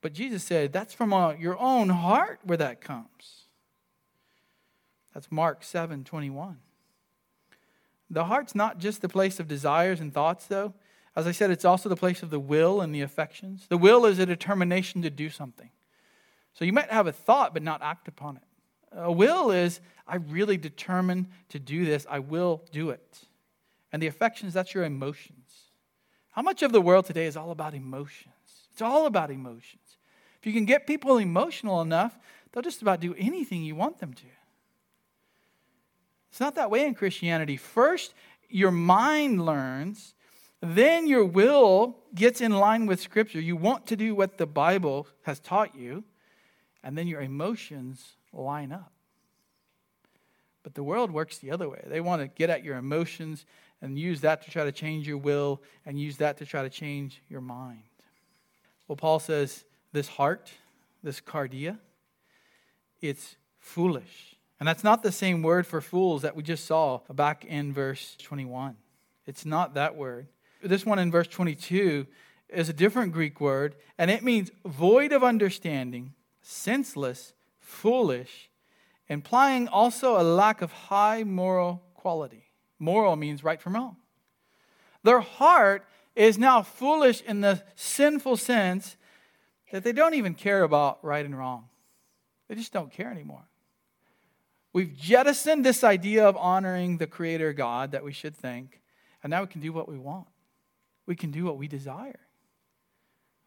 But 0.03 0.12
Jesus 0.12 0.43
said 0.43 0.72
that's 0.72 0.95
from 0.95 1.12
uh, 1.12 1.32
your 1.32 1.59
own 1.59 1.88
heart 1.91 2.41
where 2.45 2.59
that 2.59 2.80
comes. 2.80 3.47
That's 5.14 5.30
Mark 5.30 5.62
7 5.62 6.05
21. 6.05 6.59
The 8.12 8.24
heart's 8.24 8.55
not 8.55 8.78
just 8.78 9.03
the 9.03 9.09
place 9.09 9.38
of 9.38 9.47
desires 9.47 10.01
and 10.01 10.12
thoughts, 10.12 10.47
though. 10.47 10.74
As 11.14 11.26
I 11.26 11.32
said, 11.32 11.51
it's 11.51 11.64
also 11.64 11.88
the 11.88 11.97
place 11.97 12.22
of 12.22 12.30
the 12.30 12.41
will 12.41 12.80
and 12.80 12.95
the 12.95 13.03
affections. 13.03 13.66
The 13.68 13.78
will 13.78 14.05
is 14.05 14.18
a 14.18 14.26
determination 14.26 15.03
to 15.03 15.11
do 15.11 15.30
something. 15.30 15.70
So 16.55 16.64
you 16.64 16.72
might 16.72 16.91
have 16.91 17.07
a 17.07 17.12
thought 17.12 17.55
but 17.55 17.62
not 17.62 17.82
act 17.82 18.09
upon 18.09 18.36
it. 18.36 18.43
A 18.93 19.12
will 19.12 19.53
is, 19.53 19.80
I 20.07 20.16
really 20.16 20.57
determine 20.57 21.28
to 21.51 21.61
do 21.61 21.84
this, 21.84 22.07
I 22.11 22.18
will 22.18 22.62
do 22.72 22.91
it. 22.91 23.20
And 23.93 24.01
the 24.03 24.07
affections, 24.07 24.55
that's 24.55 24.74
your 24.74 24.84
emotions. 24.84 25.70
How 26.30 26.43
much 26.43 26.62
of 26.62 26.72
the 26.72 26.80
world 26.80 27.07
today 27.07 27.26
is 27.26 27.36
all 27.36 27.51
about 27.51 27.74
emotions? 27.74 28.34
It's 28.72 28.82
all 28.82 29.07
about 29.07 29.30
emotions. 29.30 29.99
If 30.38 30.47
you 30.47 30.53
can 30.53 30.64
get 30.64 30.86
people 30.86 31.18
emotional 31.18 31.82
enough, 31.82 32.18
they'll 32.53 32.62
just 32.62 32.82
about 32.82 33.01
do 33.01 33.14
anything 33.18 33.62
you 33.62 33.74
want 33.74 33.99
them 33.99 34.14
to. 34.14 34.26
It's 36.30 36.41
not 36.41 36.55
that 36.55 36.70
way 36.70 36.86
in 36.86 36.95
Christianity. 36.95 37.57
First, 37.57 38.14
your 38.49 38.70
mind 38.70 39.45
learns, 39.45 40.14
then 40.61 41.07
your 41.07 41.24
will 41.24 41.97
gets 42.14 42.41
in 42.41 42.53
line 42.53 42.86
with 42.86 43.01
Scripture. 43.01 43.41
You 43.41 43.57
want 43.57 43.86
to 43.88 43.97
do 43.97 44.14
what 44.14 44.38
the 44.38 44.47
Bible 44.47 45.09
has 45.22 45.41
taught 45.41 45.74
you, 45.74 46.05
and 46.82 46.97
then 46.97 47.07
your 47.09 47.20
emotions 47.20 48.16
line 48.32 48.72
up. 48.72 48.93
But 50.62 50.74
the 50.74 50.82
world 50.82 51.11
works 51.11 51.38
the 51.38 51.51
other 51.51 51.68
way. 51.68 51.82
They 51.86 52.01
want 52.01 52.22
to 52.22 52.28
get 52.28 52.51
at 52.51 52.64
your 52.64 52.76
emotions 52.76 53.47
and 53.83 53.99
use 53.99 54.20
that 54.20 54.43
to 54.43 54.51
try 54.51 54.64
to 54.64 54.72
change 54.72 55.07
your 55.07 55.18
will 55.18 55.62
and 55.87 55.99
use 55.99 56.18
that 56.18 56.39
to 56.39 56.47
try 56.47 56.62
to 56.62 56.70
change 56.70 57.22
your 57.28 57.41
mind. 57.41 57.83
Well, 58.87 58.97
Paul 58.97 59.20
says 59.20 59.64
this 59.93 60.09
heart, 60.09 60.51
this 61.03 61.20
cardia, 61.20 61.78
it's 63.01 63.37
foolish. 63.59 64.37
And 64.59 64.68
that's 64.68 64.85
not 64.85 65.03
the 65.03 65.12
same 65.12 65.43
word 65.43 65.66
for 65.66 65.81
fools 65.81 66.22
that 66.22 66.37
we 66.37 66.43
just 66.43 66.66
saw 66.66 67.01
back 67.11 67.45
in 67.45 67.72
verse 67.72 68.16
21. 68.22 68.76
It's 69.26 69.47
not 69.47 69.74
that 69.74 69.97
word. 69.97 70.26
This 70.62 70.85
one 70.85 70.99
in 70.99 71.11
verse 71.11 71.28
22 71.28 72.07
is 72.51 72.68
a 72.68 72.74
different 72.74 73.12
Greek 73.12 73.41
word, 73.41 73.76
and 73.97 74.11
it 74.11 74.22
means 74.22 74.51
void 74.66 75.12
of 75.12 75.24
understanding 75.24 76.12
senseless, 76.43 77.33
foolish, 77.59 78.51
implying 79.09 79.68
also 79.68 80.20
a 80.20 80.24
lack 80.24 80.61
of 80.61 80.72
high 80.72 81.22
moral 81.24 81.83
quality. 81.95 82.50
Moral 82.81 83.14
means 83.14 83.45
right 83.45 83.61
from 83.61 83.74
wrong. 83.74 83.97
Their 85.05 85.20
heart 85.20 85.87
is 86.16 86.39
now 86.39 86.62
foolish 86.62 87.22
in 87.22 87.41
the 87.41 87.62
sinful 87.76 88.37
sense 88.37 88.97
that 89.70 89.85
they 89.85 89.93
don't 89.93 90.14
even 90.14 90.35
care 90.35 90.64
about 90.64 90.99
right 91.05 91.24
and 91.24 91.39
wrong. 91.39 91.68
They 92.49 92.57
just 92.57 92.72
don't 92.72 92.91
care 92.91 93.11
anymore. 93.11 93.45
We've 94.72 94.97
jettisoned 94.97 95.64
this 95.64 95.85
idea 95.85 96.26
of 96.26 96.37
honoring 96.37 96.99
the 96.99 97.07
Creator 97.07 97.53
God 97.53 97.93
that 97.93 98.05
we 98.05 98.12
should 98.12 98.37
think, 98.37 98.81
and 99.22 99.31
now 99.31 99.43
we 99.43 99.47
can 99.47 99.61
do 99.61 99.72
what 99.72 99.89
we 99.89 99.99
want. 99.99 100.26
We 101.07 101.16
can 101.16 101.31
do 101.31 101.45
what 101.45 101.57
we 101.57 101.68
desire. 101.68 102.20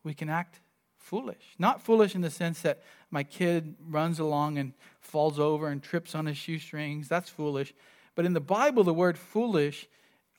We 0.03 0.13
can 0.13 0.29
act 0.29 0.59
foolish. 0.97 1.55
Not 1.57 1.81
foolish 1.81 2.15
in 2.15 2.21
the 2.21 2.29
sense 2.29 2.61
that 2.61 2.81
my 3.09 3.23
kid 3.23 3.75
runs 3.89 4.19
along 4.19 4.57
and 4.57 4.73
falls 4.99 5.39
over 5.39 5.67
and 5.67 5.81
trips 5.81 6.15
on 6.15 6.25
his 6.25 6.37
shoestrings. 6.37 7.07
That's 7.07 7.29
foolish. 7.29 7.73
But 8.15 8.25
in 8.25 8.33
the 8.33 8.39
Bible, 8.39 8.83
the 8.83 8.93
word 8.93 9.17
foolish 9.17 9.87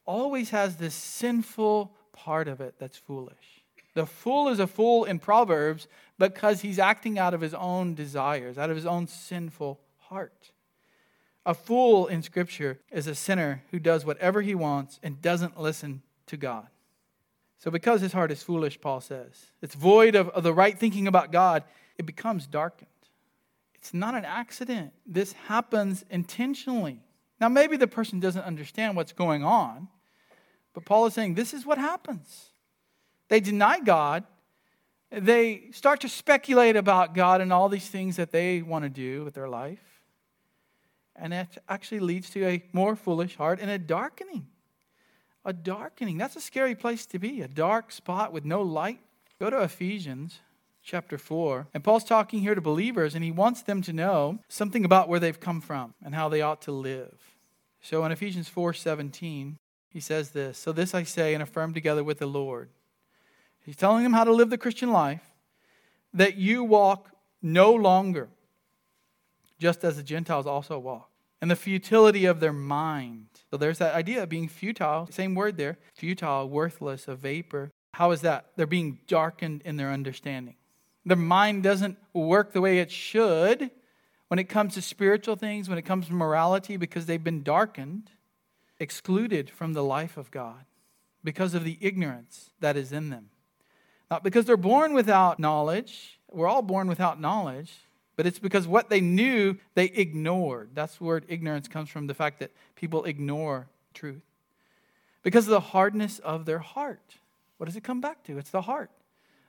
always 0.07 0.51
has 0.51 0.77
this 0.77 0.95
sinful 0.95 1.93
part 2.13 2.49
of 2.49 2.61
it 2.61 2.75
that's 2.79 2.97
foolish. 2.97 3.63
The 3.95 4.07
fool 4.07 4.49
is 4.49 4.59
a 4.59 4.67
fool 4.67 5.05
in 5.05 5.19
Proverbs 5.19 5.87
because 6.19 6.61
he's 6.61 6.79
acting 6.79 7.19
out 7.19 7.35
of 7.35 7.41
his 7.41 7.55
own 7.55 7.95
desires, 7.95 8.59
out 8.59 8.71
of 8.71 8.77
his 8.77 8.87
own 8.87 9.07
sinful 9.07 9.81
heart. 10.09 10.51
A 11.47 11.55
fool 11.55 12.07
in 12.07 12.23
Scripture 12.23 12.81
is 12.91 13.07
a 13.07 13.15
sinner 13.15 13.63
who 13.71 13.79
does 13.79 14.05
whatever 14.05 14.43
he 14.43 14.55
wants 14.55 14.99
and 15.03 15.21
doesn't 15.21 15.61
listen 15.61 16.03
to 16.27 16.37
God. 16.37 16.67
So, 17.59 17.71
because 17.71 18.01
his 18.01 18.13
heart 18.13 18.31
is 18.31 18.43
foolish, 18.43 18.81
Paul 18.81 19.01
says, 19.01 19.47
it's 19.63 19.75
void 19.75 20.15
of, 20.15 20.29
of 20.31 20.43
the 20.43 20.53
right 20.53 20.79
thinking 20.79 21.07
about 21.07 21.33
God, 21.33 21.65
it 21.97 22.05
becomes 22.05 22.47
darkened. 22.47 22.89
It's 23.75 23.95
not 23.95 24.15
an 24.15 24.25
accident. 24.25 24.93
This 25.07 25.33
happens 25.33 26.05
intentionally. 26.11 27.01
Now, 27.45 27.51
maybe 27.51 27.77
the 27.77 27.87
person 27.87 28.21
doesn't 28.21 28.41
understand 28.41 28.97
what's 28.97 29.13
going 29.13 29.45
on, 29.45 29.89
but 30.73 30.87
Paul 30.87 31.05
is 31.05 31.13
saying 31.13 31.35
this 31.35 31.53
is 31.53 31.67
what 31.67 31.77
happens. 31.77 32.47
They 33.29 33.39
deny 33.39 33.81
God, 33.81 34.25
they 35.11 35.69
start 35.73 36.01
to 36.01 36.09
speculate 36.09 36.75
about 36.75 37.15
God 37.15 37.43
and 37.43 37.53
all 37.53 37.69
these 37.69 37.87
things 37.87 38.17
that 38.17 38.33
they 38.33 38.63
want 38.63 38.85
to 38.85 38.89
do 38.89 39.25
with 39.25 39.35
their 39.35 39.47
life. 39.47 40.01
And 41.15 41.35
it 41.35 41.59
actually 41.69 42.01
leads 42.01 42.31
to 42.31 42.47
a 42.47 42.65
more 42.73 42.97
foolish 42.97 43.37
heart 43.37 43.61
and 43.61 43.71
a 43.71 43.77
darkening 43.77 44.47
a 45.45 45.53
darkening. 45.53 46.17
That's 46.17 46.37
a 46.37 46.41
scary 46.41 46.75
place 46.75 47.05
to 47.05 47.19
be, 47.19 47.43
a 47.43 47.49
dark 47.49 47.93
spot 47.93 48.33
with 48.33 48.47
no 48.47 48.63
light. 48.63 49.01
Go 49.39 49.51
to 49.51 49.61
Ephesians 49.61 50.41
chapter 50.83 51.19
4. 51.19 51.67
And 51.75 51.85
Paul's 51.85 52.05
talking 52.05 52.41
here 52.41 52.55
to 52.55 52.63
believers, 52.63 53.15
and 53.15 53.23
he 53.23 53.31
wants 53.31 53.61
them 53.61 53.83
to 53.83 53.93
know 53.93 54.39
something 54.49 54.83
about 54.83 55.11
where 55.11 55.21
they've 55.21 55.39
come 55.39 55.61
from 55.61 55.93
and 56.03 56.15
how 56.15 56.31
they 56.31 56.41
ought 56.41 56.63
to 56.63 56.73
live. 56.73 57.34
So 57.85 58.05
in 58.05 58.11
Ephesians 58.13 58.49
4 58.49 58.73
17, 58.73 59.57
he 59.91 60.01
says 60.01 60.31
this 60.31 60.59
So 60.59 60.73
this 60.73 60.95
I 60.95 61.05
say 61.05 61.35
and 61.35 61.43
affirm 61.43 61.75
together 61.75 62.03
with 62.03 62.19
the 62.19 62.27
Lord. 62.27 62.71
He's 63.65 63.77
telling 63.77 64.03
them 64.03 64.13
how 64.13 64.25
to 64.25 64.33
live 64.33 64.51
the 64.51 64.59
Christian 64.59 64.91
life, 64.91 65.23
that 66.13 66.37
you 66.37 66.65
walk 66.65 67.11
no 67.41 67.73
longer 67.73 68.29
just 69.59 69.85
as 69.85 69.97
the 69.97 70.03
Gentiles 70.03 70.47
also 70.47 70.79
walk, 70.79 71.11
and 71.41 71.51
the 71.51 71.57
futility 71.57 72.25
of 72.25 72.41
their 72.41 72.53
mind 72.53 73.29
so 73.55 73.59
there's 73.59 73.79
that 73.79 73.95
idea 73.95 74.21
of 74.21 74.29
being 74.29 74.49
futile. 74.49 75.07
Same 75.13 75.37
word 75.37 75.57
there 75.57 75.79
futile, 75.95 76.49
worthless, 76.49 77.07
a 77.07 77.15
vapor. 77.15 77.71
How 77.93 78.11
is 78.11 78.23
that? 78.23 78.47
They're 78.57 78.67
being 78.67 78.99
darkened 79.07 79.63
in 79.65 79.77
their 79.77 79.93
understanding. 79.93 80.57
Their 81.07 81.17
mind 81.17 81.63
doesn't 81.63 81.97
work 82.13 82.53
the 82.53 82.61
way 82.61 82.81
it 82.81 82.91
should 82.91 83.71
when 84.35 84.41
it 84.41 84.49
comes 84.49 84.75
to 84.75 84.83
spiritual 84.83 85.37
things, 85.37 85.69
when 85.69 85.79
it 85.79 85.83
comes 85.83 86.09
to 86.09 86.13
morality, 86.13 86.77
because 86.77 87.07
they've 87.07 87.23
been 87.23 87.45
darkened, 87.45 88.11
excluded 88.81 89.49
from 89.49 89.75
the 89.75 89.85
life 89.85 90.17
of 90.17 90.33
God 90.33 90.65
because 91.23 91.55
of 91.55 91.63
the 91.63 91.79
ignorance 91.81 92.51
that 92.59 92.77
is 92.77 92.91
in 92.91 93.11
them. 93.11 93.31
Not 94.11 94.25
because 94.25 94.45
they're 94.45 94.57
born 94.57 94.93
without 94.93 95.39
knowledge. 95.39 96.19
We're 96.33 96.49
all 96.49 96.63
born 96.63 96.89
without 96.89 97.21
knowledge. 97.21 97.75
But 98.17 98.27
it's 98.27 98.41
because 98.41 98.67
what 98.67 98.91
they 98.91 99.01
knew, 99.01 99.57
they 99.77 99.85
ignored. 99.85 100.71
That's 100.75 101.01
where 101.01 101.23
ignorance 101.29 101.69
comes 101.69 101.89
from 101.89 102.09
the 102.09 102.15
fact 102.15 102.41
that 102.41 102.51
people 102.75 103.05
ignore 103.05 103.69
truth. 103.93 104.25
Because 105.23 105.47
of 105.47 105.53
the 105.53 105.61
hardness 105.61 106.19
of 106.19 106.45
their 106.45 106.59
heart. 106.59 107.19
What 107.59 107.67
does 107.67 107.77
it 107.77 107.85
come 107.85 108.01
back 108.01 108.25
to? 108.25 108.37
It's 108.39 108.51
the 108.51 108.63
heart. 108.63 108.91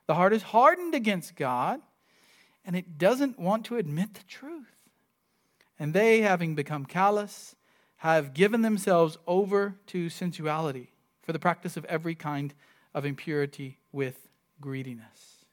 The 0.05 0.13
heart 0.13 0.31
is 0.31 0.43
hardened 0.43 0.93
against 0.93 1.35
God, 1.35 1.81
and 2.63 2.75
it 2.75 2.99
doesn't 2.99 3.39
want 3.39 3.65
to 3.65 3.77
admit 3.77 4.13
the 4.13 4.23
truth. 4.27 4.74
And 5.79 5.93
they, 5.93 6.21
having 6.21 6.55
become 6.55 6.85
callous, 6.85 7.55
have 7.97 8.33
given 8.33 8.61
themselves 8.61 9.17
over 9.27 9.75
to 9.87 10.09
sensuality 10.09 10.91
for 11.21 11.33
the 11.33 11.39
practice 11.39 11.75
of 11.75 11.85
every 11.85 12.15
kind 12.15 12.53
of 12.93 13.05
impurity 13.05 13.79
with 13.91 14.27
greediness. 14.61 15.45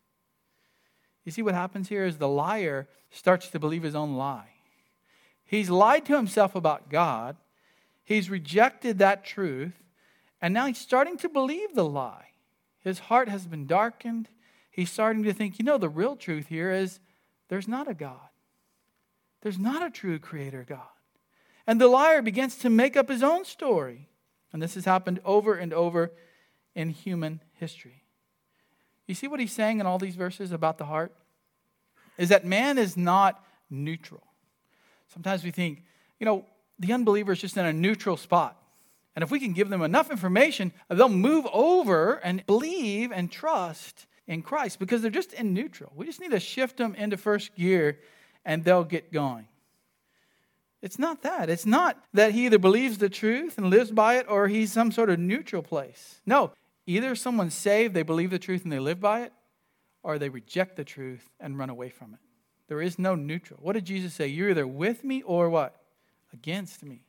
You 1.25 1.33
see 1.33 1.43
what 1.43 1.55
happens 1.55 1.89
here 1.89 2.05
is 2.05 2.19
the 2.19 2.29
liar 2.29 2.89
starts 3.11 3.49
to 3.49 3.59
believe 3.59 3.83
his 3.83 3.95
own 3.95 4.17
lie. 4.17 4.51
He's 5.45 5.71
lied 5.71 6.07
to 6.07 6.17
himself 6.17 6.55
about 6.55 6.89
God, 6.89 7.37
he's 8.05 8.31
rejected 8.31 8.99
that 8.99 9.25
truth, 9.25 9.75
and 10.41 10.53
now 10.53 10.67
he's 10.67 10.79
starting 10.79 11.17
to 11.19 11.29
believe 11.29 11.75
the 11.75 11.85
lie. 11.85 12.33
His 12.83 12.99
heart 12.99 13.29
has 13.29 13.47
been 13.47 13.67
darkened. 13.67 14.29
He's 14.71 14.91
starting 14.91 15.23
to 15.25 15.33
think, 15.33 15.59
you 15.59 15.65
know, 15.65 15.79
the 15.79 15.89
real 15.89 16.17
truth 16.17 16.49
here 16.49 16.73
is 16.73 16.99
there's 17.49 17.69
not 17.69 17.89
a 17.89 17.95
God. 17.95 18.32
There's 19.43 19.59
not 19.59 19.85
a 19.85 19.91
true 19.91 20.19
creator 20.19 20.65
God. 20.67 20.81
And 21.67 21.81
the 21.81 21.89
liar 21.89 22.23
begins 22.23 22.57
to 22.59 22.71
make 22.71 22.97
up 22.97 23.09
his 23.09 23.23
own 23.23 23.45
story. 23.45 24.09
And 24.53 24.63
this 24.63 24.75
has 24.75 24.85
happened 24.85 25.21
over 25.25 25.55
and 25.55 25.73
over 25.73 26.13
in 26.75 26.91
human 26.91 27.41
history. 27.55 28.03
You 29.07 29.15
see 29.15 29.29
what 29.29 29.41
he's 29.41 29.53
saying 29.53 29.81
in 29.81 29.87
all 29.87 29.99
these 29.99 30.15
verses 30.15 30.53
about 30.53 30.79
the 30.79 30.87
heart? 30.87 31.15
Is 32.19 32.29
that 32.31 32.45
man 32.45 32.79
is 32.79 32.97
not 32.97 33.43
neutral. 33.69 34.23
Sometimes 35.13 35.45
we 35.45 35.51
think, 35.51 35.83
you 36.19 36.25
know, 36.25 36.45
the 36.79 36.93
unbeliever 36.93 37.33
is 37.33 37.41
just 37.41 37.57
in 37.57 37.67
a 37.67 37.73
neutral 37.73 38.17
spot. 38.17 38.57
And 39.15 39.23
if 39.23 39.31
we 39.31 39.41
can 39.41 39.53
give 39.53 39.69
them 39.69 39.83
enough 39.83 40.11
information, 40.11 40.73
they'll 40.89 41.09
move 41.09 41.47
over 41.53 42.15
and 42.15 42.47
believe 42.47 43.13
and 43.13 43.31
trust 43.31 44.07
in 44.27 44.43
Christ 44.43 44.79
because 44.79 45.03
they're 45.03 45.11
just 45.11 45.33
in 45.33 45.53
neutral. 45.53 45.93
We 45.95 46.07
just 46.07 46.21
need 46.21 46.31
to 46.31 46.41
shift 46.41 46.77
them 46.77 46.95
into 46.95 47.17
first 47.17 47.55
gear 47.57 47.99
and 48.45 48.65
they'll 48.65 48.85
get 48.85 49.13
going. 49.13 49.47
It's 50.81 50.99
not 50.99 51.23
that. 51.23 51.49
It's 51.49 51.67
not 51.67 52.03
that 52.13 52.33
he 52.33 52.47
either 52.47 52.59
believes 52.59 52.99
the 52.99 53.09
truth 53.09 53.57
and 53.57 53.71
lives 53.71 53.93
by 53.93 54.17
it 54.17 54.27
or 54.29 54.49
he's 54.49 54.73
some 54.73 54.91
sort 54.91 55.11
of 55.11 55.19
neutral 55.19 55.63
place. 55.63 56.21
No, 56.27 56.53
Either 56.87 57.15
someone's 57.15 57.55
saved, 57.55 57.95
they 57.95 58.03
believe 58.03 58.31
the 58.31 58.39
truth 58.39 58.65
and 58.65 58.73
they 58.73 58.79
live 58.79 59.01
by 59.01 59.23
it, 59.23 59.33
or 60.03 60.19
they 60.19 60.29
reject 60.29 60.77
the 60.77 60.85
truth 60.85 61.31
and 61.39 61.59
run 61.59 61.71
away 61.71 61.89
from 61.89 62.15
it. 62.15 62.21
There 62.69 62.83
is 62.83 62.99
no 62.99 63.15
neutral. 63.15 63.61
What 63.63 63.75
did 63.75 63.85
Jesus 63.85 64.15
say? 64.15 64.27
You're 64.27 64.51
either 64.51 64.67
with 64.67 65.05
me 65.05 65.23
or 65.23 65.49
what? 65.49 65.81
Against 66.33 66.83
me. 66.83 67.03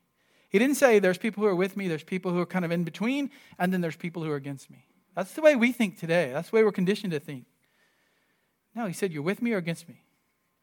He 0.50 0.60
didn't 0.60 0.76
say 0.76 1.00
there's 1.00 1.18
people 1.18 1.42
who 1.42 1.50
are 1.50 1.56
with 1.56 1.76
me, 1.76 1.88
there's 1.88 2.04
people 2.04 2.32
who 2.32 2.40
are 2.40 2.46
kind 2.46 2.66
of 2.66 2.72
in 2.72 2.84
between, 2.84 3.32
and 3.58 3.74
then 3.74 3.82
there's 3.82 3.96
people 3.96 4.24
who 4.24 4.30
are 4.30 4.36
against 4.36 4.70
me. 4.70 4.86
That's 5.16 5.34
the 5.34 5.42
way 5.42 5.56
we 5.56 5.72
think 5.72 5.98
today. 5.98 6.32
That's 6.32 6.52
the 6.52 6.58
way 6.58 6.64
we're 6.64 6.72
conditioned 6.72 7.14
to 7.14 7.20
think. 7.20 7.46
No, 8.76 8.86
he 8.86 8.94
said, 8.94 9.12
You're 9.12 9.24
with 9.24 9.42
me 9.42 9.54
or 9.54 9.58
against 9.58 9.88
me. 9.88 10.03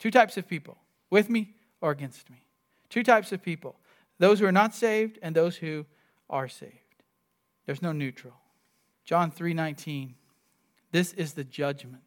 Two 0.01 0.11
types 0.11 0.37
of 0.37 0.49
people 0.49 0.79
with 1.11 1.31
me 1.31 1.55
or 1.81 1.93
against 1.93 2.29
me. 2.31 2.43
Two 2.89 3.05
types 3.05 3.31
of 3.31 3.43
people 3.43 3.77
those 4.19 4.41
who 4.41 4.47
are 4.47 4.53
not 4.53 4.75
saved 4.75 5.19
and 5.23 5.35
those 5.35 5.57
who 5.57 5.87
are 6.29 6.49
saved. 6.49 6.75
There's 7.65 7.81
no 7.81 7.93
neutral. 7.93 8.35
John 9.05 9.31
3:19. 9.31 10.15
This 10.91 11.13
is 11.13 11.35
the 11.35 11.45
judgment 11.45 12.03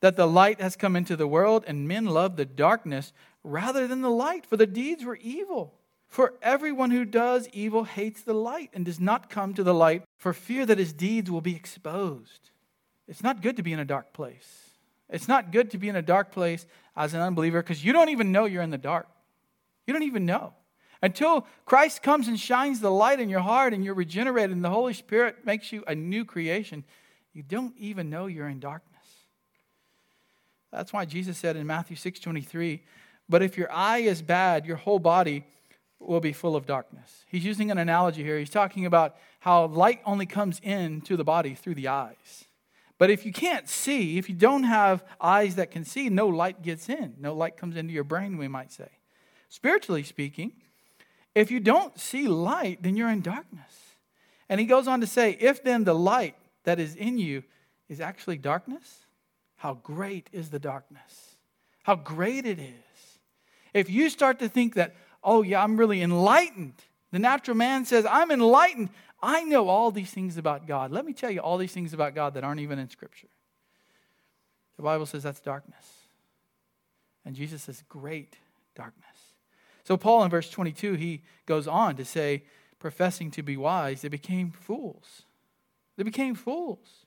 that 0.00 0.16
the 0.16 0.26
light 0.26 0.60
has 0.60 0.74
come 0.74 0.96
into 0.96 1.16
the 1.16 1.28
world 1.28 1.64
and 1.66 1.86
men 1.86 2.06
love 2.06 2.36
the 2.36 2.44
darkness 2.44 3.12
rather 3.44 3.86
than 3.86 4.00
the 4.00 4.10
light 4.10 4.46
for 4.46 4.56
the 4.56 4.66
deeds 4.66 5.04
were 5.04 5.16
evil. 5.16 5.78
For 6.08 6.34
everyone 6.42 6.90
who 6.90 7.04
does 7.04 7.48
evil 7.52 7.84
hates 7.84 8.22
the 8.22 8.34
light 8.34 8.70
and 8.74 8.84
does 8.84 9.00
not 9.00 9.30
come 9.30 9.54
to 9.54 9.62
the 9.62 9.74
light 9.74 10.04
for 10.18 10.32
fear 10.32 10.66
that 10.66 10.78
his 10.78 10.92
deeds 10.92 11.30
will 11.30 11.40
be 11.40 11.56
exposed. 11.56 12.50
It's 13.08 13.22
not 13.22 13.42
good 13.42 13.56
to 13.56 13.62
be 13.62 13.72
in 13.72 13.78
a 13.78 13.84
dark 13.84 14.12
place. 14.12 14.71
It's 15.12 15.28
not 15.28 15.52
good 15.52 15.70
to 15.72 15.78
be 15.78 15.88
in 15.88 15.94
a 15.94 16.02
dark 16.02 16.32
place 16.32 16.66
as 16.96 17.14
an 17.14 17.20
unbeliever 17.20 17.62
because 17.62 17.84
you 17.84 17.92
don't 17.92 18.08
even 18.08 18.32
know 18.32 18.46
you're 18.46 18.62
in 18.62 18.70
the 18.70 18.78
dark. 18.78 19.06
You 19.86 19.92
don't 19.92 20.02
even 20.04 20.26
know. 20.26 20.54
Until 21.02 21.46
Christ 21.66 22.02
comes 22.02 22.28
and 22.28 22.40
shines 22.40 22.80
the 22.80 22.90
light 22.90 23.20
in 23.20 23.28
your 23.28 23.40
heart 23.40 23.74
and 23.74 23.84
you're 23.84 23.94
regenerated 23.94 24.56
and 24.56 24.64
the 24.64 24.70
Holy 24.70 24.94
Spirit 24.94 25.44
makes 25.44 25.70
you 25.70 25.84
a 25.86 25.94
new 25.94 26.24
creation, 26.24 26.84
you 27.34 27.42
don't 27.42 27.74
even 27.76 28.08
know 28.08 28.26
you're 28.26 28.48
in 28.48 28.58
darkness. 28.58 28.88
That's 30.70 30.92
why 30.92 31.04
Jesus 31.04 31.36
said 31.36 31.56
in 31.56 31.66
Matthew 31.66 31.96
6 31.96 32.20
23, 32.20 32.82
but 33.28 33.42
if 33.42 33.58
your 33.58 33.70
eye 33.70 33.98
is 33.98 34.22
bad, 34.22 34.64
your 34.64 34.76
whole 34.76 34.98
body 34.98 35.44
will 35.98 36.20
be 36.20 36.32
full 36.32 36.56
of 36.56 36.66
darkness. 36.66 37.24
He's 37.28 37.44
using 37.44 37.70
an 37.70 37.78
analogy 37.78 38.22
here. 38.22 38.38
He's 38.38 38.50
talking 38.50 38.86
about 38.86 39.16
how 39.40 39.66
light 39.66 40.00
only 40.06 40.26
comes 40.26 40.58
into 40.60 41.16
the 41.16 41.24
body 41.24 41.54
through 41.54 41.74
the 41.74 41.88
eyes. 41.88 42.46
But 43.02 43.10
if 43.10 43.26
you 43.26 43.32
can't 43.32 43.68
see, 43.68 44.16
if 44.16 44.28
you 44.28 44.34
don't 44.36 44.62
have 44.62 45.02
eyes 45.20 45.56
that 45.56 45.72
can 45.72 45.84
see, 45.84 46.08
no 46.08 46.28
light 46.28 46.62
gets 46.62 46.88
in. 46.88 47.16
No 47.18 47.34
light 47.34 47.56
comes 47.56 47.76
into 47.76 47.92
your 47.92 48.04
brain, 48.04 48.38
we 48.38 48.46
might 48.46 48.70
say. 48.70 48.90
Spiritually 49.48 50.04
speaking, 50.04 50.52
if 51.34 51.50
you 51.50 51.58
don't 51.58 51.98
see 51.98 52.28
light, 52.28 52.80
then 52.80 52.96
you're 52.96 53.10
in 53.10 53.20
darkness. 53.20 53.96
And 54.48 54.60
he 54.60 54.66
goes 54.66 54.86
on 54.86 55.00
to 55.00 55.08
say, 55.08 55.36
If 55.40 55.64
then 55.64 55.82
the 55.82 55.96
light 55.96 56.36
that 56.62 56.78
is 56.78 56.94
in 56.94 57.18
you 57.18 57.42
is 57.88 58.00
actually 58.00 58.38
darkness, 58.38 59.04
how 59.56 59.74
great 59.74 60.30
is 60.30 60.50
the 60.50 60.60
darkness? 60.60 61.34
How 61.82 61.96
great 61.96 62.46
it 62.46 62.60
is. 62.60 63.18
If 63.74 63.90
you 63.90 64.10
start 64.10 64.38
to 64.38 64.48
think 64.48 64.74
that, 64.74 64.94
oh, 65.24 65.42
yeah, 65.42 65.64
I'm 65.64 65.76
really 65.76 66.02
enlightened, 66.02 66.74
the 67.10 67.18
natural 67.18 67.56
man 67.56 67.84
says, 67.84 68.06
I'm 68.08 68.30
enlightened. 68.30 68.90
I 69.22 69.44
know 69.44 69.68
all 69.68 69.90
these 69.90 70.10
things 70.10 70.36
about 70.36 70.66
God. 70.66 70.90
Let 70.90 71.04
me 71.04 71.12
tell 71.12 71.30
you 71.30 71.40
all 71.40 71.56
these 71.56 71.72
things 71.72 71.92
about 71.92 72.14
God 72.14 72.34
that 72.34 72.42
aren't 72.42 72.60
even 72.60 72.78
in 72.78 72.90
Scripture. 72.90 73.28
The 74.76 74.82
Bible 74.82 75.06
says 75.06 75.22
that's 75.22 75.40
darkness. 75.40 75.86
And 77.24 77.36
Jesus 77.36 77.62
says, 77.62 77.84
great 77.88 78.36
darkness. 78.74 79.06
So, 79.84 79.96
Paul 79.96 80.24
in 80.24 80.30
verse 80.30 80.50
22, 80.50 80.94
he 80.94 81.22
goes 81.46 81.68
on 81.68 81.96
to 81.96 82.04
say, 82.04 82.44
professing 82.78 83.30
to 83.32 83.42
be 83.42 83.56
wise, 83.56 84.02
they 84.02 84.08
became 84.08 84.50
fools. 84.50 85.22
They 85.96 86.02
became 86.02 86.34
fools. 86.34 87.06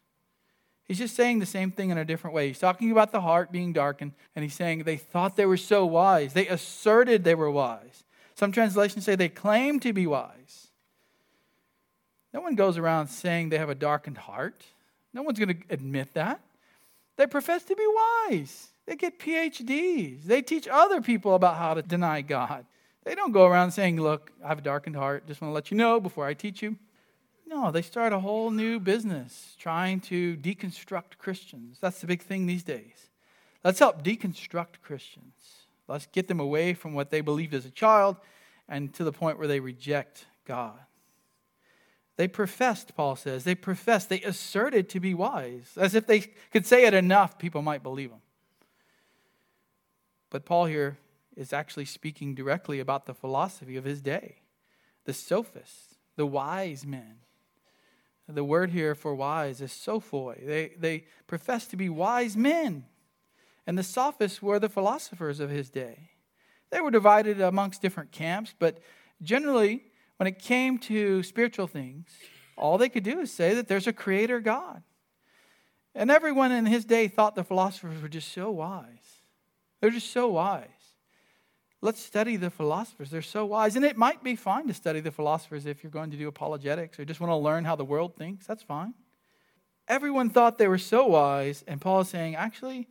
He's 0.86 1.00
just 1.00 1.16
saying 1.16 1.40
the 1.40 1.46
same 1.46 1.72
thing 1.72 1.90
in 1.90 1.98
a 1.98 2.06
different 2.06 2.36
way. 2.36 2.48
He's 2.48 2.60
talking 2.60 2.92
about 2.92 3.12
the 3.12 3.22
heart 3.22 3.52
being 3.52 3.74
darkened, 3.74 4.14
and 4.36 4.44
he's 4.44 4.54
saying 4.54 4.84
they 4.84 4.98
thought 4.98 5.36
they 5.36 5.46
were 5.46 5.58
so 5.58 5.86
wise. 5.86 6.34
They 6.34 6.48
asserted 6.48 7.24
they 7.24 7.36
were 7.36 7.50
wise. 7.50 8.04
Some 8.36 8.52
translations 8.52 9.04
say 9.04 9.16
they 9.16 9.30
claimed 9.30 9.82
to 9.82 9.94
be 9.94 10.06
wise. 10.06 10.65
No 12.36 12.42
one 12.42 12.56
goes 12.56 12.78
around 12.78 13.08
saying 13.08 13.48
they 13.48 13.58
have 13.58 13.70
a 13.70 13.76
darkened 13.76 14.18
heart. 14.18 14.66
No 15.14 15.22
one's 15.22 15.40
going 15.40 15.56
to 15.58 15.64
admit 15.70 16.14
that. 16.16 16.42
They 17.16 17.28
profess 17.28 17.64
to 17.64 17.76
be 17.78 17.88
wise. 18.28 18.68
They 18.86 18.98
get 18.98 19.22
PhDs. 19.22 20.24
They 20.26 20.42
teach 20.42 20.68
other 20.68 21.00
people 21.00 21.36
about 21.36 21.56
how 21.56 21.76
to 21.76 21.82
deny 21.82 22.20
God. 22.20 22.66
They 23.06 23.16
don't 23.16 23.32
go 23.32 23.46
around 23.46 23.72
saying, 23.72 24.02
Look, 24.02 24.34
I 24.44 24.50
have 24.50 24.58
a 24.58 24.62
darkened 24.62 24.98
heart. 24.98 25.26
Just 25.28 25.40
want 25.40 25.52
to 25.52 25.54
let 25.56 25.72
you 25.72 25.78
know 25.78 26.02
before 26.02 26.28
I 26.28 26.34
teach 26.34 26.62
you. 26.62 26.76
No, 27.48 27.72
they 27.72 27.82
start 27.82 28.12
a 28.12 28.20
whole 28.20 28.52
new 28.52 28.82
business 28.82 29.56
trying 29.58 30.02
to 30.02 30.36
deconstruct 30.36 31.18
Christians. 31.18 31.78
That's 31.80 32.02
the 32.02 32.08
big 32.08 32.22
thing 32.22 32.48
these 32.48 32.64
days. 32.64 33.12
Let's 33.64 33.80
help 33.80 34.04
deconstruct 34.04 34.82
Christians. 34.84 35.36
Let's 35.88 36.08
get 36.08 36.28
them 36.28 36.42
away 36.42 36.74
from 36.74 36.96
what 36.96 37.12
they 37.12 37.22
believed 37.22 37.54
as 37.54 37.66
a 37.66 37.72
child 37.72 38.18
and 38.68 38.94
to 38.96 39.06
the 39.06 39.14
point 39.14 39.40
where 39.40 39.48
they 39.48 39.62
reject 39.62 40.26
God. 40.44 40.78
They 42.18 42.28
professed, 42.28 42.96
Paul 42.96 43.16
says, 43.16 43.44
they 43.44 43.56
professed, 43.56 44.10
they 44.10 44.22
asserted 44.22 44.88
to 44.90 45.00
be 45.00 45.14
wise, 45.14 45.72
as 45.76 45.96
if 45.96 46.08
they 46.08 46.22
could 46.52 46.66
say 46.66 46.86
it 46.86 46.94
enough, 46.94 47.38
people 47.38 47.62
might 47.62 47.84
believe 47.84 48.10
them. 48.10 48.22
But 50.30 50.46
Paul 50.46 50.66
here 50.66 50.98
is 51.36 51.52
actually 51.52 51.86
speaking 51.86 52.34
directly 52.34 52.80
about 52.80 53.06
the 53.06 53.14
philosophy 53.14 53.76
of 53.76 53.84
his 53.84 54.02
day 54.02 54.38
the 55.06 55.14
sophists, 55.14 55.96
the 56.16 56.26
wise 56.26 56.86
men. 56.86 57.18
The 58.28 58.44
word 58.44 58.72
here 58.72 58.96
for 58.96 59.14
wise 59.14 59.62
is 59.62 59.72
sophoi. 59.72 60.44
They, 60.44 60.72
they 60.80 61.06
profess 61.28 61.68
to 61.68 61.78
be 61.78 61.90
wise 61.90 62.36
men. 62.36 62.86
And 63.68 63.78
the 63.78 63.84
sophists 63.84 64.42
were 64.42 64.58
the 64.58 64.68
philosophers 64.68 65.40
of 65.40 65.52
his 65.52 65.70
day. 65.70 66.10
They 66.72 66.82
were 66.82 66.90
divided 66.90 67.40
amongst 67.40 67.84
different 67.84 68.12
camps, 68.12 68.56
but 68.58 68.80
generally, 69.22 69.84
when 70.18 70.28
it 70.28 70.40
came 70.40 70.78
to 70.80 71.24
spiritual 71.24 71.68
things, 71.68 72.08
all 72.58 72.78
they 72.78 72.90
could 72.90 73.04
do 73.04 73.20
is 73.20 73.32
say 73.32 73.54
that 73.54 73.68
there's 73.68 73.88
a 73.88 73.94
creator 73.94 74.40
God. 74.40 74.82
And 75.94 76.12
everyone 76.12 76.52
in 76.52 76.66
his 76.66 76.86
day 76.86 77.08
thought 77.08 77.36
the 77.36 77.44
philosophers 77.44 78.02
were 78.02 78.10
just 78.10 78.32
so 78.32 78.52
wise. 78.52 79.22
They're 79.80 79.90
just 79.90 80.12
so 80.12 80.30
wise. 80.30 80.68
Let's 81.82 82.02
study 82.02 82.36
the 82.36 82.50
philosophers. 82.50 83.12
They're 83.12 83.22
so 83.22 83.46
wise. 83.46 83.76
And 83.76 83.86
it 83.86 83.98
might 83.98 84.24
be 84.24 84.36
fine 84.36 84.68
to 84.68 84.74
study 84.74 85.00
the 85.02 85.12
philosophers 85.12 85.66
if 85.66 85.84
you're 85.84 85.92
going 85.92 86.12
to 86.12 86.18
do 86.18 86.28
apologetics 86.28 87.00
or 87.00 87.06
just 87.06 87.20
want 87.20 87.32
to 87.32 87.36
learn 87.36 87.64
how 87.66 87.76
the 87.76 87.86
world 87.86 88.16
thinks. 88.16 88.48
That's 88.48 88.64
fine. 88.64 88.94
Everyone 89.88 90.30
thought 90.30 90.58
they 90.58 90.68
were 90.68 90.80
so 90.80 91.06
wise, 91.06 91.64
and 91.68 91.80
Paul 91.80 92.02
is 92.02 92.10
saying, 92.10 92.36
actually, 92.36 92.88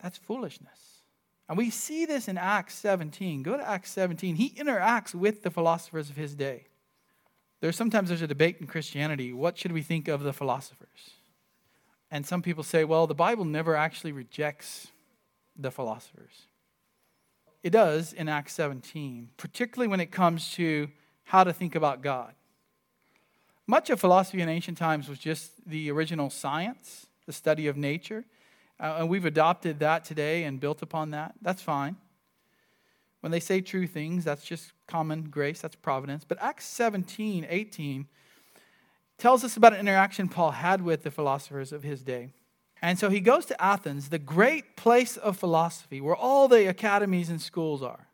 that's 0.00 0.18
foolishness. 0.18 0.91
And 1.48 1.58
we 1.58 1.70
see 1.70 2.06
this 2.06 2.28
in 2.28 2.38
Acts 2.38 2.74
17. 2.76 3.42
Go 3.42 3.56
to 3.56 3.68
Acts 3.68 3.90
17. 3.90 4.36
He 4.36 4.50
interacts 4.50 5.14
with 5.14 5.42
the 5.42 5.50
philosophers 5.50 6.08
of 6.08 6.16
his 6.16 6.34
day. 6.34 6.66
There's 7.60 7.76
sometimes 7.76 8.08
there's 8.08 8.22
a 8.22 8.26
debate 8.26 8.56
in 8.60 8.66
Christianity. 8.66 9.32
What 9.32 9.58
should 9.58 9.72
we 9.72 9.82
think 9.82 10.08
of 10.08 10.22
the 10.22 10.32
philosophers? 10.32 11.10
And 12.10 12.26
some 12.26 12.42
people 12.42 12.64
say, 12.64 12.84
well, 12.84 13.06
the 13.06 13.14
Bible 13.14 13.44
never 13.44 13.76
actually 13.76 14.12
rejects 14.12 14.88
the 15.56 15.70
philosophers. 15.70 16.46
It 17.62 17.70
does 17.70 18.12
in 18.12 18.28
Acts 18.28 18.54
17, 18.54 19.30
particularly 19.36 19.88
when 19.88 20.00
it 20.00 20.10
comes 20.10 20.52
to 20.54 20.88
how 21.24 21.44
to 21.44 21.52
think 21.52 21.74
about 21.74 22.02
God. 22.02 22.34
Much 23.66 23.90
of 23.90 24.00
philosophy 24.00 24.40
in 24.40 24.48
ancient 24.48 24.76
times 24.76 25.08
was 25.08 25.18
just 25.18 25.52
the 25.66 25.90
original 25.90 26.30
science, 26.30 27.06
the 27.26 27.32
study 27.32 27.68
of 27.68 27.76
nature. 27.76 28.24
Uh, 28.82 28.96
and 28.98 29.08
we've 29.08 29.24
adopted 29.24 29.78
that 29.78 30.04
today 30.04 30.42
and 30.42 30.58
built 30.58 30.82
upon 30.82 31.12
that. 31.12 31.34
That's 31.40 31.62
fine. 31.62 31.96
When 33.20 33.30
they 33.30 33.38
say 33.38 33.60
true 33.60 33.86
things, 33.86 34.24
that's 34.24 34.44
just 34.44 34.72
common 34.88 35.30
grace, 35.30 35.60
that's 35.60 35.76
providence. 35.76 36.24
But 36.26 36.42
Acts 36.42 36.64
17, 36.66 37.46
18 37.48 38.08
tells 39.18 39.44
us 39.44 39.56
about 39.56 39.74
an 39.74 39.78
interaction 39.78 40.28
Paul 40.28 40.50
had 40.50 40.82
with 40.82 41.04
the 41.04 41.12
philosophers 41.12 41.72
of 41.72 41.84
his 41.84 42.02
day. 42.02 42.32
And 42.82 42.98
so 42.98 43.08
he 43.08 43.20
goes 43.20 43.46
to 43.46 43.62
Athens, 43.62 44.08
the 44.08 44.18
great 44.18 44.76
place 44.76 45.16
of 45.16 45.36
philosophy, 45.36 46.00
where 46.00 46.16
all 46.16 46.48
the 46.48 46.68
academies 46.68 47.30
and 47.30 47.40
schools 47.40 47.80
are. 47.80 48.08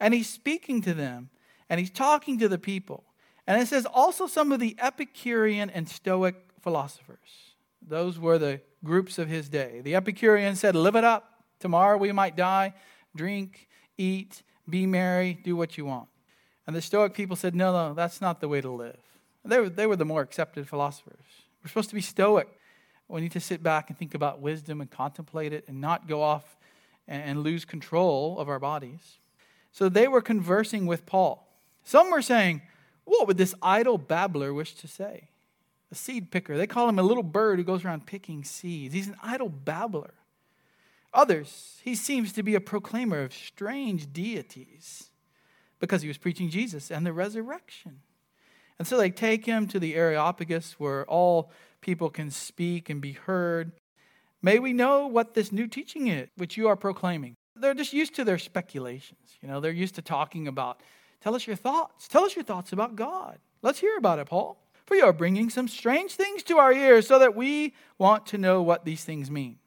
And 0.00 0.12
he's 0.12 0.28
speaking 0.28 0.82
to 0.82 0.92
them, 0.92 1.30
and 1.70 1.78
he's 1.78 1.90
talking 1.90 2.36
to 2.40 2.48
the 2.48 2.58
people. 2.58 3.04
And 3.46 3.62
it 3.62 3.68
says 3.68 3.86
also 3.86 4.26
some 4.26 4.50
of 4.50 4.58
the 4.58 4.74
Epicurean 4.80 5.70
and 5.70 5.88
Stoic 5.88 6.34
philosophers. 6.60 7.53
Those 7.86 8.18
were 8.18 8.38
the 8.38 8.60
groups 8.82 9.18
of 9.18 9.28
his 9.28 9.48
day. 9.48 9.80
The 9.82 9.94
Epicurean 9.94 10.56
said, 10.56 10.74
Live 10.74 10.96
it 10.96 11.04
up. 11.04 11.42
Tomorrow 11.60 11.98
we 11.98 12.12
might 12.12 12.36
die. 12.36 12.74
Drink, 13.14 13.68
eat, 13.96 14.42
be 14.68 14.86
merry, 14.86 15.38
do 15.44 15.56
what 15.56 15.76
you 15.76 15.84
want. 15.84 16.08
And 16.66 16.74
the 16.74 16.82
Stoic 16.82 17.14
people 17.14 17.36
said, 17.36 17.54
No, 17.54 17.72
no, 17.72 17.94
that's 17.94 18.20
not 18.20 18.40
the 18.40 18.48
way 18.48 18.60
to 18.60 18.70
live. 18.70 18.98
They 19.44 19.60
were, 19.60 19.68
they 19.68 19.86
were 19.86 19.96
the 19.96 20.04
more 20.04 20.22
accepted 20.22 20.68
philosophers. 20.68 21.26
We're 21.62 21.68
supposed 21.68 21.90
to 21.90 21.94
be 21.94 22.00
Stoic. 22.00 22.48
We 23.08 23.20
need 23.20 23.32
to 23.32 23.40
sit 23.40 23.62
back 23.62 23.90
and 23.90 23.98
think 23.98 24.14
about 24.14 24.40
wisdom 24.40 24.80
and 24.80 24.90
contemplate 24.90 25.52
it 25.52 25.64
and 25.68 25.80
not 25.80 26.08
go 26.08 26.22
off 26.22 26.56
and 27.06 27.42
lose 27.42 27.66
control 27.66 28.38
of 28.38 28.48
our 28.48 28.58
bodies. 28.58 29.18
So 29.72 29.88
they 29.88 30.08
were 30.08 30.22
conversing 30.22 30.86
with 30.86 31.04
Paul. 31.04 31.46
Some 31.82 32.10
were 32.10 32.22
saying, 32.22 32.62
What 33.04 33.26
would 33.26 33.36
this 33.36 33.54
idle 33.60 33.98
babbler 33.98 34.54
wish 34.54 34.74
to 34.76 34.88
say? 34.88 35.28
A 35.94 35.96
seed 35.96 36.32
picker. 36.32 36.56
They 36.56 36.66
call 36.66 36.88
him 36.88 36.98
a 36.98 37.04
little 37.04 37.22
bird 37.22 37.60
who 37.60 37.64
goes 37.64 37.84
around 37.84 38.04
picking 38.04 38.42
seeds. 38.42 38.92
He's 38.92 39.06
an 39.06 39.16
idle 39.22 39.48
babbler. 39.48 40.14
Others, 41.12 41.78
he 41.84 41.94
seems 41.94 42.32
to 42.32 42.42
be 42.42 42.56
a 42.56 42.60
proclaimer 42.60 43.20
of 43.20 43.32
strange 43.32 44.12
deities 44.12 45.10
because 45.78 46.02
he 46.02 46.08
was 46.08 46.18
preaching 46.18 46.50
Jesus 46.50 46.90
and 46.90 47.06
the 47.06 47.12
resurrection. 47.12 48.00
And 48.76 48.88
so 48.88 48.98
they 48.98 49.10
take 49.10 49.46
him 49.46 49.68
to 49.68 49.78
the 49.78 49.94
Areopagus 49.94 50.80
where 50.80 51.06
all 51.06 51.52
people 51.80 52.10
can 52.10 52.32
speak 52.32 52.90
and 52.90 53.00
be 53.00 53.12
heard. 53.12 53.70
May 54.42 54.58
we 54.58 54.72
know 54.72 55.06
what 55.06 55.34
this 55.34 55.52
new 55.52 55.68
teaching 55.68 56.08
is, 56.08 56.28
which 56.36 56.56
you 56.56 56.66
are 56.66 56.74
proclaiming. 56.74 57.36
They're 57.54 57.72
just 57.72 57.92
used 57.92 58.16
to 58.16 58.24
their 58.24 58.38
speculations. 58.38 59.38
You 59.40 59.46
know, 59.46 59.60
they're 59.60 59.70
used 59.70 59.94
to 59.94 60.02
talking 60.02 60.48
about, 60.48 60.80
tell 61.20 61.36
us 61.36 61.46
your 61.46 61.54
thoughts. 61.54 62.08
Tell 62.08 62.24
us 62.24 62.34
your 62.34 62.44
thoughts 62.44 62.72
about 62.72 62.96
God. 62.96 63.38
Let's 63.62 63.78
hear 63.78 63.96
about 63.96 64.18
it, 64.18 64.26
Paul. 64.26 64.58
For 64.86 64.94
you 64.94 65.04
are 65.04 65.12
bringing 65.12 65.50
some 65.50 65.68
strange 65.68 66.12
things 66.12 66.42
to 66.44 66.58
our 66.58 66.72
ears 66.72 67.06
so 67.06 67.18
that 67.18 67.34
we 67.34 67.74
want 67.98 68.26
to 68.26 68.38
know 68.38 68.62
what 68.62 68.84
these 68.84 69.04
things 69.04 69.30
mean. 69.30 69.58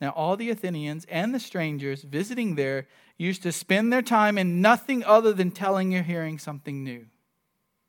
Now, 0.00 0.10
all 0.10 0.36
the 0.36 0.50
Athenians 0.50 1.06
and 1.08 1.34
the 1.34 1.40
strangers 1.40 2.02
visiting 2.02 2.56
there 2.56 2.88
used 3.16 3.42
to 3.44 3.52
spend 3.52 3.92
their 3.92 4.02
time 4.02 4.36
in 4.36 4.60
nothing 4.60 5.04
other 5.04 5.32
than 5.32 5.50
telling 5.50 5.94
or 5.94 6.02
hearing 6.02 6.38
something 6.38 6.82
new. 6.82 7.06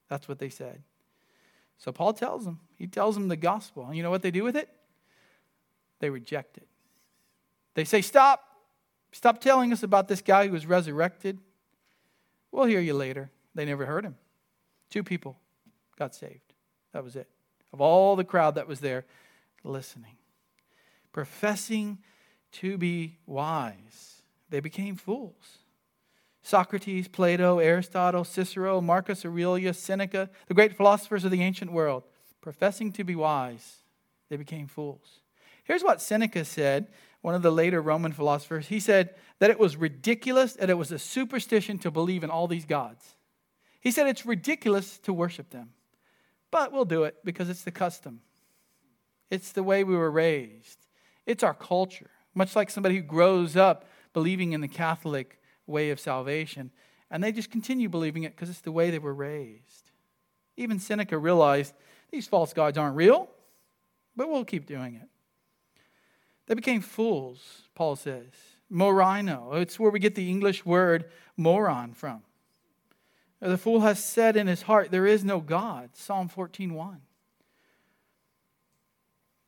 That's 0.09 0.27
what 0.27 0.39
they 0.39 0.49
said. 0.49 0.83
So 1.79 1.91
Paul 1.91 2.13
tells 2.13 2.45
them, 2.45 2.59
he 2.77 2.87
tells 2.87 3.15
them 3.15 3.27
the 3.27 3.35
gospel. 3.35 3.87
And 3.87 3.97
you 3.97 4.03
know 4.03 4.11
what 4.11 4.21
they 4.21 4.31
do 4.31 4.43
with 4.43 4.55
it? 4.55 4.69
They 5.99 6.09
reject 6.09 6.57
it. 6.57 6.67
They 7.73 7.83
say, 7.83 8.01
Stop. 8.01 8.47
Stop 9.11 9.41
telling 9.41 9.71
us 9.71 9.83
about 9.83 10.07
this 10.07 10.21
guy 10.21 10.47
who 10.47 10.53
was 10.53 10.65
resurrected. 10.65 11.39
We'll 12.51 12.65
hear 12.65 12.79
you 12.79 12.93
later. 12.93 13.31
They 13.53 13.65
never 13.65 13.85
heard 13.85 14.05
him. 14.05 14.15
Two 14.89 15.03
people 15.03 15.37
got 15.97 16.15
saved. 16.15 16.53
That 16.93 17.03
was 17.03 17.15
it. 17.15 17.27
Of 17.71 17.81
all 17.81 18.15
the 18.15 18.23
crowd 18.23 18.55
that 18.55 18.67
was 18.67 18.79
there 18.79 19.05
listening, 19.63 20.17
professing 21.11 21.99
to 22.53 22.77
be 22.77 23.17
wise, 23.25 24.21
they 24.49 24.59
became 24.59 24.95
fools. 24.95 25.59
Socrates, 26.43 27.07
Plato, 27.07 27.59
Aristotle, 27.59 28.25
Cicero, 28.25 28.81
Marcus 28.81 29.25
Aurelius, 29.25 29.79
Seneca, 29.79 30.29
the 30.47 30.53
great 30.53 30.75
philosophers 30.75 31.23
of 31.23 31.31
the 31.31 31.41
ancient 31.41 31.71
world, 31.71 32.03
professing 32.41 32.91
to 32.91 33.03
be 33.03 33.15
wise, 33.15 33.77
they 34.29 34.35
became 34.35 34.67
fools. 34.67 35.21
Here's 35.63 35.83
what 35.83 36.01
Seneca 36.01 36.43
said, 36.43 36.87
one 37.21 37.33
of 37.33 37.41
the 37.41 37.51
later 37.51 37.81
Roman 37.81 38.11
philosophers. 38.11 38.67
He 38.67 38.81
said 38.81 39.15
that 39.39 39.49
it 39.49 39.57
was 39.57 39.77
ridiculous 39.77 40.57
and 40.57 40.69
it 40.69 40.73
was 40.73 40.91
a 40.91 40.99
superstition 40.99 41.79
to 41.79 41.89
believe 41.89 42.23
in 42.23 42.29
all 42.29 42.47
these 42.47 42.65
gods. 42.65 43.15
He 43.79 43.91
said 43.91 44.07
it's 44.07 44.25
ridiculous 44.25 44.97
to 44.99 45.13
worship 45.13 45.49
them, 45.49 45.69
but 46.53 46.71
we'll 46.71 46.85
do 46.85 47.03
it 47.03 47.17
because 47.25 47.49
it's 47.49 47.63
the 47.63 47.71
custom. 47.71 48.21
It's 49.31 49.51
the 49.51 49.63
way 49.63 49.83
we 49.83 49.97
were 49.97 50.11
raised. 50.11 50.85
It's 51.25 51.41
our 51.41 51.55
culture. 51.55 52.11
Much 52.35 52.55
like 52.55 52.69
somebody 52.69 52.95
who 52.95 53.01
grows 53.01 53.57
up 53.57 53.85
believing 54.13 54.53
in 54.53 54.61
the 54.61 54.67
Catholic 54.67 55.41
way 55.65 55.89
of 55.89 55.99
salvation. 55.99 56.69
And 57.09 57.23
they 57.23 57.31
just 57.31 57.49
continue 57.49 57.89
believing 57.89 58.21
it 58.23 58.35
because 58.35 58.51
it's 58.51 58.61
the 58.61 58.71
way 58.71 58.91
they 58.91 58.99
were 58.99 59.15
raised. 59.15 59.89
Even 60.55 60.77
Seneca 60.77 61.17
realized 61.17 61.73
these 62.11 62.27
false 62.27 62.53
gods 62.53 62.77
aren't 62.77 62.95
real, 62.95 63.29
but 64.15 64.29
we'll 64.29 64.45
keep 64.45 64.67
doing 64.67 64.93
it. 64.93 65.09
They 66.45 66.53
became 66.53 66.81
fools, 66.81 67.63
Paul 67.73 67.95
says. 67.95 68.31
Moraino, 68.71 69.59
it's 69.59 69.79
where 69.79 69.91
we 69.91 69.99
get 69.99 70.13
the 70.13 70.29
English 70.29 70.65
word 70.65 71.05
moron 71.35 71.93
from. 71.93 72.21
The 73.43 73.57
fool 73.57 73.81
has 73.81 74.01
said 74.01 74.37
in 74.37 74.47
his 74.47 74.61
heart, 74.61 74.89
There 74.89 75.05
is 75.05 75.25
no 75.25 75.41
God. 75.41 75.89
Psalm 75.95 76.29
14:1. 76.29 77.01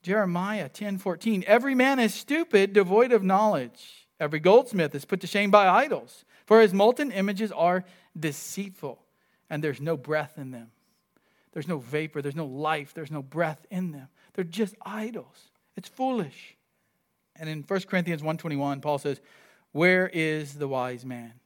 Jeremiah 0.02 0.68
10:14. 0.68 1.42
Every 1.46 1.74
man 1.74 1.98
is 1.98 2.12
stupid, 2.12 2.74
devoid 2.74 3.10
of 3.10 3.24
knowledge. 3.24 4.06
Every 4.20 4.38
goldsmith 4.38 4.94
is 4.94 5.06
put 5.06 5.20
to 5.22 5.26
shame 5.26 5.50
by 5.50 5.66
idols, 5.66 6.26
for 6.44 6.60
his 6.60 6.74
molten 6.74 7.10
images 7.10 7.50
are 7.50 7.84
deceitful, 8.18 9.02
and 9.48 9.64
there's 9.64 9.80
no 9.80 9.96
breath 9.96 10.36
in 10.36 10.50
them. 10.50 10.72
There's 11.52 11.66
no 11.66 11.78
vapor, 11.78 12.20
there's 12.20 12.36
no 12.36 12.46
life, 12.46 12.92
there's 12.92 13.10
no 13.10 13.22
breath 13.22 13.66
in 13.70 13.92
them. 13.92 14.08
They're 14.34 14.44
just 14.44 14.74
idols. 14.82 15.50
It's 15.74 15.88
foolish. 15.88 16.56
And 17.34 17.48
in 17.48 17.62
1 17.62 17.88
Corinthians 17.88 18.22
1:21, 18.22 18.82
Paul 18.82 18.98
says, 18.98 19.22
"Where 19.72 20.08
is 20.12 20.58
the 20.58 20.68
wise 20.68 21.06
man? 21.06 21.40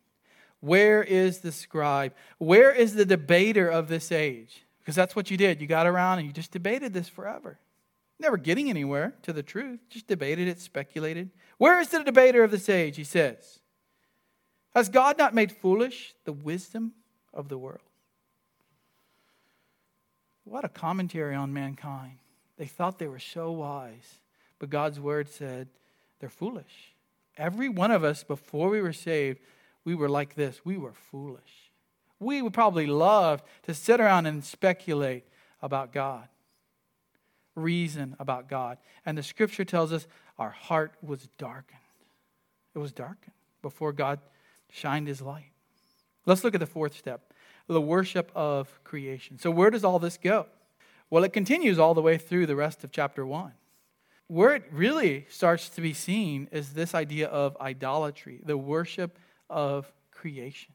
Where 0.61 1.03
is 1.03 1.41
the 1.41 1.53
scribe? 1.53 2.15
Where 2.39 2.73
is 2.73 2.95
the 2.95 3.07
debater 3.07 3.69
of 3.69 3.89
this 3.89 4.13
age?" 4.13 4.65
Because 4.79 4.95
that's 4.95 5.17
what 5.17 5.31
you 5.31 5.37
did. 5.37 5.61
You 5.61 5.67
got 5.67 5.87
around 5.87 6.19
and 6.19 6.27
you 6.27 6.33
just 6.33 6.53
debated 6.53 6.93
this 6.93 7.09
forever. 7.09 7.59
Never 8.19 8.37
getting 8.37 8.69
anywhere 8.69 9.15
to 9.23 9.33
the 9.33 9.43
truth, 9.43 9.81
just 9.89 10.07
debated 10.07 10.49
it, 10.49 10.61
speculated. 10.61 11.31
Where 11.59 11.81
is 11.81 11.89
the 11.89 12.03
debater 12.03 12.45
of 12.45 12.51
this 12.51 12.69
age? 12.69 12.97
He 12.97 13.05
says. 13.05 13.61
Has 14.75 14.89
God 14.89 15.19
not 15.19 15.35
made 15.35 15.51
foolish 15.51 16.15
the 16.25 16.33
wisdom 16.33 16.93
of 17.33 17.49
the 17.49 17.59
world? 17.59 17.81
What 20.45 20.65
a 20.65 20.69
commentary 20.69 21.35
on 21.35 21.53
mankind. 21.53 22.19
They 22.57 22.67
thought 22.67 22.99
they 22.99 23.09
were 23.09 23.19
so 23.19 23.53
wise, 23.53 24.21
but 24.59 24.71
God's 24.71 25.01
word 25.01 25.29
said 25.29 25.69
they're 26.19 26.29
foolish. 26.29 26.95
Every 27.37 27.69
one 27.69 27.91
of 27.91 28.05
us, 28.05 28.23
before 28.23 28.69
we 28.69 28.81
were 28.83 28.93
saved, 28.93 29.39
we 29.85 29.95
were 29.95 30.09
like 30.09 30.35
this. 30.35 30.61
We 30.65 30.77
were 30.77 30.93
foolish. 31.11 31.71
We 32.19 32.43
would 32.43 32.53
probably 32.53 32.87
love 32.87 33.43
to 33.63 33.75
sit 33.75 34.01
around 34.01 34.27
and 34.27 34.45
speculate 34.45 35.25
about 35.63 35.93
God, 35.93 36.29
reason 37.55 38.17
about 38.19 38.49
God. 38.49 38.79
And 39.07 39.17
the 39.17 39.23
scripture 39.23 39.65
tells 39.65 39.93
us 39.93 40.07
our 40.39 40.51
heart 40.51 40.93
was 41.03 41.29
darkened. 41.39 41.79
It 42.75 42.79
was 42.79 42.93
darkened 42.93 43.33
before 43.63 43.93
God 43.93 44.21
shined 44.71 45.09
his 45.09 45.23
light. 45.23 45.53
Let's 46.27 46.45
look 46.45 46.55
at 46.55 46.61
the 46.61 46.67
fourth 46.67 46.97
step 46.97 47.33
the 47.67 47.81
worship 47.81 48.33
of 48.35 48.83
creation. 48.83 49.39
So, 49.39 49.51
where 49.51 49.71
does 49.71 49.85
all 49.85 50.01
this 50.01 50.19
go? 50.19 50.47
Well, 51.09 51.25
it 51.25 51.33
continues 51.33 51.79
all 51.79 51.95
the 51.95 52.03
way 52.03 52.19
through 52.19 52.47
the 52.47 52.57
rest 52.57 52.83
of 52.85 52.91
chapter 52.91 53.25
1. 53.25 53.53
Where 54.27 54.55
it 54.55 54.65
really 54.73 55.27
starts 55.29 55.69
to 55.71 55.81
be 55.81 55.93
seen 55.93 56.49
is 56.53 56.73
this 56.73 56.95
idea 56.95 57.29
of 57.29 57.57
idolatry, 57.61 58.41
the 58.45 58.57
worship 58.57 59.19
of 59.51 59.93
creation. 60.11 60.73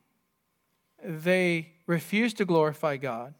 They 1.03 1.73
refuse 1.87 2.33
to 2.35 2.45
glorify 2.45 2.97
God. 2.97 3.33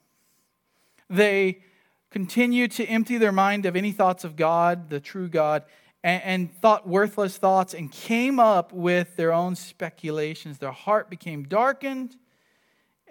They 1.09 1.61
continue 2.09 2.67
to 2.69 2.85
empty 2.85 3.17
their 3.17 3.31
mind 3.31 3.65
of 3.65 3.75
any 3.75 3.91
thoughts 3.91 4.23
of 4.23 4.35
God, 4.35 4.89
the 4.89 4.99
true 4.99 5.27
God, 5.27 5.63
and, 6.03 6.23
and, 6.23 6.61
thought 6.61 6.87
worthless 6.87 7.37
thoughts 7.37 7.73
and 7.73 7.91
came 7.91 8.39
up 8.39 8.71
with 8.71 9.15
their 9.15 9.33
own 9.33 9.55
speculations. 9.55 10.59
Their 10.59 10.71
heart 10.71 11.09
became 11.09 11.43
darkened. 11.43 12.15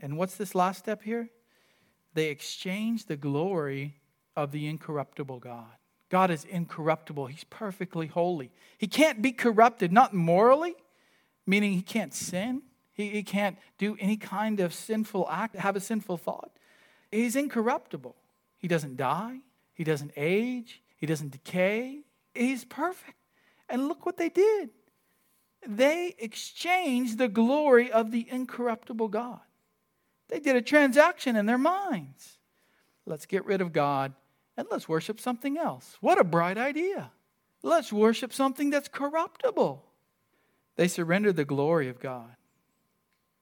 And 0.00 0.16
what's 0.16 0.36
this 0.36 0.54
last 0.54 0.78
step 0.78 1.02
here? 1.02 1.28
They 2.14 2.28
exchanged 2.28 3.08
the 3.08 3.16
glory 3.16 3.96
of 4.36 4.52
the 4.52 4.66
incorruptible 4.68 5.40
God. 5.40 5.72
God 6.08 6.30
is 6.30 6.44
incorruptible. 6.44 7.26
He's 7.26 7.44
perfectly 7.44 8.06
holy. 8.06 8.52
He 8.78 8.86
can't 8.86 9.20
be 9.20 9.32
corrupted, 9.32 9.92
not 9.92 10.14
morally, 10.14 10.76
meaning 11.46 11.72
he 11.72 11.82
can't 11.82 12.14
sin. 12.14 12.62
He, 12.92 13.10
he 13.10 13.22
can't 13.22 13.58
do 13.78 13.96
any 14.00 14.16
kind 14.16 14.60
of 14.60 14.72
sinful 14.72 15.28
act, 15.30 15.56
have 15.56 15.76
a 15.76 15.80
sinful 15.80 16.18
thought. 16.18 16.52
He's 17.10 17.36
incorruptible. 17.36 18.16
He 18.58 18.68
doesn't 18.68 18.96
die. 18.96 19.38
He 19.72 19.84
doesn't 19.84 20.12
age. 20.16 20.82
He 20.96 21.06
doesn't 21.06 21.32
decay. 21.32 22.00
He's 22.34 22.64
perfect. 22.64 23.18
And 23.68 23.88
look 23.88 24.06
what 24.06 24.16
they 24.16 24.28
did. 24.28 24.70
They 25.66 26.14
exchanged 26.18 27.18
the 27.18 27.28
glory 27.28 27.90
of 27.90 28.10
the 28.10 28.26
incorruptible 28.30 29.08
God. 29.08 29.40
They 30.28 30.40
did 30.40 30.56
a 30.56 30.62
transaction 30.62 31.36
in 31.36 31.46
their 31.46 31.58
minds. 31.58 32.38
Let's 33.06 33.26
get 33.26 33.44
rid 33.44 33.60
of 33.60 33.72
God 33.72 34.14
and 34.56 34.66
let's 34.70 34.88
worship 34.88 35.20
something 35.20 35.58
else. 35.58 35.96
What 36.00 36.18
a 36.18 36.24
bright 36.24 36.58
idea. 36.58 37.12
Let's 37.62 37.92
worship 37.92 38.32
something 38.32 38.70
that's 38.70 38.88
corruptible. 38.88 39.84
They 40.76 40.88
surrendered 40.88 41.36
the 41.36 41.44
glory 41.44 41.88
of 41.88 42.00
God, 42.00 42.36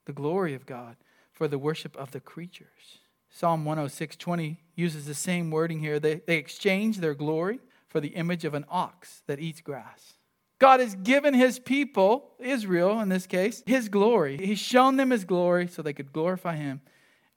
the 0.04 0.12
glory 0.12 0.54
of 0.54 0.66
God, 0.66 0.96
for 1.32 1.48
the 1.48 1.58
worship 1.58 1.96
of 1.96 2.10
the 2.10 2.20
creatures. 2.20 2.98
Psalm 3.30 3.64
106 3.64 4.16
20 4.16 4.60
uses 4.74 5.06
the 5.06 5.14
same 5.14 5.50
wording 5.50 5.80
here. 5.80 5.98
They, 5.98 6.16
they 6.26 6.36
exchange 6.36 6.98
their 6.98 7.14
glory 7.14 7.60
for 7.88 8.00
the 8.00 8.08
image 8.08 8.44
of 8.44 8.54
an 8.54 8.66
ox 8.68 9.22
that 9.26 9.40
eats 9.40 9.60
grass. 9.60 10.14
God 10.58 10.80
has 10.80 10.94
given 10.94 11.34
his 11.34 11.58
people, 11.58 12.30
Israel 12.38 13.00
in 13.00 13.08
this 13.08 13.26
case, 13.26 13.62
his 13.66 13.88
glory. 13.88 14.36
He's 14.36 14.58
shown 14.58 14.96
them 14.96 15.10
his 15.10 15.24
glory 15.24 15.66
so 15.66 15.82
they 15.82 15.92
could 15.92 16.12
glorify 16.12 16.56
him. 16.56 16.82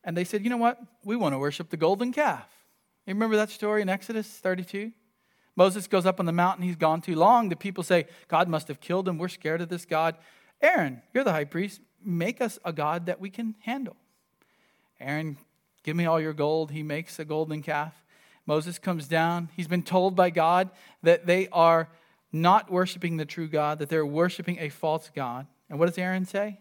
And 0.04 0.16
they 0.16 0.24
said, 0.24 0.44
you 0.44 0.50
know 0.50 0.58
what? 0.58 0.78
We 1.04 1.16
want 1.16 1.34
to 1.34 1.40
worship 1.40 1.70
the 1.70 1.78
golden 1.78 2.12
calf. 2.12 2.48
You 3.08 3.14
remember 3.14 3.38
that 3.38 3.50
story 3.50 3.82
in 3.82 3.90
Exodus 3.90 4.28
32? 4.28 4.92
Moses 5.56 5.88
goes 5.88 6.06
up 6.06 6.20
on 6.20 6.26
the 6.26 6.32
mountain. 6.32 6.66
He's 6.66 6.76
gone 6.76 7.02
too 7.02 7.16
long. 7.16 7.50
The 7.50 7.56
people 7.56 7.84
say, 7.84 8.08
God 8.28 8.48
must 8.48 8.68
have 8.68 8.82
killed 8.82 9.08
him. 9.08 9.18
We're 9.18 9.30
scared 9.30 9.62
of 9.62 9.70
this 9.70 9.86
God. 9.86 10.16
Aaron, 10.62 11.02
you're 11.14 11.24
the 11.24 11.32
high 11.32 11.46
priest. 11.46 11.82
Make 12.04 12.42
us 12.42 12.60
a 12.66 12.74
God 12.74 13.06
that 13.06 13.20
we 13.20 13.30
can 13.30 13.56
handle. 13.62 13.96
Aaron, 15.00 15.38
give 15.84 15.96
me 15.96 16.06
all 16.06 16.20
your 16.20 16.34
gold. 16.34 16.72
He 16.72 16.84
makes 16.84 17.20
a 17.20 17.26
golden 17.26 17.62
calf. 17.62 17.94
Moses 18.46 18.78
comes 18.78 19.08
down. 19.08 19.50
He's 19.56 19.68
been 19.68 19.84
told 19.84 20.16
by 20.16 20.30
God 20.30 20.70
that 21.04 21.26
they 21.26 21.48
are 21.50 21.90
not 22.32 22.70
worshiping 22.70 23.18
the 23.18 23.26
true 23.26 23.48
God, 23.48 23.80
that 23.80 23.90
they're 23.90 24.06
worshiping 24.06 24.60
a 24.60 24.70
false 24.70 25.10
God. 25.16 25.48
And 25.70 25.80
what 25.80 25.88
does 25.88 25.98
Aaron 25.98 26.26
say? 26.26 26.60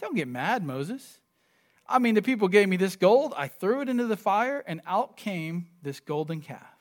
Don't 0.00 0.16
get 0.16 0.28
mad, 0.28 0.64
Moses. 0.64 1.20
I 1.88 1.98
mean, 1.98 2.14
the 2.14 2.22
people 2.22 2.48
gave 2.48 2.68
me 2.68 2.76
this 2.76 2.96
gold. 2.96 3.32
I 3.36 3.48
threw 3.48 3.80
it 3.82 3.88
into 3.88 4.06
the 4.06 4.16
fire, 4.16 4.64
and 4.66 4.80
out 4.86 5.16
came 5.16 5.68
this 5.82 6.00
golden 6.00 6.40
calf. 6.40 6.71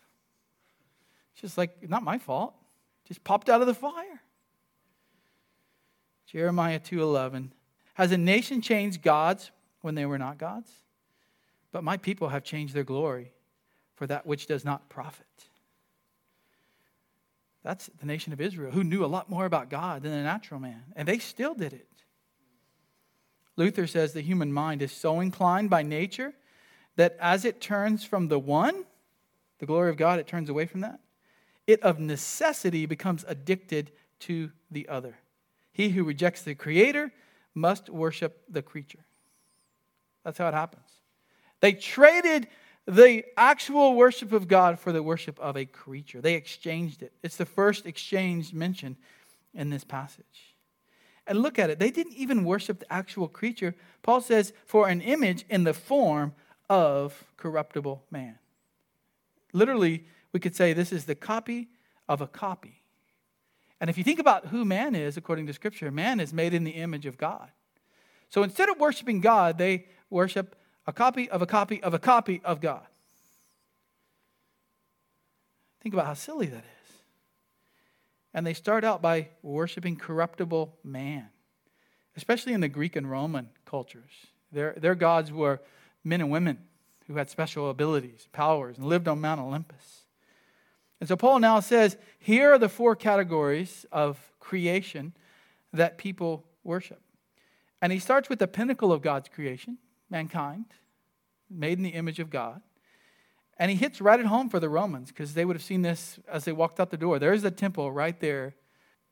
Just 1.42 1.58
like, 1.58 1.90
not 1.90 2.04
my 2.04 2.20
fault. 2.20 2.54
Just 3.08 3.24
popped 3.24 3.50
out 3.50 3.62
of 3.62 3.68
the 3.68 3.74
fire. 3.74 4.22
Jeremiah 6.28 6.80
2:11 6.80 7.52
Has 7.96 8.12
a 8.12 8.18
nation 8.18 8.62
changed 8.62 9.02
gods 9.02 9.52
when 9.82 9.96
they 9.96 10.06
were 10.06 10.20
not 10.20 10.38
gods? 10.38 10.72
But 11.72 11.84
my 11.84 11.98
people 11.98 12.30
have 12.30 12.44
changed 12.44 12.74
their 12.74 12.84
glory 12.84 13.34
for 13.96 14.08
that 14.08 14.26
which 14.26 14.46
does 14.48 14.64
not 14.64 14.88
profit. 14.88 15.26
That's 17.64 17.90
the 18.00 18.06
nation 18.06 18.34
of 18.34 18.42
Israel, 18.42 18.72
who 18.72 18.84
knew 18.84 19.04
a 19.04 19.08
lot 19.08 19.30
more 19.30 19.46
about 19.46 19.70
God 19.70 20.04
than 20.04 20.12
the 20.12 20.24
natural 20.24 20.60
man, 20.60 20.84
and 20.96 21.08
they 21.08 21.20
still 21.20 21.54
did 21.54 21.74
it. 21.74 21.88
Luther 23.58 23.86
says 23.86 24.14
the 24.14 24.22
human 24.22 24.52
mind 24.52 24.82
is 24.82 24.92
so 24.92 25.20
inclined 25.20 25.70
by 25.70 25.84
nature 25.84 26.34
that 26.96 27.16
as 27.20 27.46
it 27.46 27.62
turns 27.62 28.04
from 28.04 28.28
the 28.28 28.40
one, 28.40 28.86
the 29.60 29.66
glory 29.66 29.90
of 29.90 29.98
God, 29.98 30.20
it 30.20 30.28
turns 30.28 30.50
away 30.50 30.66
from 30.66 30.82
that. 30.82 31.00
It 31.72 31.82
of 31.84 32.02
necessity 32.02 32.86
becomes 32.86 33.24
addicted 33.30 33.94
to 34.22 34.52
the 34.70 34.90
other. 34.90 35.16
He 35.72 35.88
who 35.88 36.04
rejects 36.04 36.42
the 36.42 36.54
creator 36.54 37.14
must 37.56 37.90
worship 37.90 38.44
the 38.50 38.62
creature. 38.62 39.06
That's 40.26 40.38
how 40.38 40.50
it 40.50 40.54
happens. 40.54 40.90
They 41.62 41.72
traded 41.72 42.50
the 42.86 43.24
actual 43.38 43.96
worship 43.96 44.34
of 44.34 44.50
God 44.50 44.80
for 44.80 44.92
the 44.92 45.02
worship 45.02 45.40
of 45.40 45.56
a 45.56 45.64
creature. 45.64 46.20
They 46.20 46.34
exchanged 46.34 47.04
it. 47.04 47.14
It's 47.24 47.38
the 47.38 47.46
first 47.46 47.86
exchange 47.86 48.52
mentioned 48.52 48.98
in 49.54 49.70
this 49.70 49.86
passage. 49.86 50.56
And 51.26 51.40
look 51.40 51.58
at 51.58 51.70
it. 51.70 51.80
They 51.80 51.92
didn't 51.92 52.16
even 52.16 52.44
worship 52.44 52.80
the 52.80 52.92
actual 52.92 53.30
creature. 53.30 53.76
Paul 54.02 54.20
says, 54.20 54.52
for 54.66 54.90
an 54.90 55.00
image 55.00 55.46
in 55.50 55.64
the 55.64 55.74
form 55.74 56.34
of 56.70 57.24
corruptible 57.38 58.04
man. 58.12 58.40
Literally, 59.54 60.04
we 60.34 60.40
could 60.40 60.56
say 60.56 60.74
this 60.74 60.92
is 60.92 61.06
the 61.06 61.16
copy 61.16 61.70
of 62.08 62.22
a 62.22 62.28
copy. 62.28 62.82
And 63.80 63.90
if 63.90 63.98
you 63.98 64.04
think 64.04 64.20
about 64.20 64.48
who 64.48 64.64
man 64.64 64.96
is, 64.96 65.18
according 65.18 65.48
to 65.48 65.54
Scripture, 65.54 65.92
man 65.92 66.20
is 66.20 66.34
made 66.34 66.54
in 66.54 66.64
the 66.64 66.72
image 66.72 67.06
of 67.06 67.18
God. 67.18 67.50
So 68.30 68.44
instead 68.44 68.70
of 68.70 68.80
worshiping 68.80 69.22
God, 69.22 69.58
they 69.58 69.88
worship 70.10 70.56
a 70.88 70.94
copy 70.94 71.30
of 71.30 71.42
a 71.42 71.46
copy 71.46 71.82
of 71.84 71.94
a 71.94 72.00
copy 72.00 72.42
of 72.44 72.62
God. 72.62 72.86
Think 75.82 75.94
about 75.94 76.06
how 76.06 76.14
silly 76.14 76.46
that 76.46 76.64
is. 76.64 76.94
And 78.34 78.46
they 78.46 78.54
start 78.54 78.84
out 78.84 79.02
by 79.02 79.30
worshiping 79.42 79.98
corruptible 79.98 80.78
man, 80.84 81.30
especially 82.16 82.54
in 82.54 82.62
the 82.62 82.70
Greek 82.70 82.96
and 82.96 83.10
Roman 83.10 83.50
cultures. 83.66 84.12
Their, 84.52 84.74
their 84.78 84.96
gods 84.96 85.32
were 85.32 85.62
men 86.04 86.22
and 86.22 86.30
women 86.30 86.60
who 87.08 87.16
had 87.16 87.30
special 87.30 87.70
abilities, 87.70 88.28
powers, 88.32 88.78
and 88.78 88.86
lived 88.86 89.08
on 89.08 89.20
Mount 89.20 89.42
Olympus. 89.42 90.01
And 91.02 91.10
so 91.10 91.18
Paul 91.18 91.40
now 91.40 91.60
says 91.60 91.98
here 92.20 92.54
are 92.54 92.60
the 92.60 92.70
four 92.70 92.96
categories 92.96 93.86
of 93.92 94.32
creation 94.40 95.14
that 95.74 95.98
people 95.98 96.46
worship. 96.64 97.02
And 97.82 97.92
he 97.92 97.98
starts 97.98 98.30
with 98.30 98.38
the 98.38 98.48
pinnacle 98.48 98.94
of 98.94 99.02
God's 99.02 99.28
creation, 99.28 99.80
mankind, 100.12 100.66
made 101.50 101.80
in 101.80 101.84
the 101.84 101.90
image 101.90 102.20
of 102.20 102.30
God. 102.30 102.62
And 103.58 103.72
he 103.72 103.78
hits 103.78 104.00
right 104.00 104.20
at 104.20 104.28
home 104.28 104.48
for 104.48 104.60
the 104.60 104.70
Romans 104.70 105.10
because 105.10 105.34
they 105.34 105.44
would 105.44 105.56
have 105.56 105.64
seen 105.64 105.82
this 105.82 106.20
as 106.32 106.46
they 106.46 106.52
walked 106.52 106.80
out 106.80 106.92
the 106.92 106.98
door. 106.98 107.18
There's 107.18 107.42
the 107.42 107.52
temple 107.52 107.92
right 107.92 108.20
there, 108.20 108.56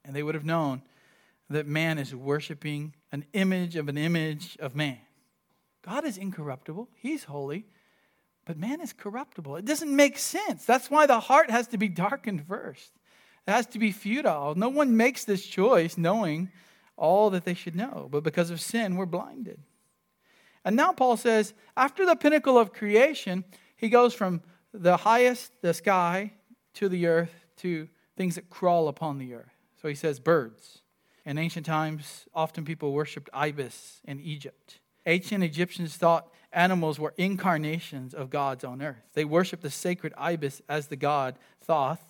and 0.05 0.15
they 0.15 0.23
would 0.23 0.35
have 0.35 0.45
known 0.45 0.83
that 1.49 1.65
man 1.65 1.97
is 1.97 2.13
worshiping 2.13 2.93
an 3.11 3.25
image 3.33 3.75
of 3.75 3.89
an 3.89 3.97
image 3.97 4.57
of 4.59 4.75
man. 4.75 4.99
God 5.83 6.05
is 6.05 6.17
incorruptible, 6.17 6.89
He's 6.95 7.23
holy, 7.23 7.65
But 8.49 8.57
man 8.57 8.81
is 8.81 8.93
corruptible. 8.93 9.57
It 9.57 9.65
doesn't 9.65 9.95
make 9.95 10.17
sense. 10.17 10.65
That's 10.65 10.89
why 10.89 11.05
the 11.05 11.19
heart 11.19 11.51
has 11.51 11.67
to 11.67 11.77
be 11.77 11.87
darkened 11.87 12.47
first. 12.47 12.91
It 13.47 13.51
has 13.51 13.67
to 13.67 13.77
be 13.77 13.91
futile. 13.91 14.55
No 14.55 14.69
one 14.69 14.97
makes 14.97 15.23
this 15.23 15.45
choice 15.45 15.99
knowing 15.99 16.49
all 16.97 17.29
that 17.29 17.45
they 17.45 17.53
should 17.53 17.75
know. 17.75 18.07
But 18.11 18.23
because 18.23 18.49
of 18.49 18.59
sin, 18.59 18.95
we're 18.95 19.05
blinded. 19.05 19.59
And 20.65 20.75
now 20.75 20.93
Paul 20.93 21.15
says, 21.15 21.53
after 21.77 22.07
the 22.07 22.15
pinnacle 22.15 22.57
of 22.57 22.73
creation, 22.73 23.43
he 23.77 23.87
goes 23.87 24.15
from 24.15 24.41
the 24.73 24.97
highest, 24.97 25.51
the 25.61 25.75
sky, 25.75 26.33
to 26.73 26.89
the 26.89 27.05
earth, 27.05 27.45
to 27.57 27.87
things 28.17 28.33
that 28.33 28.49
crawl 28.49 28.87
upon 28.87 29.19
the 29.19 29.35
earth. 29.35 29.53
So 29.79 29.87
he 29.87 29.93
says 29.93 30.19
birds. 30.19 30.79
In 31.23 31.37
ancient 31.37 31.67
times, 31.67 32.25
often 32.33 32.65
people 32.65 32.93
worshipped 32.93 33.29
ibis 33.31 34.01
in 34.05 34.19
Egypt. 34.19 34.79
Ancient 35.05 35.43
Egyptians 35.43 35.95
thought 35.97 36.33
animals 36.51 36.99
were 36.99 37.13
incarnations 37.17 38.13
of 38.13 38.29
gods 38.29 38.63
on 38.63 38.81
earth. 38.81 39.09
They 39.13 39.25
worshiped 39.25 39.63
the 39.63 39.69
sacred 39.69 40.13
ibis 40.17 40.61
as 40.67 40.87
the 40.87 40.95
god 40.95 41.37
Thoth, 41.61 42.01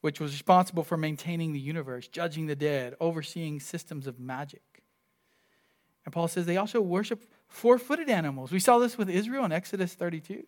which 0.00 0.20
was 0.20 0.32
responsible 0.32 0.82
for 0.82 0.96
maintaining 0.96 1.52
the 1.52 1.60
universe, 1.60 2.08
judging 2.08 2.46
the 2.46 2.56
dead, 2.56 2.94
overseeing 3.00 3.60
systems 3.60 4.06
of 4.06 4.18
magic. 4.18 4.62
And 6.04 6.12
Paul 6.12 6.28
says 6.28 6.46
they 6.46 6.56
also 6.56 6.80
worship 6.80 7.26
four 7.46 7.78
footed 7.78 8.08
animals. 8.08 8.50
We 8.50 8.60
saw 8.60 8.78
this 8.78 8.96
with 8.96 9.10
Israel 9.10 9.44
in 9.44 9.52
Exodus 9.52 9.94
32. 9.94 10.44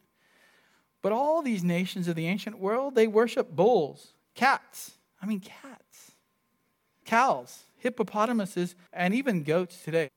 But 1.03 1.13
all 1.13 1.43
these 1.43 1.65
nations 1.65 2.09
of 2.09 2.15
the 2.15 2.27
ancient 2.27 2.59
world, 2.59 2.95
they 2.95 3.09
worship 3.09 3.51
bulls, 3.51 4.15
cats. 4.35 4.93
I 5.21 5.27
mean, 5.27 5.41
cats, 5.41 6.13
cows, 7.05 7.65
hippopotamuses, 7.77 8.75
and 8.93 9.13
even 9.13 9.43
goats 9.43 9.83
today, 9.83 10.09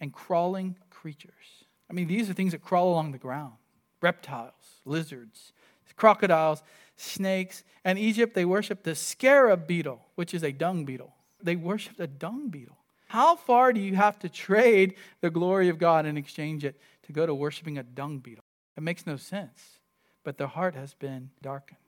and 0.00 0.12
crawling 0.12 0.76
creatures. 0.90 1.57
I 1.90 1.94
mean, 1.94 2.06
these 2.06 2.28
are 2.28 2.34
things 2.34 2.52
that 2.52 2.62
crawl 2.62 2.92
along 2.92 3.12
the 3.12 3.18
ground 3.18 3.54
reptiles, 4.00 4.80
lizards, 4.84 5.52
crocodiles, 5.96 6.62
snakes. 6.96 7.64
And 7.84 7.98
Egypt, 7.98 8.34
they 8.34 8.44
worship 8.44 8.82
the 8.82 8.94
scarab 8.94 9.66
beetle, 9.66 10.00
which 10.14 10.34
is 10.34 10.42
a 10.42 10.52
dung 10.52 10.84
beetle. 10.84 11.14
They 11.42 11.56
worship 11.56 11.98
a 11.98 12.06
dung 12.06 12.48
beetle. 12.48 12.76
How 13.08 13.36
far 13.36 13.72
do 13.72 13.80
you 13.80 13.96
have 13.96 14.18
to 14.20 14.28
trade 14.28 14.94
the 15.20 15.30
glory 15.30 15.68
of 15.68 15.78
God 15.78 16.04
and 16.06 16.18
exchange 16.18 16.64
it 16.64 16.80
to 17.04 17.12
go 17.12 17.26
to 17.26 17.34
worshiping 17.34 17.78
a 17.78 17.82
dung 17.82 18.18
beetle? 18.18 18.44
It 18.76 18.82
makes 18.82 19.06
no 19.06 19.16
sense. 19.16 19.80
But 20.24 20.36
their 20.36 20.46
heart 20.46 20.74
has 20.74 20.94
been 20.94 21.30
darkened. 21.42 21.78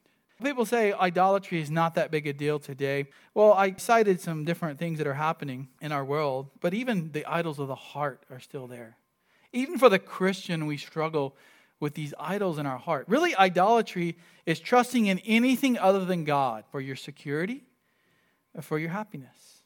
People 0.42 0.64
say 0.64 0.94
idolatry 0.94 1.60
is 1.60 1.70
not 1.70 1.94
that 1.96 2.10
big 2.10 2.26
a 2.26 2.32
deal 2.32 2.58
today. 2.58 3.08
Well, 3.34 3.52
I 3.52 3.74
cited 3.76 4.22
some 4.22 4.46
different 4.46 4.78
things 4.78 4.96
that 4.96 5.06
are 5.06 5.14
happening 5.14 5.68
in 5.82 5.92
our 5.92 6.04
world, 6.04 6.48
but 6.60 6.72
even 6.72 7.12
the 7.12 7.26
idols 7.26 7.58
of 7.58 7.68
the 7.68 7.74
heart 7.74 8.24
are 8.30 8.40
still 8.40 8.66
there. 8.66 8.96
Even 9.52 9.78
for 9.78 9.88
the 9.88 9.98
Christian, 9.98 10.66
we 10.66 10.76
struggle 10.76 11.36
with 11.80 11.94
these 11.94 12.14
idols 12.18 12.58
in 12.58 12.66
our 12.66 12.78
heart. 12.78 13.06
Really, 13.08 13.34
idolatry 13.34 14.16
is 14.46 14.60
trusting 14.60 15.06
in 15.06 15.18
anything 15.20 15.78
other 15.78 16.04
than 16.04 16.24
God 16.24 16.64
for 16.70 16.80
your 16.80 16.96
security, 16.96 17.64
for 18.60 18.78
your 18.78 18.90
happiness. 18.90 19.62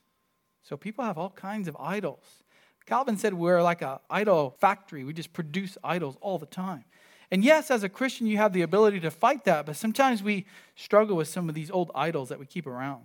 So 0.62 0.76
people 0.76 1.04
have 1.04 1.18
all 1.18 1.30
kinds 1.30 1.68
of 1.68 1.76
idols. 1.78 2.44
Calvin 2.86 3.16
said 3.16 3.34
we're 3.34 3.62
like 3.62 3.82
an 3.82 3.98
idol 4.08 4.56
factory. 4.58 5.04
We 5.04 5.12
just 5.12 5.32
produce 5.32 5.76
idols 5.82 6.16
all 6.20 6.38
the 6.38 6.46
time. 6.46 6.84
And 7.30 7.42
yes, 7.42 7.70
as 7.70 7.82
a 7.82 7.88
Christian, 7.88 8.26
you 8.26 8.36
have 8.36 8.52
the 8.52 8.62
ability 8.62 9.00
to 9.00 9.10
fight 9.10 9.44
that, 9.44 9.66
but 9.66 9.76
sometimes 9.76 10.22
we 10.22 10.46
struggle 10.76 11.16
with 11.16 11.28
some 11.28 11.48
of 11.48 11.54
these 11.54 11.70
old 11.70 11.90
idols 11.94 12.28
that 12.28 12.38
we 12.38 12.46
keep 12.46 12.66
around. 12.66 13.04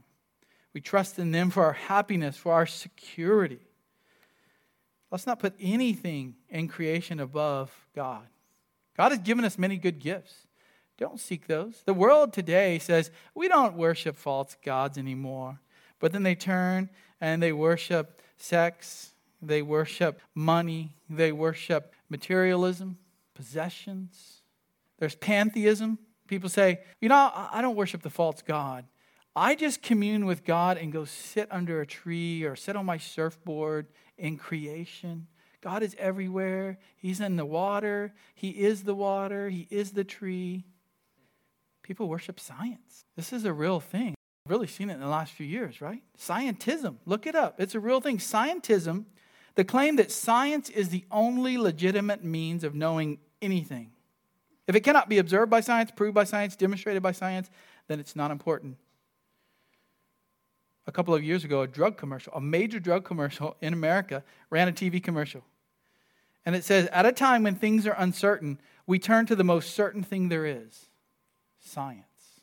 We 0.74 0.82
trust 0.82 1.18
in 1.18 1.32
them 1.32 1.50
for 1.50 1.64
our 1.64 1.74
happiness, 1.74 2.38
for 2.38 2.54
our 2.54 2.66
security. 2.66 3.69
Let's 5.12 5.26
not 5.26 5.40
put 5.40 5.56
anything 5.60 6.36
in 6.50 6.68
creation 6.68 7.20
above 7.20 7.72
God. 7.96 8.28
God 8.96 9.12
has 9.12 9.20
given 9.20 9.46
us 9.46 9.58
many 9.58 9.78
good 9.78 10.00
gifts. 10.00 10.48
Don't 10.98 11.20
seek 11.20 11.48
those. 11.48 11.82
The 11.86 11.94
world 11.94 12.34
today 12.34 12.78
says 12.80 13.10
we 13.34 13.48
don't 13.48 13.76
worship 13.76 14.18
false 14.18 14.58
gods 14.64 14.98
anymore. 14.98 15.60
But 16.00 16.12
then 16.12 16.24
they 16.24 16.36
turn 16.36 16.90
and 17.22 17.42
they 17.42 17.52
worship 17.52 18.22
sex, 18.38 19.12
they 19.42 19.62
worship 19.62 20.20
money, 20.36 20.96
they 21.10 21.32
worship 21.32 21.94
materialism, 22.10 22.98
possessions. 23.34 24.42
There's 24.98 25.16
pantheism. 25.16 25.98
People 26.28 26.50
say, 26.50 26.82
you 27.02 27.10
know, 27.10 27.32
I 27.34 27.62
don't 27.62 27.76
worship 27.76 28.02
the 28.02 28.10
false 28.10 28.42
God. 28.42 28.86
I 29.36 29.56
just 29.56 29.82
commune 29.82 30.26
with 30.26 30.44
God 30.44 30.78
and 30.78 30.92
go 30.92 31.06
sit 31.06 31.48
under 31.52 31.82
a 31.82 31.86
tree 31.86 32.44
or 32.44 32.56
sit 32.56 32.76
on 32.76 32.86
my 32.86 32.98
surfboard 32.98 33.88
in 34.18 34.38
creation. 34.38 35.28
God 35.62 35.84
is 35.84 35.96
everywhere. 36.00 36.80
He's 36.98 37.20
in 37.20 37.36
the 37.36 37.46
water. 37.46 38.14
He 38.34 38.50
is 38.50 38.84
the 38.84 38.96
water. 38.96 39.50
He 39.50 39.68
is 39.70 39.92
the 39.92 40.04
tree. 40.04 40.66
People 41.84 42.08
worship 42.08 42.40
science. 42.40 43.04
This 43.16 43.34
is 43.34 43.46
a 43.46 43.54
real 43.54 43.80
thing 43.80 44.16
I've 44.46 44.52
really 44.52 44.68
seen 44.68 44.90
it 44.90 44.96
in 44.96 45.00
the 45.00 45.08
last 45.08 45.34
few 45.34 45.46
years, 45.46 45.82
right? 45.82 46.02
Scientism. 46.18 46.98
Look 47.06 47.28
it 47.28 47.36
up. 47.36 47.60
It's 47.60 47.76
a 47.76 47.80
real 47.80 48.02
thing. 48.02 48.18
Scientism, 48.18 49.06
the 49.56 49.64
claim 49.64 49.98
that 49.98 50.12
science 50.12 50.70
is 50.70 50.90
the 50.90 51.06
only 51.12 51.58
legitimate 51.58 52.24
means 52.24 52.64
of 52.64 52.74
knowing 52.74 53.20
anything. 53.42 53.92
If 54.68 54.76
it 54.76 54.82
cannot 54.82 55.10
be 55.10 55.18
observed 55.18 55.50
by 55.50 55.62
science, 55.62 55.92
proved 55.92 56.16
by 56.16 56.24
science, 56.24 56.56
demonstrated 56.56 57.04
by 57.04 57.12
science, 57.12 57.50
then 57.88 58.00
it's 58.00 58.16
not 58.16 58.32
important. 58.32 58.78
A 60.90 60.92
couple 60.92 61.14
of 61.14 61.24
years 61.24 61.44
ago, 61.44 61.62
a 61.62 61.68
drug 61.68 61.98
commercial, 61.98 62.34
a 62.34 62.42
major 62.42 62.80
drug 62.80 63.06
commercial 63.06 63.56
in 63.62 63.74
America, 63.74 64.24
ran 64.50 64.68
a 64.68 64.72
TV 64.72 65.02
commercial. 65.02 65.44
And 66.48 66.56
it 66.56 66.64
says, 66.64 66.88
At 66.92 67.06
a 67.06 67.12
time 67.12 67.44
when 67.44 67.54
things 67.54 67.86
are 67.86 67.94
uncertain, 67.96 68.60
we 68.88 68.98
turn 68.98 69.28
to 69.28 69.36
the 69.36 69.44
most 69.44 69.76
certain 69.76 70.02
thing 70.02 70.30
there 70.30 70.48
is 70.48 70.90
science. 71.60 72.42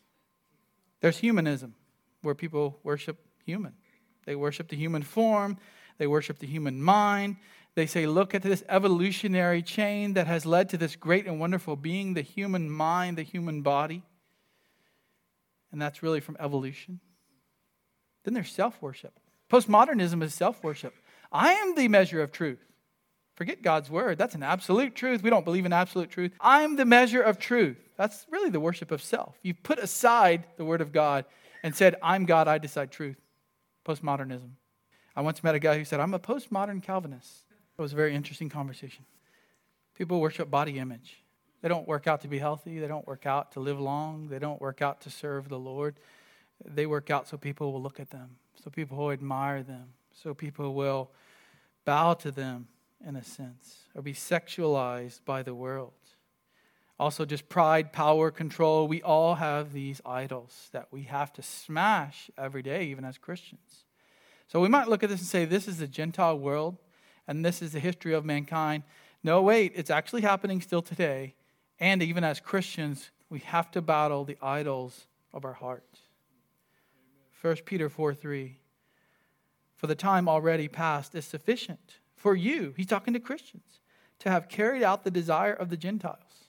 There's 1.00 1.18
humanism 1.18 1.74
where 2.22 2.36
people 2.36 2.78
worship 2.84 3.18
human. 3.44 3.72
They 4.26 4.36
worship 4.36 4.68
the 4.68 4.76
human 4.76 5.02
form, 5.02 5.58
they 5.98 6.06
worship 6.06 6.38
the 6.38 6.46
human 6.46 6.80
mind. 6.80 7.38
They 7.74 7.86
say, 7.86 8.06
look 8.06 8.32
at 8.32 8.42
this 8.42 8.62
evolutionary 8.68 9.60
chain 9.60 10.14
that 10.14 10.28
has 10.28 10.46
led 10.46 10.68
to 10.68 10.78
this 10.78 10.94
great 10.94 11.26
and 11.26 11.40
wonderful 11.40 11.74
being, 11.74 12.14
the 12.14 12.22
human 12.22 12.70
mind, 12.70 13.18
the 13.18 13.24
human 13.24 13.62
body. 13.62 14.04
And 15.72 15.82
that's 15.82 16.00
really 16.00 16.20
from 16.20 16.36
evolution. 16.38 17.00
Then 18.26 18.34
there's 18.34 18.50
self 18.50 18.82
worship. 18.82 19.18
Postmodernism 19.48 20.20
is 20.20 20.34
self 20.34 20.62
worship. 20.64 20.92
I 21.30 21.52
am 21.52 21.76
the 21.76 21.86
measure 21.86 22.20
of 22.20 22.32
truth. 22.32 22.58
Forget 23.36 23.62
God's 23.62 23.88
word. 23.88 24.18
That's 24.18 24.34
an 24.34 24.42
absolute 24.42 24.96
truth. 24.96 25.22
We 25.22 25.30
don't 25.30 25.44
believe 25.44 25.64
in 25.64 25.72
absolute 25.72 26.10
truth. 26.10 26.32
I'm 26.40 26.74
the 26.74 26.84
measure 26.84 27.22
of 27.22 27.38
truth. 27.38 27.76
That's 27.96 28.26
really 28.28 28.50
the 28.50 28.58
worship 28.58 28.90
of 28.90 29.00
self. 29.00 29.38
You 29.42 29.54
put 29.54 29.78
aside 29.78 30.44
the 30.56 30.64
word 30.64 30.80
of 30.80 30.90
God 30.90 31.24
and 31.62 31.72
said, 31.72 31.94
I'm 32.02 32.24
God, 32.24 32.48
I 32.48 32.58
decide 32.58 32.90
truth. 32.90 33.16
Postmodernism. 33.86 34.50
I 35.14 35.20
once 35.20 35.44
met 35.44 35.54
a 35.54 35.60
guy 35.60 35.78
who 35.78 35.84
said, 35.84 36.00
I'm 36.00 36.14
a 36.14 36.18
postmodern 36.18 36.82
Calvinist. 36.82 37.44
It 37.78 37.82
was 37.82 37.92
a 37.92 37.96
very 37.96 38.12
interesting 38.12 38.48
conversation. 38.48 39.04
People 39.94 40.20
worship 40.20 40.50
body 40.50 40.80
image. 40.80 41.22
They 41.62 41.68
don't 41.68 41.86
work 41.86 42.08
out 42.08 42.22
to 42.22 42.28
be 42.28 42.38
healthy. 42.38 42.80
They 42.80 42.88
don't 42.88 43.06
work 43.06 43.24
out 43.24 43.52
to 43.52 43.60
live 43.60 43.78
long. 43.78 44.28
They 44.28 44.40
don't 44.40 44.60
work 44.60 44.82
out 44.82 45.02
to 45.02 45.10
serve 45.10 45.48
the 45.48 45.58
Lord. 45.58 45.94
They 46.64 46.86
work 46.86 47.10
out 47.10 47.28
so 47.28 47.36
people 47.36 47.72
will 47.72 47.82
look 47.82 48.00
at 48.00 48.10
them, 48.10 48.36
so 48.62 48.70
people 48.70 48.96
will 48.96 49.10
admire 49.10 49.62
them, 49.62 49.88
so 50.12 50.34
people 50.34 50.74
will 50.74 51.10
bow 51.84 52.14
to 52.14 52.30
them 52.30 52.68
in 53.06 53.16
a 53.16 53.22
sense, 53.22 53.80
or 53.94 54.02
be 54.02 54.14
sexualized 54.14 55.20
by 55.24 55.42
the 55.42 55.54
world 55.54 55.92
also 56.98 57.24
just 57.24 57.48
pride, 57.48 57.92
power, 57.92 58.30
control. 58.30 58.88
We 58.88 59.02
all 59.02 59.34
have 59.34 59.72
these 59.72 60.00
idols 60.04 60.68
that 60.72 60.88
we 60.90 61.02
have 61.04 61.32
to 61.34 61.42
smash 61.42 62.30
every 62.38 62.62
day, 62.62 62.84
even 62.86 63.04
as 63.04 63.18
Christians. 63.18 63.84
So 64.48 64.60
we 64.60 64.68
might 64.68 64.88
look 64.88 65.02
at 65.02 65.10
this 65.10 65.20
and 65.20 65.28
say, 65.28 65.44
this 65.44 65.68
is 65.68 65.78
the 65.78 65.88
Gentile 65.88 66.38
world, 66.38 66.78
and 67.28 67.44
this 67.44 67.60
is 67.60 67.72
the 67.72 67.80
history 67.80 68.14
of 68.14 68.24
mankind. 68.24 68.84
No, 69.22 69.42
wait, 69.42 69.72
it's 69.74 69.90
actually 69.90 70.22
happening 70.22 70.60
still 70.60 70.82
today. 70.82 71.34
And 71.78 72.02
even 72.02 72.24
as 72.24 72.40
Christians, 72.40 73.10
we 73.28 73.40
have 73.40 73.70
to 73.72 73.82
battle 73.82 74.24
the 74.24 74.38
idols 74.40 75.06
of 75.34 75.44
our 75.44 75.52
heart. 75.52 75.84
1 77.46 77.56
Peter 77.64 77.88
4 77.88 78.14
3. 78.14 78.58
For 79.76 79.86
the 79.86 79.94
time 79.94 80.28
already 80.28 80.68
past 80.68 81.14
is 81.14 81.24
sufficient 81.24 81.98
for 82.14 82.34
you, 82.34 82.72
he's 82.76 82.86
talking 82.86 83.12
to 83.14 83.20
Christians, 83.20 83.80
to 84.20 84.30
have 84.30 84.48
carried 84.48 84.82
out 84.82 85.04
the 85.04 85.10
desire 85.10 85.52
of 85.52 85.68
the 85.68 85.76
Gentiles 85.76 86.46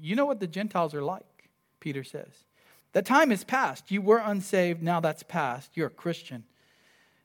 you 0.00 0.16
know 0.16 0.26
what 0.26 0.40
the 0.40 0.46
Gentiles 0.46 0.94
are 0.94 1.02
like, 1.02 1.50
Peter 1.80 2.04
says. 2.04 2.44
The 2.92 3.02
time 3.02 3.30
is 3.30 3.44
past. 3.44 3.90
You 3.90 4.00
were 4.00 4.22
unsaved, 4.24 4.82
now 4.82 5.00
that's 5.00 5.22
past. 5.22 5.72
You're 5.74 5.88
a 5.88 5.90
Christian. 5.90 6.44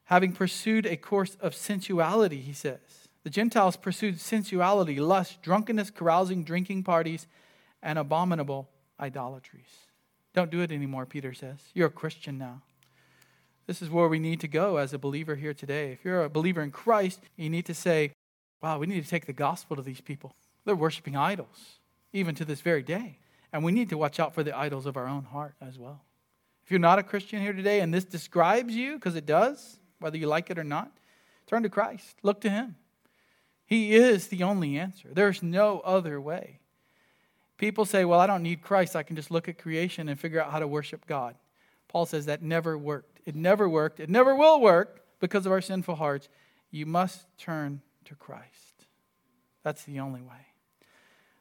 Having 0.05 0.33
pursued 0.33 0.85
a 0.85 0.97
course 0.97 1.37
of 1.39 1.55
sensuality, 1.55 2.41
he 2.41 2.53
says. 2.53 2.79
The 3.23 3.29
Gentiles 3.29 3.77
pursued 3.77 4.19
sensuality, 4.19 4.99
lust, 4.99 5.41
drunkenness, 5.41 5.91
carousing, 5.91 6.43
drinking 6.43 6.83
parties, 6.83 7.27
and 7.81 7.97
abominable 7.99 8.69
idolatries. 8.99 9.87
Don't 10.33 10.51
do 10.51 10.61
it 10.61 10.71
anymore, 10.71 11.05
Peter 11.05 11.33
says. 11.33 11.59
You're 11.73 11.87
a 11.87 11.91
Christian 11.91 12.37
now. 12.37 12.61
This 13.67 13.81
is 13.81 13.89
where 13.89 14.07
we 14.07 14.19
need 14.19 14.39
to 14.41 14.47
go 14.47 14.77
as 14.77 14.93
a 14.93 14.97
believer 14.97 15.35
here 15.35 15.53
today. 15.53 15.91
If 15.91 16.03
you're 16.03 16.23
a 16.23 16.29
believer 16.29 16.61
in 16.61 16.71
Christ, 16.71 17.21
you 17.35 17.49
need 17.49 17.65
to 17.65 17.73
say, 17.73 18.11
wow, 18.61 18.79
we 18.79 18.87
need 18.87 19.03
to 19.03 19.09
take 19.09 19.25
the 19.25 19.33
gospel 19.33 19.75
to 19.75 19.81
these 19.81 20.01
people. 20.01 20.35
They're 20.65 20.75
worshiping 20.75 21.15
idols. 21.15 21.79
even 22.13 22.35
to 22.35 22.45
this 22.45 22.61
very 22.61 22.83
day. 22.83 23.17
And 23.53 23.63
we 23.63 23.71
need 23.71 23.89
to 23.89 23.97
watch 23.97 24.19
out 24.19 24.33
for 24.33 24.43
the 24.43 24.57
idols 24.57 24.85
of 24.85 24.97
our 24.97 25.07
own 25.07 25.25
heart 25.25 25.55
as 25.61 25.77
well. 25.77 26.01
If 26.63 26.71
you're 26.71 26.79
not 26.79 26.99
a 26.99 27.03
Christian 27.03 27.41
here 27.41 27.53
today 27.53 27.81
and 27.81 27.93
this 27.93 28.05
describes 28.05 28.73
you, 28.73 28.95
because 28.95 29.15
it 29.15 29.25
does, 29.25 29.77
whether 29.99 30.17
you 30.17 30.27
like 30.27 30.49
it 30.49 30.59
or 30.59 30.63
not, 30.63 30.91
turn 31.47 31.63
to 31.63 31.69
Christ. 31.69 32.17
Look 32.23 32.41
to 32.41 32.49
Him. 32.49 32.75
He 33.65 33.95
is 33.95 34.27
the 34.27 34.43
only 34.43 34.77
answer. 34.77 35.09
There's 35.11 35.43
no 35.43 35.79
other 35.81 36.19
way. 36.19 36.59
People 37.61 37.85
say, 37.85 38.05
well, 38.05 38.19
I 38.19 38.25
don't 38.25 38.41
need 38.41 38.63
Christ. 38.63 38.95
I 38.95 39.03
can 39.03 39.15
just 39.15 39.29
look 39.29 39.47
at 39.47 39.59
creation 39.59 40.09
and 40.09 40.19
figure 40.19 40.41
out 40.41 40.51
how 40.51 40.57
to 40.57 40.67
worship 40.67 41.05
God. 41.05 41.35
Paul 41.87 42.07
says 42.07 42.25
that 42.25 42.41
never 42.41 42.75
worked. 42.75 43.19
It 43.23 43.35
never 43.35 43.69
worked. 43.69 43.99
It 43.99 44.09
never 44.09 44.35
will 44.35 44.59
work 44.59 45.03
because 45.19 45.45
of 45.45 45.51
our 45.51 45.61
sinful 45.61 45.93
hearts. 45.93 46.27
You 46.71 46.87
must 46.87 47.27
turn 47.37 47.83
to 48.05 48.15
Christ. 48.15 48.87
That's 49.61 49.83
the 49.83 49.99
only 49.99 50.21
way. 50.21 50.47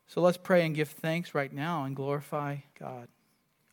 So 0.09 0.21
let's 0.21 0.37
pray 0.37 0.67
and 0.67 0.75
give 0.75 0.91
thanks 0.91 1.35
right 1.35 1.55
now 1.55 1.85
and 1.85 1.97
glorify 1.97 2.59
God. 2.79 3.09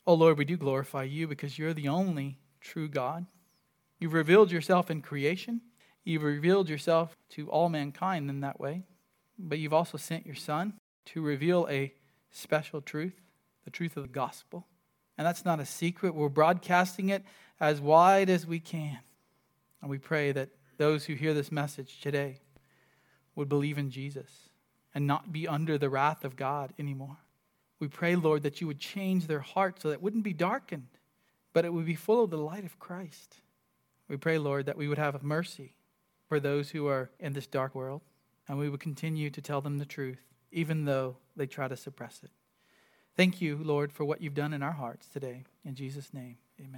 Oh 0.05 0.13
Lord, 0.13 0.37
we 0.37 0.45
do 0.45 0.55
glorify 0.55 1.03
you 1.03 1.27
because 1.27 1.59
you're 1.59 1.73
the 1.73 1.89
only 1.89 2.39
true 2.61 2.87
God. 2.87 3.25
You've 3.99 4.13
revealed 4.13 4.53
yourself 4.53 4.89
in 4.89 5.01
creation. 5.01 5.59
You've 6.05 6.23
revealed 6.23 6.69
yourself 6.69 7.13
to 7.31 7.49
all 7.49 7.67
mankind 7.67 8.29
in 8.29 8.39
that 8.39 8.57
way. 8.57 8.83
But 9.37 9.59
you've 9.59 9.73
also 9.73 9.97
sent 9.97 10.25
your 10.25 10.35
Son 10.35 10.75
to 11.07 11.21
reveal 11.21 11.67
a 11.69 11.91
special 12.31 12.81
truth, 12.81 13.21
the 13.65 13.71
truth 13.71 13.97
of 13.97 14.03
the 14.03 14.09
gospel. 14.09 14.67
And 15.17 15.25
that's 15.25 15.45
not 15.45 15.59
a 15.59 15.65
secret. 15.65 16.13
We're 16.13 16.29
broadcasting 16.29 17.09
it 17.09 17.23
as 17.59 17.81
wide 17.81 18.29
as 18.29 18.45
we 18.45 18.59
can. 18.59 18.99
And 19.81 19.89
we 19.89 19.97
pray 19.97 20.31
that 20.31 20.49
those 20.77 21.05
who 21.05 21.13
hear 21.13 21.33
this 21.33 21.51
message 21.51 21.99
today 22.01 22.39
would 23.35 23.49
believe 23.49 23.77
in 23.77 23.89
Jesus 23.89 24.49
and 24.93 25.07
not 25.07 25.31
be 25.31 25.47
under 25.47 25.77
the 25.77 25.89
wrath 25.89 26.23
of 26.23 26.35
God 26.35 26.73
anymore. 26.79 27.17
We 27.79 27.87
pray, 27.87 28.15
Lord, 28.15 28.43
that 28.43 28.61
you 28.61 28.67
would 28.67 28.79
change 28.79 29.27
their 29.27 29.39
hearts 29.39 29.83
so 29.83 29.89
that 29.89 29.95
it 29.95 30.01
wouldn't 30.01 30.23
be 30.23 30.33
darkened, 30.33 30.87
but 31.53 31.65
it 31.65 31.73
would 31.73 31.85
be 31.85 31.95
full 31.95 32.23
of 32.23 32.31
the 32.31 32.37
light 32.37 32.65
of 32.65 32.79
Christ. 32.79 33.37
We 34.07 34.17
pray, 34.17 34.37
Lord, 34.37 34.65
that 34.65 34.77
we 34.77 34.87
would 34.87 34.97
have 34.97 35.21
mercy 35.21 35.75
for 36.27 36.39
those 36.39 36.71
who 36.71 36.87
are 36.87 37.09
in 37.19 37.33
this 37.33 37.47
dark 37.47 37.75
world, 37.75 38.01
and 38.47 38.57
we 38.57 38.69
would 38.69 38.79
continue 38.79 39.29
to 39.29 39.41
tell 39.41 39.61
them 39.61 39.77
the 39.77 39.85
truth, 39.85 40.21
even 40.51 40.85
though 40.85 41.17
they 41.35 41.45
try 41.45 41.67
to 41.67 41.75
suppress 41.75 42.21
it. 42.23 42.31
Thank 43.15 43.41
you, 43.41 43.57
Lord, 43.61 43.91
for 43.91 44.05
what 44.05 44.21
you've 44.21 44.35
done 44.35 44.53
in 44.53 44.61
our 44.61 44.73
hearts 44.73 45.07
today. 45.07 45.43
In 45.65 45.75
Jesus' 45.75 46.13
name, 46.13 46.37
amen. 46.59 46.75